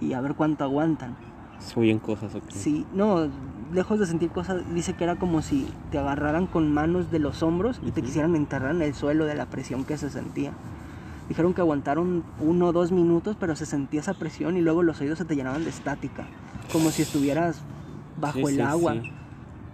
[0.00, 1.16] y a ver cuánto aguantan.
[1.58, 2.42] Soy en cosas, ok.
[2.50, 3.28] Sí, no,
[3.72, 7.42] lejos de sentir cosas, dice que era como si te agarraran con manos de los
[7.42, 10.52] hombros y te quisieran enterrar en el suelo de la presión que se sentía.
[11.28, 15.00] Dijeron que aguantaron uno o dos minutos, pero se sentía esa presión y luego los
[15.00, 16.26] oídos se te llenaban de estática,
[16.70, 17.62] como si estuvieras
[18.20, 18.92] bajo Sí, el sí, agua.
[18.94, 19.10] sí.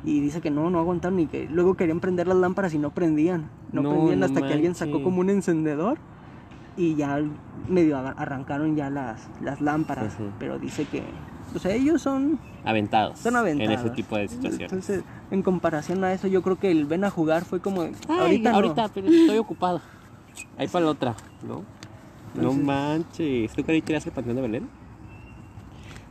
[0.04, 2.90] Y dice que no, no aguantaron y que luego querían prender las lámparas y no
[2.90, 3.50] prendían.
[3.72, 5.98] No, No, prendían no hasta que alguien sacó como un encendedor
[6.80, 7.22] y ya
[7.68, 10.16] medio arrancaron ya las, las lámparas.
[10.38, 11.02] Pero dice que,
[11.54, 13.18] o sea, ellos son Aventados.
[13.18, 13.72] son aventados.
[13.72, 14.72] En ese tipo de situaciones.
[14.72, 17.82] Entonces, en comparación a eso, yo creo que el ven a jugar fue como.
[17.82, 18.90] Ay, ahorita, ahorita, no.
[18.94, 19.80] pero estoy ocupado.
[20.56, 21.14] Ahí para la otra,
[21.46, 21.64] ¿no?
[22.34, 23.52] No manches.
[23.52, 24.68] ¿Tú querías ir al Panteón de Belén?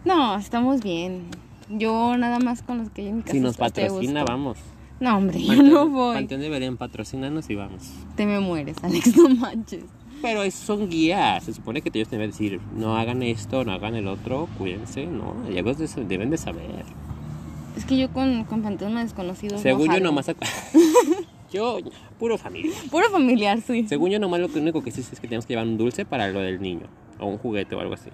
[0.05, 1.27] No, estamos bien.
[1.69, 3.33] Yo nada más con los que hay en mi casa.
[3.33, 4.57] Si nos patrocina, vamos.
[4.99, 6.15] No, hombre, yo no voy.
[6.15, 7.91] Panteón de Belén, patrocínanos y vamos.
[8.15, 9.85] Te me mueres, Alex, no manches.
[10.21, 11.43] Pero esos son guías.
[11.43, 15.33] Se supone que ellos deben decir, no hagan esto, no hagan el otro, cuídense, ¿no?
[15.49, 16.83] Ellos de- deben de saber.
[17.77, 19.61] Es que yo con, con Panteón Desconocidos.
[19.61, 20.29] Según no yo nomás...
[21.51, 21.77] yo,
[22.19, 22.71] puro familia.
[22.91, 23.85] Puro familiar, sí.
[23.87, 26.27] Según yo nomás lo único que sí es que tenemos que llevar un dulce para
[26.29, 26.87] lo del niño.
[27.19, 28.09] O un juguete o algo así.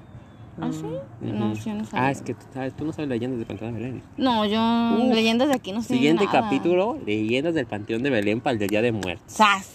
[0.62, 0.84] ¿Ah, sí?
[1.22, 1.56] No, Ujú.
[1.58, 2.06] sí, yo no sabía.
[2.08, 4.02] Ah, es que tú, sabes, tú no sabes leyendas del Panteón de Belén.
[4.18, 5.06] No, yo.
[5.06, 5.14] Uf.
[5.14, 5.96] leyendas de aquí no sé.
[5.96, 6.42] Siguiente nada.
[6.44, 9.26] capítulo, leyendas del Panteón de Belén para el del Día de Muertos.
[9.28, 9.70] ¡Sas!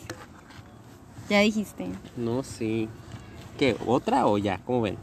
[1.31, 1.87] Ya dijiste.
[2.17, 2.89] No sé.
[3.59, 3.77] ¿Qué?
[3.87, 4.59] ¿Otra o ya?
[4.67, 4.97] ¿Cómo ven?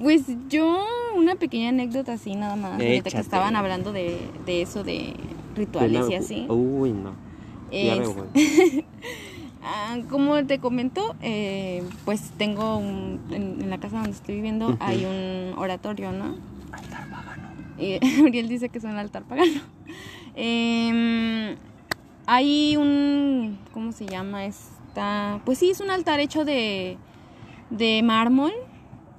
[0.00, 0.84] Pues yo,
[1.16, 2.74] una pequeña anécdota así nada más.
[2.74, 5.14] Ahorita que estaban hablando de, de eso de
[5.56, 6.46] rituales y así.
[6.48, 7.12] Uy, no.
[7.70, 8.26] Ya Es- veo.
[9.64, 14.76] Ah, como te comento, eh, pues tengo un, en, en la casa donde estoy viviendo
[14.80, 16.34] hay un oratorio, ¿no?
[16.72, 17.48] Altar pagano.
[18.24, 19.60] Uriel dice que es un altar pagano.
[20.34, 21.54] Em,
[22.26, 24.46] hay un, ¿cómo se llama
[25.44, 26.96] Pues sí, es un altar hecho de,
[27.70, 28.52] de mármol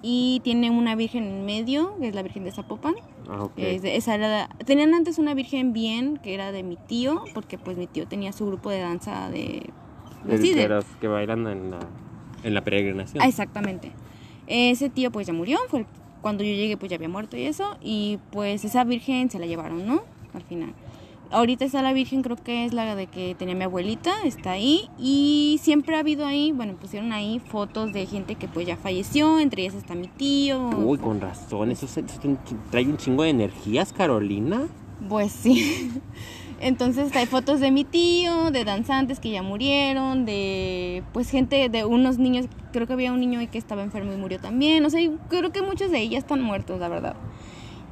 [0.01, 2.95] y tiene una virgen en medio, que es la Virgen de Zapopan.
[3.29, 3.53] Ah, ok.
[3.57, 7.23] Es de- esa era la- tenían antes una virgen bien, que era de mi tío,
[7.33, 9.69] porque pues mi tío tenía su grupo de danza de...
[10.31, 11.79] Así de los que bailan en la,
[12.43, 13.21] en la peregrinación.
[13.23, 13.91] Ah, exactamente.
[14.47, 15.85] Ese tío pues ya murió, fue
[16.21, 19.45] cuando yo llegué pues ya había muerto y eso, y pues esa virgen se la
[19.45, 20.01] llevaron, ¿no?
[20.33, 20.73] Al final.
[21.34, 24.88] Ahorita está la virgen, creo que es la de que tenía mi abuelita, está ahí,
[24.99, 29.39] y siempre ha habido ahí, bueno, pusieron ahí fotos de gente que pues ya falleció,
[29.39, 30.69] entre ellas está mi tío.
[30.69, 31.72] Uy, con razón.
[31.72, 32.19] Eso, se- eso
[32.72, 34.68] trae un chingo de energías, Carolina.
[35.10, 35.91] Pues sí.
[36.61, 41.84] Entonces hay fotos de mi tío, de danzantes que ya murieron, de pues gente, de
[41.84, 44.89] unos niños, creo que había un niño ahí que estaba enfermo y murió también, o
[44.89, 47.15] sea, creo que muchos de ellos están muertos, la verdad.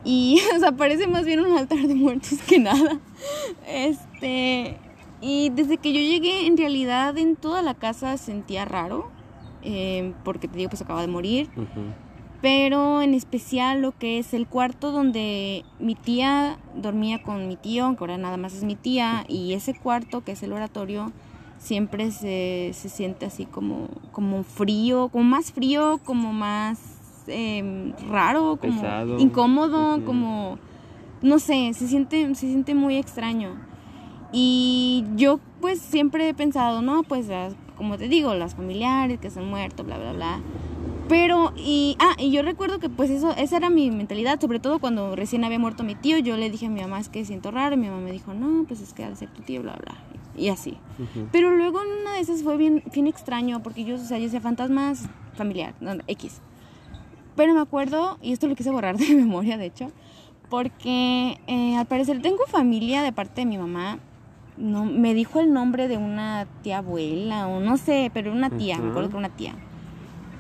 [0.04, 3.00] Y, o sea, parece más bien un altar de muertos que nada.
[3.68, 4.78] Este,
[5.22, 9.12] y desde que yo llegué, en realidad en toda la casa sentía raro,
[9.64, 11.50] eh, porque te digo, pues acaba de morir
[12.42, 17.96] pero en especial lo que es el cuarto donde mi tía dormía con mi tío,
[17.96, 21.12] que ahora nada más es mi tía, y ese cuarto que es el oratorio,
[21.60, 26.80] siempre se, se siente así como, como frío, como más frío, como más
[27.28, 29.20] em, raro, como Pesado.
[29.20, 30.58] incómodo, como
[31.22, 33.56] no sé, se siente, se siente muy extraño.
[34.32, 39.30] Y yo pues siempre he pensado, no, pues las- como te digo, las familiares que
[39.30, 40.40] se han muerto, bla, bla, bla.
[41.10, 44.80] Pero, y, ah, y yo recuerdo que pues eso, esa era mi mentalidad, sobre todo
[44.80, 47.52] cuando recién había muerto mi tío, yo le dije a mi mamá, es que siento
[47.52, 49.74] raro, y mi mamá me dijo, no, pues es que al ser tu tío, bla,
[49.74, 49.96] bla,
[50.38, 50.78] y así.
[51.34, 54.26] Pero luego en una de esas fue bien, bien extraño, porque yo, o sea, yo
[54.26, 56.40] decía fantasmas familiar, no, X.
[57.36, 59.92] Pero me acuerdo, y esto lo quise borrar de memoria, de hecho,
[60.50, 64.00] porque eh, al parecer tengo familia de parte de mi mamá.
[64.58, 68.78] No, me dijo el nombre de una tía abuela, o no sé, pero una tía,
[68.78, 69.56] me acuerdo que una tía.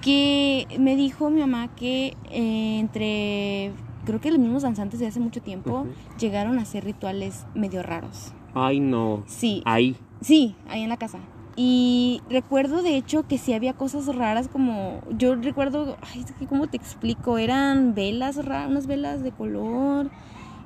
[0.01, 3.71] Que me dijo mi mamá que eh, entre,
[4.05, 5.87] creo que los mismos danzantes de hace mucho tiempo,
[6.19, 8.33] llegaron a hacer rituales medio raros.
[8.53, 9.23] Ay, no.
[9.27, 9.95] Sí, Ahí.
[10.21, 11.17] Sí, ahí en la casa.
[11.55, 16.47] Y recuerdo de hecho que sí había cosas raras como, yo recuerdo, ay, es que
[16.47, 20.09] cómo te explico, eran velas raras, unas velas de color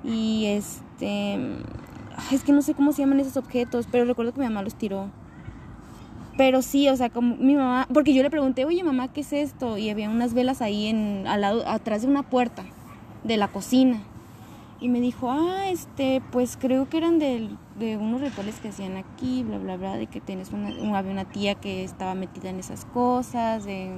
[0.04, 1.40] y este,
[2.32, 4.76] es que no sé cómo se llaman esos objetos, pero recuerdo que mi mamá los
[4.76, 5.10] tiró.
[6.38, 9.34] Pero sí, o sea, como mi mamá, porque yo le pregunté, oye mamá, ¿qué es
[9.34, 9.78] esto?
[9.78, 12.64] Y había unas velas ahí en, al lado, atrás de una puerta
[13.24, 14.02] de la cocina.
[14.80, 18.98] Y me dijo, ah, este, pues creo que eran del- de, unos rituales que hacían
[18.98, 22.50] aquí, bla, bla, bla, de que tienes una, un- había una tía que estaba metida
[22.50, 23.90] en esas cosas, de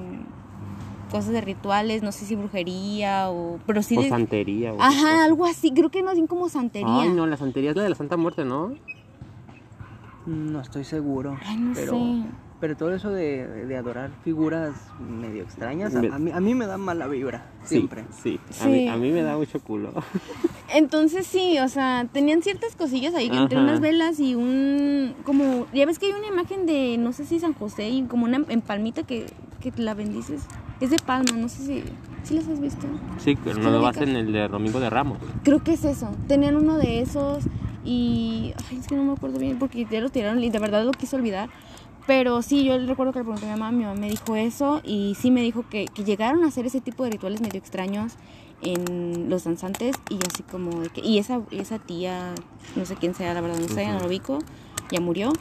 [1.12, 4.74] cosas de rituales, no sé si brujería o, pero sí O de- santería.
[4.74, 5.26] o Ajá, cosas.
[5.26, 7.02] algo así, creo que más bien como santería.
[7.04, 8.74] Ay, no, la santería es la de la Santa Muerte, ¿no?
[10.28, 11.38] No estoy seguro.
[11.46, 12.24] Ay, no pero, sé.
[12.60, 16.66] Pero todo eso de, de adorar figuras medio extrañas, a, a mí, a mí me
[16.66, 17.46] da mala vibra.
[17.64, 18.04] Siempre.
[18.24, 18.62] Sí, sí.
[18.62, 18.70] A, Sí.
[18.70, 19.92] mí, a mí me da mucho culo.
[20.74, 25.86] Entonces sí, o sea, tenían ciertas cosillas ahí, entre unas velas y un, como, ya
[25.86, 28.62] ves que hay una imagen de, no sé si San José, y como una en
[28.62, 29.28] palmita que,
[29.62, 30.42] que la bendices.
[30.82, 31.84] Es de palma, no sé si,
[32.24, 32.86] si las has visto.
[33.18, 35.18] Sí, Sí, no lo hacen el de Domingo de Ramos.
[35.44, 36.12] Creo que es eso.
[36.28, 37.44] Tenían uno de esos
[37.84, 40.84] y, ay, es que no me acuerdo bien porque ya lo tiraron y de verdad
[40.84, 41.50] lo quise olvidar.
[42.08, 44.82] Pero sí, yo recuerdo que le pregunté a mi mamá, mi mamá me dijo eso
[44.84, 48.14] y sí me dijo que, que llegaron a hacer ese tipo de rituales medio extraños
[48.62, 52.34] en los danzantes y así como de que, y esa, esa tía,
[52.78, 54.02] no sé quién sea, la verdad no sé, no Ujú.
[54.02, 54.40] lo ubico,
[54.90, 55.34] ya murió.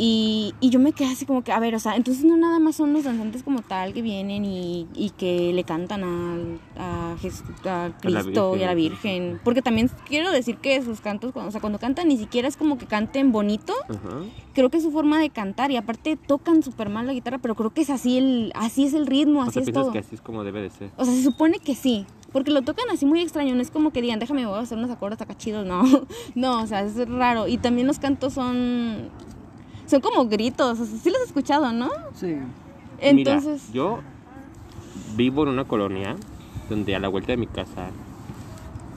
[0.00, 2.60] Y, y yo me quedé así como que, a ver, o sea, entonces no nada
[2.60, 7.12] más son los danzantes como tal que vienen y, y que le cantan al, a,
[7.12, 9.40] a Cristo y a la Virgen.
[9.42, 12.56] Porque también quiero decir que sus cantos, cuando, o sea, cuando cantan ni siquiera es
[12.56, 14.20] como que canten bonito, Ajá.
[14.54, 17.56] creo que es su forma de cantar y aparte tocan súper mal la guitarra, pero
[17.56, 19.90] creo que es así el, así es el ritmo, O así sea, es todo.
[19.90, 20.90] que así es como debe de ser.
[20.96, 22.06] O sea, se supone que sí.
[22.30, 24.76] Porque lo tocan así muy extraño, no es como que digan, déjame, voy a hacer
[24.78, 25.82] unos acordes acá chidos, no.
[26.36, 27.48] No, o sea, es raro.
[27.48, 29.08] Y también los cantos son.
[29.88, 31.88] Son como gritos, o sea, sí los he escuchado, ¿no?
[32.14, 32.36] Sí.
[33.00, 33.62] Entonces.
[33.68, 34.00] Mira, yo
[35.16, 36.16] vivo en una colonia
[36.68, 37.88] donde a la vuelta de mi casa,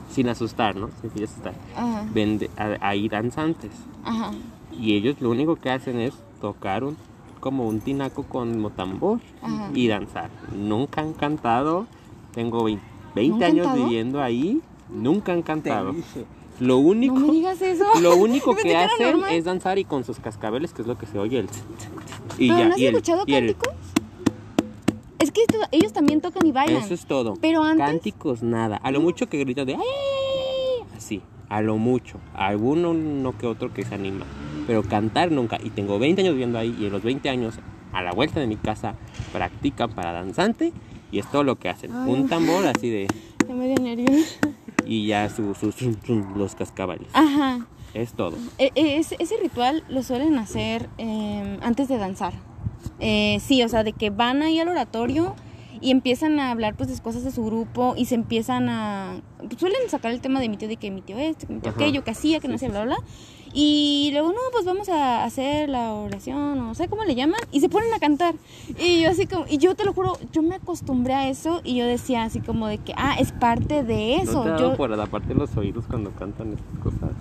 [0.10, 0.90] sin asustar, ¿no?
[1.02, 3.72] Sin asustar, Ajá, vende, a- hay danzantes.
[4.04, 4.32] ajá.
[4.78, 6.98] Y ellos lo único que hacen es tocar un,
[7.40, 9.70] como un tinaco con motambor Ajá.
[9.74, 10.30] y danzar.
[10.56, 11.88] Nunca han cantado.
[12.34, 12.84] Tengo 20,
[13.16, 13.86] 20 ¿No han años cantado?
[13.86, 14.62] viviendo ahí.
[14.90, 15.92] Nunca han Te cantado.
[15.94, 16.26] dije.
[16.62, 17.86] Lo único, No me digas eso.
[18.02, 19.34] lo único que hacen normal.
[19.34, 21.48] es danzar y con sus cascabeles, que es lo que se oye el
[22.38, 23.74] y ¿Pero ya, no has y el- escuchado el- cánticos?
[25.20, 26.82] Es que esto- ellos también tocan y bailan.
[26.84, 27.34] Eso es todo.
[27.42, 28.78] Pero antes- Cánticos, nada.
[28.78, 29.82] A lo mucho que gritan de ¡ay!
[29.82, 32.18] ay, ay", Así, a lo mucho.
[32.36, 34.26] Alguno no que otro que se anima.
[34.68, 35.58] Pero cantar nunca.
[35.64, 37.56] Y tengo 20 años viviendo ahí y en los 20 años,
[37.92, 38.96] a la vuelta de mi casa,
[39.34, 40.74] practican para danzante
[41.12, 41.92] y es todo lo que hacen.
[41.92, 42.12] Ay.
[42.14, 43.08] Un tambor así de...
[43.48, 44.40] Ya me dio nervios.
[44.86, 47.08] Y ya sus su, zum, los cascabeles.
[47.14, 47.66] Ajá.
[47.94, 48.38] Es todo.
[48.58, 52.34] E- e- Ese, ese ritual lo suelen hacer eh, antes de danzar.
[53.00, 55.36] Eh, sí, o sea, de que van ahí al oratorio
[55.82, 59.22] y empiezan a hablar pues de cosas de su grupo y se empiezan a...
[59.40, 61.60] pues, suelen sacar el tema de mi tío, de que mi tío esto, que mi
[61.60, 61.82] tío Ajá.
[61.82, 62.98] aquello, que hacía, que no sí, bla, bla.
[63.54, 67.60] Y luego, no, pues vamos a hacer la oración, o sé cómo le llaman, y
[67.60, 68.36] se ponen a cantar.
[68.80, 71.76] Y yo así como, y yo te lo juro, yo me acostumbré a eso y
[71.76, 74.40] yo decía así como de que, ah, es parte de eso.
[74.40, 77.12] ¿No te ha yo, dado por la parte de los oídos cuando cantan estas cosas?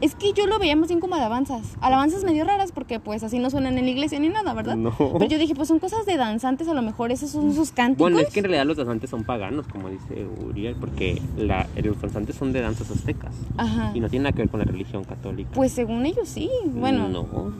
[0.00, 1.76] Es que yo lo veía más bien como alabanzas.
[1.80, 4.76] Alabanzas medio raras porque pues así no suenan en la iglesia ni nada, ¿verdad?
[4.76, 4.92] No.
[4.96, 7.98] Pero yo dije, pues son cosas de danzantes, a lo mejor esos son sus cánticos.
[8.10, 12.00] Bueno, es que en realidad los danzantes son paganos, como dice Uriel, porque la, los
[12.00, 13.92] danzantes son de danzas aztecas Ajá.
[13.94, 15.50] y no tiene nada que ver con la religión católica.
[15.54, 16.48] Pues según ellos sí.
[16.66, 17.52] Bueno, No, No,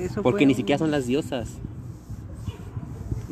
[0.00, 1.50] eso porque fue ni siquiera son las diosas.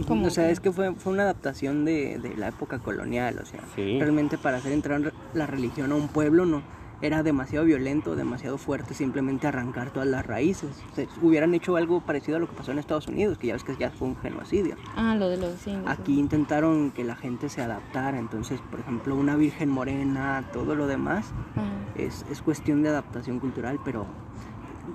[0.06, 3.44] ¿Cómo O sea, es que fue, fue una adaptación de, de la época colonial, o
[3.46, 3.98] sea, Sí.
[3.98, 6.62] realmente para hacer entrar la religión a un pueblo no,
[7.00, 10.82] era demasiado violento, demasiado fuerte simplemente arrancar todas las raíces.
[10.92, 13.52] O sea, hubieran hecho algo parecido a lo que pasó en Estados Unidos, que ya
[13.54, 14.76] ves que ya fue un genocidio.
[14.96, 19.14] Ah, lo de los lo- Aquí intentaron que la gente se adaptara, entonces, por ejemplo,
[19.14, 21.26] una virgen morena, todo lo demás,
[21.56, 24.06] Ah, es, es cuestión de adaptación cultural, pero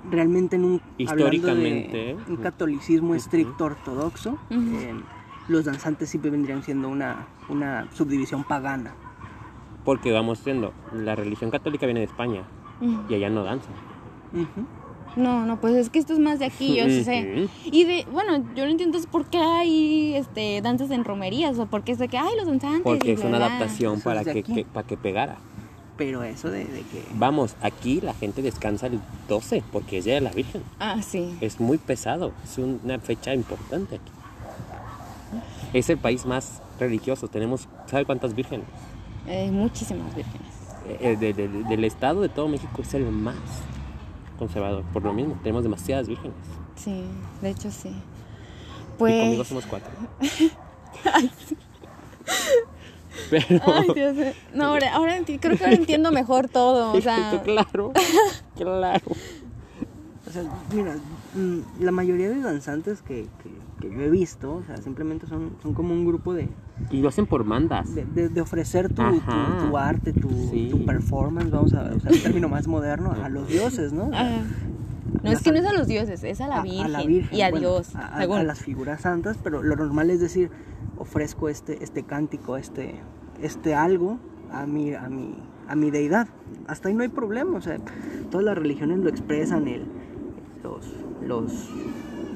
[0.10, 2.18] realmente en un, hablando de Históricamente.
[2.28, 4.94] un catolicismo estricto ortodoxo, eh,
[5.48, 8.94] los danzantes siempre vendrían siendo una, una subdivisión pagana.
[9.84, 12.44] Porque vamos siendo, la religión católica viene de España
[13.10, 13.74] y allá no danzan.
[14.34, 14.66] Ujú.
[15.16, 17.48] No, no, pues es que esto es más de aquí, yo sí sé.
[17.66, 21.68] Y de, bueno, yo no entiendo es por qué hay este, danzas en romerías o
[21.68, 22.82] por qué es de que, ay, los danzantes.
[22.84, 25.38] Porque y es una adaptación Eso para que, para que pegara.
[25.98, 27.04] Pero eso de, de que...
[27.14, 29.00] Vamos, aquí la gente descansa el
[29.30, 30.64] 12 porque es Día de la Virgen.
[30.80, 31.38] Ah, sí.
[31.40, 34.12] Es muy pesado, es una fecha importante aquí.
[35.74, 38.66] Es el país más religioso, tenemos, ¿sabe cuántas vírgenes?
[39.28, 40.48] Eh, muchísimas vírgenes.
[40.88, 43.36] Eh, de- de- de- del estado de todo México es el más
[44.38, 46.36] conservador, por lo mismo, tenemos demasiadas vírgenes.
[46.76, 47.06] Sí,
[47.42, 47.90] de hecho sí.
[47.90, 49.22] Y Pues.
[49.22, 49.90] conmigo somos cuatro.
[53.30, 53.62] Pero...
[53.66, 54.32] Ay, Dios mío.
[54.54, 56.94] No, ahora, ahora enti- creo que ahora entiendo mejor todo.
[56.94, 57.92] O sea, claro,
[58.56, 59.02] claro.
[60.28, 60.44] O sea,
[60.74, 60.96] mira,
[61.36, 65.52] mm, la mayoría de danzantes que, que- que yo he visto, o sea, simplemente son,
[65.62, 66.48] son como un grupo de,
[66.90, 67.94] Y lo hacen por mandas.
[67.94, 69.58] de, de- de ofrecer tu, Ajá.
[69.60, 70.70] tu- tu arte, tu, Sí.
[70.72, 74.10] tu performance, vamos a usar un término más moderno, a los dioses, ¿no?
[74.10, 74.44] Sea, ah,
[75.22, 77.42] no es que no es a los dioses, es a la a- Virgen, Virgen, y
[77.42, 77.94] a bueno, Dios.
[77.96, 78.38] a, a- según.
[78.38, 80.50] a las figuras santas, pero lo normal es decir,
[80.98, 82.96] ofrezco este, este cántico, este,
[83.42, 84.18] este algo
[84.52, 85.36] a mi, a, mi,
[85.68, 86.28] a mi deidad.
[86.68, 87.78] Hasta ahí no hay problema, o sea,
[88.32, 89.84] todas las religiones lo expresan, el,
[90.64, 90.86] los,
[91.28, 91.70] los,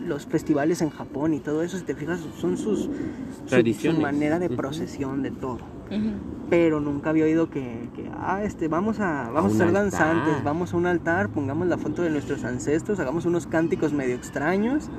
[0.07, 4.01] los festivales en Japón y todo eso, si te fijas, son sus su- su, Tradiciones.
[4.01, 5.59] manera de procesión de todo.
[5.89, 6.11] Ujú.
[6.49, 9.83] Pero nunca había oído que, que, ah, este, vamos a, vamos a, un ser altar.
[9.83, 14.15] danzantes, vamos a un altar, pongamos la foto de nuestros ancestros, hagamos unos cánticos medio
[14.15, 14.89] extraños.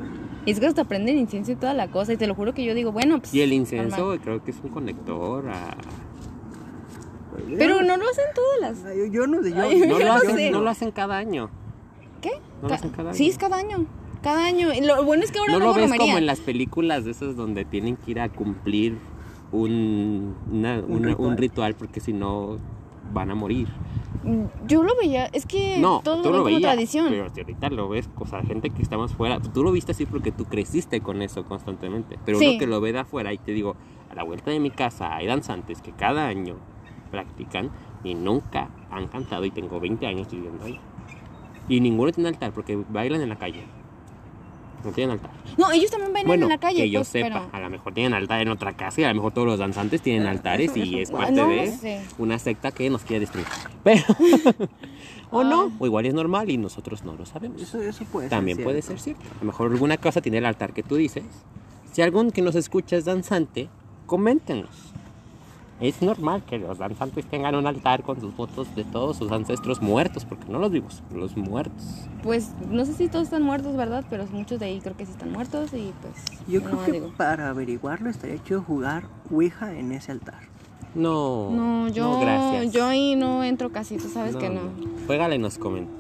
[0.46, 2.12] Es que hasta prenden incienso y toda la cosa.
[2.14, 3.34] Y te lo juro que yo digo, bueno, pues.
[3.34, 4.20] Y el incienso normal.
[4.22, 5.76] creo que es un conector a...
[7.56, 8.96] Pero no lo hacen todas las.
[8.96, 10.50] Yo, yo no sé, yo, Ay, No yo lo, hacen, sé.
[10.50, 11.50] no lo hacen cada año.
[12.20, 12.30] ¿Qué?
[12.62, 13.32] No lo hacen cada Sí, año.
[13.32, 13.86] es cada año.
[14.22, 14.72] Cada año.
[14.72, 16.06] Y lo bueno es que ahora No no, lo ves romería.
[16.06, 18.98] como en las películas de esas donde tienen que ir a cumplir
[19.52, 21.36] un, una- Un una- un ritual.
[21.38, 22.58] ritual porque si no
[23.12, 23.68] van a morir.
[24.66, 27.06] Yo lo veía, es que No, todo tú lo lo ven como tradición.
[27.08, 30.04] pero si ahorita lo ves, o sea, gente que estamos fuera, tú lo viste así
[30.06, 32.48] porque tú creciste con eso constantemente, pero Sí.
[32.48, 33.76] uno que lo ve de afuera y te digo,
[34.10, 36.56] a la vuelta de mi casa hay danzantes que cada año
[37.10, 37.70] practican
[38.04, 40.78] y nunca han cantado y tengo 20 años viviendo ahí.
[41.68, 43.62] Y ninguno tiene altar porque bailan en la calle.
[44.84, 45.30] No tienen altar.
[45.56, 46.82] No, ellos también bailan Bueno, en la calle.
[46.82, 49.08] que yo pues, sepa, pero- a lo mejor tienen altar en otra casa y a
[49.08, 52.00] lo mejor todos los danzantes tienen Ah, altares eso- y es parte no de sé.
[52.18, 53.46] una secta que nos quiere destruir.
[53.82, 54.02] Pero,
[55.30, 55.76] o no, Ah.
[55.78, 57.60] o igual es normal y nosotros no lo sabemos.
[57.60, 59.22] Eso, eso puede También ser puede ser cierto.
[59.36, 61.24] A lo mejor alguna cosa tiene el altar que tú dices.
[61.92, 63.68] Si algún que nos escucha es danzante,
[64.06, 64.87] coméntenos.
[65.80, 69.80] Es normal que los danzantes tengan un altar con sus fotos de todos sus ancestros
[69.80, 72.08] muertos, porque no los vivos, los muertos.
[72.22, 74.04] Pues no sé si todos están muertos, ¿verdad?
[74.10, 76.14] Pero muchos de ahí creo que sí están muertos y pues.
[76.48, 77.12] Yo no creo que digo.
[77.16, 80.40] para averiguarlo estaría chido jugar Ouija en ese altar.
[80.96, 81.50] No.
[81.50, 82.72] No, yo, gracias.
[82.72, 84.62] yo ahí no entro casi, tú sabes que no.
[85.06, 85.94] Juégala y nos comentas.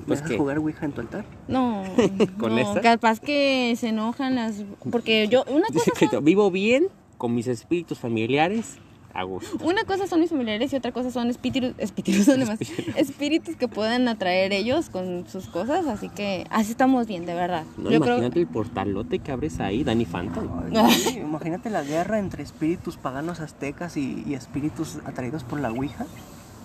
[0.00, 1.24] ¿Me Pues que jugar Ouija en tu altar?
[1.48, 1.84] No,
[2.38, 2.80] ¿Con no, esa?
[2.82, 4.64] capaz que se enojan las...
[4.90, 6.88] Porque yo, una cosa, Dice que son, vivo bien
[7.22, 8.78] con mis espíritus familiares
[9.14, 9.64] a gusto.
[9.64, 12.58] una cosa son mis familiares y otra cosa son espíritus, espíritus, son demás,
[12.96, 17.62] espíritus que puedan atraer ellos con sus cosas, así que así estamos bien, de verdad.
[17.76, 20.48] No, yo imagínate el portalote que abres ahí, Danny Phantom.
[20.74, 25.70] Ay, sí, imagínate la guerra entre espíritus paganos aztecas y, y espíritus atraídos por la
[25.70, 26.06] Ouija.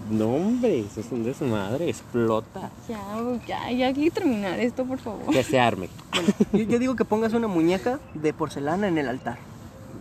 [0.10, 2.72] No, hombre, eso es un desmadre, explota.
[2.90, 3.00] Ya,
[3.46, 5.30] ya, ya hay que terminar esto, por favor.
[5.32, 5.88] Que se arme.
[6.12, 9.38] Bueno, yo, yo digo que pongas una muñeca de porcelana en el altar.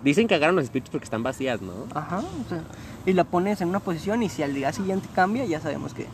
[0.06, 1.72] Dicen que agarran los espíritus porque están vacías, ¿no?
[1.92, 2.62] Ajá, o sea,
[3.06, 6.06] y la pones en una posición y si al día siguiente cambia, ya sabemos que...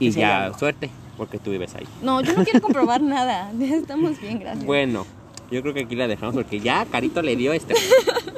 [0.00, 0.88] Y ya, suerte,
[1.18, 1.86] porque tú vives ahí.
[2.02, 4.64] No, yo no quiero comprobar nada, estamos bien, gracias.
[4.64, 5.04] Bueno,
[5.50, 7.74] yo creo que aquí la dejamos porque ya Carito le dio este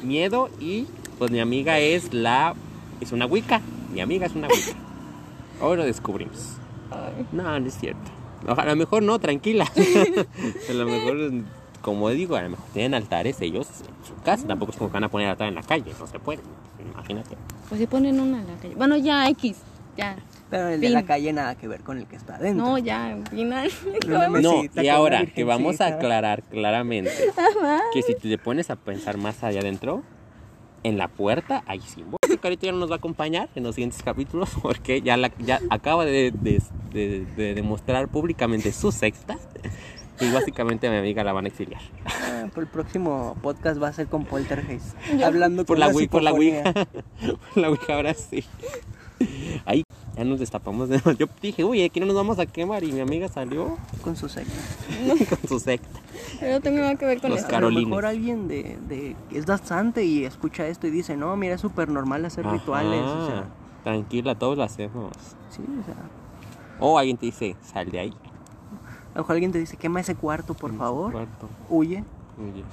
[0.02, 0.88] miedo y
[1.20, 2.56] pues mi amiga es la...
[3.00, 3.60] es una wicca.
[3.94, 4.72] Mi amiga es una wicca.
[5.60, 6.54] Hoy lo descubrimos.
[6.90, 7.26] Ay.
[7.30, 8.10] No, no es cierto.
[8.56, 9.70] A lo mejor no, tranquila.
[10.68, 11.44] a lo mejor,
[11.82, 14.46] como digo, a lo mejor tienen altares ellos en su casa.
[14.46, 16.40] Tampoco es como que van a poner altar en la calle, no se puede.
[16.94, 17.36] Imagínate.
[17.68, 18.74] Pues si ponen una en la calle.
[18.74, 19.56] Bueno, ya, X,
[19.96, 20.16] ya.
[20.50, 22.64] Pero el de la calle nada que ver con el que está adentro.
[22.66, 23.70] No, ya, final.
[24.42, 27.12] No y ahora que vamos a aclarar claramente
[27.94, 30.02] que si te pones a pensar más allá adentro,
[30.82, 32.18] en la puerta hay símbolos.
[32.40, 35.60] Carito ya no nos va a acompañar en los siguientes capítulos porque ya, la, ya
[35.70, 39.38] acaba de, de- de- de demostrar públicamente su secta
[40.20, 41.80] y básicamente a mi amiga la van a exiliar.
[42.06, 44.94] Ah, por el próximo podcast va a ser con Poltergeist.
[45.24, 46.72] Hablando Por con la, Wii, por la Ouija.
[47.54, 48.44] por la Ouija, ahora sí.
[49.66, 49.82] Ahí
[50.16, 50.88] ya nos destapamos.
[50.88, 54.16] de- Yo dije, uy, aquí no nos vamos a quemar y mi amiga salió Con
[54.16, 54.52] su secta.
[55.28, 56.00] con su secta.
[56.38, 57.56] Pero no tengo nada que ver con Los eso.
[57.56, 61.54] A lo mejor alguien de, de es bastante y escucha esto y dice, no, mira,
[61.54, 63.02] es súper normal hacer rituales.
[63.02, 63.44] O sea.
[63.84, 65.12] Tranquila, todos lo hacemos.
[65.50, 65.94] sí, o sea.
[66.82, 68.14] O alguien te dice, sal de ahí.
[69.14, 71.12] A lo mejor alguien te dice, quema ese cuarto, por favor.
[71.12, 71.48] Cuarto.
[71.68, 72.04] Huye.
[72.36, 72.66] Muy bien.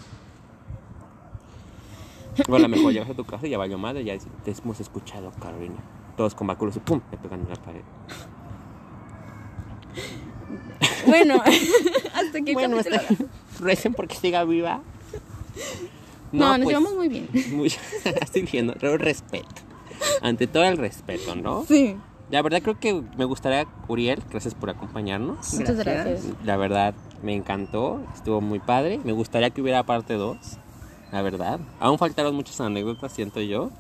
[2.48, 4.16] Bueno, a lo mejor llegas a tu casa y ya valió madre, ya
[4.46, 5.76] te hemos escuchado, Carolina.
[6.16, 7.82] Todos con báculos y pum, me pegan en la pared.
[11.08, 11.42] Bueno,
[12.14, 13.02] hasta que Bueno, está...
[13.60, 14.82] recen porque siga viva.
[16.32, 17.28] No, nos pues, llevamos muy bien.
[17.54, 17.80] mucho-
[18.22, 19.48] Estoy viendo, pero respeto.
[20.22, 21.66] Ante todo el respeto, ¿no?
[21.66, 21.96] Sí.
[22.30, 25.54] La verdad creo que me gustaría, Uriel, gracias por acompañarnos.
[25.54, 26.26] Muchas Gracias.
[26.44, 26.94] La verdad
[27.24, 29.00] me encantó, estuvo muy padre.
[29.04, 30.38] Me gustaría que hubiera parte 2,
[31.12, 31.60] la verdad.
[31.80, 33.72] Aún faltaron muchas anécdotas, siento yo,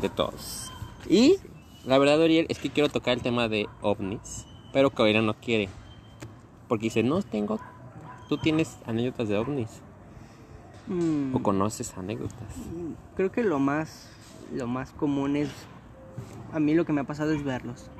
[0.00, 0.72] de todos.
[1.08, 1.36] Y
[1.84, 5.68] la verdad, Uriel, es que quiero tocar el tema de ovnis, pero Carolina no quiere.
[6.66, 7.60] Porque dice, no tengo,
[8.28, 9.80] tú tienes anécdotas de ovnis
[10.88, 12.48] Mm, o conoces anécdotas.
[13.14, 14.08] creo que lo más,
[14.54, 15.50] lo más común es,
[16.52, 17.90] a mí lo que me ha pasado es verlos.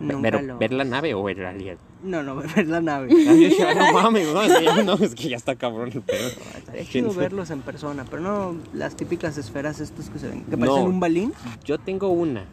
[0.00, 1.78] Nunca Pero, lo- ¿ver la nave o ver el alien?
[2.02, 3.08] No, no, ver la nave.
[3.28, 5.90] Ah, yo "Ah, no mames, no, es que ya, no, es que ya está cabrón
[5.92, 6.28] el pedo.
[6.88, 10.66] Chido verlos en persona, pero no las típicas esferas estas que se ven, que No.
[10.66, 11.32] parecen un balín.
[11.64, 12.44] Yo tengo una.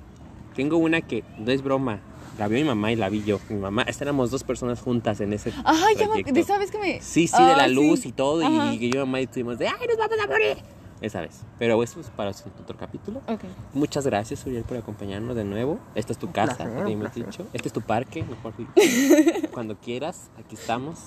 [0.56, 2.00] Tengo una que no es broma.
[2.40, 3.40] La vio mi mamá y la vi yo.
[3.50, 5.54] Mi mamá, éramos dos personas juntas en ese.
[5.64, 7.00] Ay, ya me, vez que me.
[7.02, 8.10] Sí, sí, de la Ah, luz sí.
[8.10, 8.46] y todo.
[8.46, 8.74] Ajá.
[8.74, 10.58] Y, y yo y mi mamá estuvimos de, ¡ay, nos vamos a morir!
[11.02, 11.42] Esa vez.
[11.60, 13.20] Pero eso es para otro capítulo.
[13.28, 13.42] Ok.
[13.74, 15.78] Muchas gracias, Uriel, por acompañarnos de nuevo.
[15.94, 17.46] Esta es tu casa, placer, te hemos dicho.
[17.54, 18.54] Este es tu parque, mejor.
[19.52, 21.00] Cuando quieras, aquí estamos.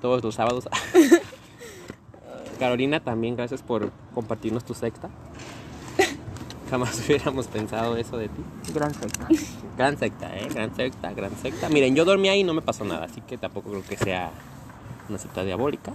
[0.00, 0.68] Todos los sábados.
[2.58, 5.08] Carolina, también gracias por compartirnos tu secta.
[6.68, 8.42] Jamás hubiéramos pensado eso de ti.
[8.74, 9.26] Gran secta.
[9.76, 10.48] Gran secta, ¿eh?
[10.52, 11.68] Gran secta, gran secta.
[11.70, 14.30] Miren, yo dormí ahí y no me pasó nada, así que tampoco creo que sea
[15.08, 15.92] una secta diabólica.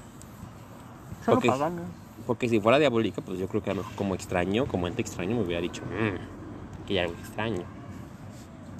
[1.23, 1.45] Solo Ok.
[1.45, 1.83] pagana.
[2.25, 5.01] Porque si fuera diabólica, pues yo creo que a lo mejor como extraño, como ente
[5.01, 7.63] extraño, me hubiera dicho "Mm, que hay algo extraño.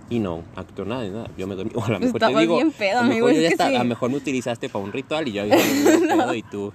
[0.09, 1.29] Y no, actuó nada de nada.
[1.37, 1.71] Yo me dormí.
[1.75, 2.55] O a lo mejor te Estabas digo.
[2.55, 3.45] bien pedo, a lo mejor sí.
[3.63, 5.55] A lo mejor me utilizaste para un ritual y yo había
[6.07, 6.73] pedo y tú.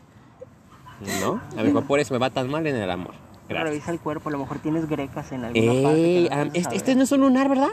[1.20, 1.40] ¿No?
[1.56, 3.14] A lo mejor por eso me va tan mal en el amor.
[3.48, 3.68] Gracias.
[3.70, 6.04] Revisa el cuerpo, a lo mejor tienes grecas en alguna parte.
[6.04, 7.70] Ey, no alcanzas a este, este no es un lunar, ¿verdad?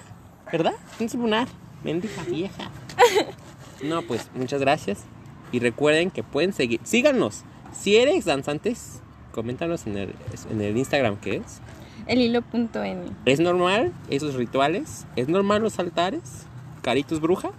[0.51, 0.73] ¿Verdad?
[0.99, 1.47] No es un lunar.
[1.83, 2.71] Bendita vieja.
[3.83, 5.03] No, pues muchas gracias.
[5.51, 6.79] Y recuerden que pueden seguir.
[6.83, 7.43] Síganos.
[7.71, 10.15] Si eres danzantes, coméntanos en el,
[10.49, 11.61] en el Instagram que es.
[12.07, 13.01] El hilo.n.
[13.25, 15.05] ¿Es normal esos rituales?
[15.15, 16.45] ¿Es normal los altares?
[16.81, 17.51] ¿Caritos bruja?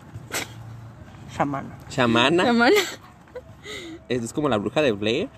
[1.36, 1.78] Chamana.
[1.88, 2.44] ¿Chamana?
[2.44, 2.76] Chamana.
[4.08, 5.28] Es, es como la bruja de Blair.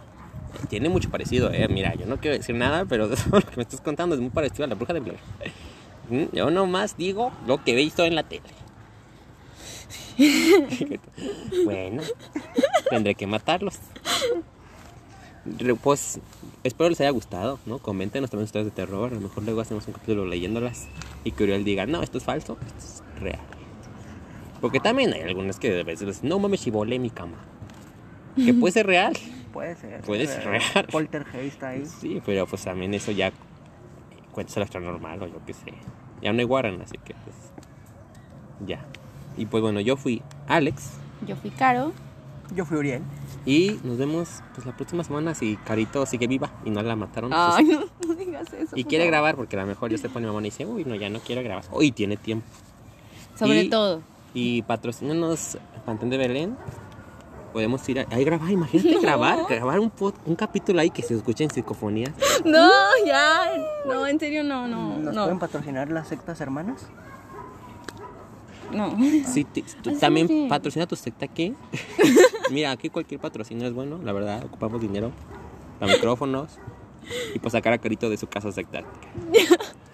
[0.69, 1.67] Tiene mucho parecido, eh.
[1.69, 4.65] Mira, yo no quiero decir nada, pero lo que me estás contando es muy parecido
[4.65, 5.19] a la bruja de Blair.
[6.09, 8.43] Mm, Yo nomás digo lo que he visto en la tele.
[11.65, 12.03] bueno,
[12.89, 13.79] tendré que matarlos.
[15.83, 16.21] Pues
[16.65, 17.79] espero les haya gustado, ¿no?
[17.79, 19.11] Coméntenos también historias de terror.
[19.11, 20.89] A lo mejor luego hacemos un capítulo leyéndolas
[21.25, 23.41] y que Uriel diga, no, esto es falso, esto es real.
[24.61, 27.39] Porque también hay algunas que de veces dicen, no mames, si volé mi cama.
[28.37, 29.15] Que puede ser real.
[29.53, 30.01] Puede ser.
[30.03, 30.87] Puede ser real.
[30.93, 31.85] Poltergeist ahí.
[31.85, 33.33] Sí, pero pues también eso ya
[34.31, 35.75] cuentas el normal o yo qué sé.
[36.23, 37.37] Ya no hay Warren, así que pues
[38.65, 38.85] ya.
[39.37, 40.93] Y pues bueno, yo fui Alex
[41.27, 41.93] Yo fui Caro.
[42.55, 43.03] Yo fui Uriel.
[43.47, 47.31] Y nos vemos pues la próxima semana si Carito sigue viva y no la mataron.
[47.31, 48.77] pues, Ay, no, no digas eso.
[48.77, 49.13] y quiere favor.
[49.13, 51.19] grabar porque a lo mejor ya se pone mamá y dice, uy, no, ya no
[51.21, 51.65] quiero grabar.
[51.73, 52.47] Uy, tiene tiempo.
[53.39, 54.03] Sobre y- todo.
[54.35, 56.57] Y patrocínanos Pantén de Belén.
[57.53, 61.15] Podemos ir a, ahí grabar, imagínate grabar, grabar un, pod- un capítulo ahí que se
[61.15, 62.13] escuche en psicofonía.
[62.45, 62.71] No,
[63.05, 63.51] ya.
[63.87, 64.99] No, en serio, no, no.
[64.99, 65.23] ¿Nos no.
[65.25, 66.87] pueden patrocinar las sectas hermanas?
[68.73, 68.97] No.
[69.27, 69.45] Sí,
[69.83, 71.55] tú también patrocina tu secta aquí.
[72.51, 74.45] Mira, aquí cualquier patrocinio es bueno, la verdad.
[74.45, 75.13] Ocupamos dinero
[75.79, 76.59] para micrófonos
[77.35, 79.09] y para sacar a Carito de su casa sectática.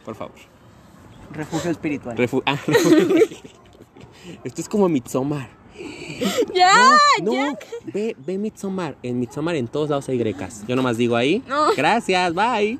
[0.05, 0.35] Por favor.
[1.33, 2.17] Refugio espiritual.
[2.17, 2.57] Refu- ah,
[4.45, 5.49] Esto es como Midsommar.
[6.55, 6.73] Ya,
[7.23, 7.59] No, ya.
[7.93, 8.97] ve, ve Midsommar.
[9.03, 10.65] En Midsommar en todos lados hay grecas.
[10.67, 11.43] Yo nomás digo ahí.
[11.47, 11.75] No.
[11.77, 12.79] Gracias, bye.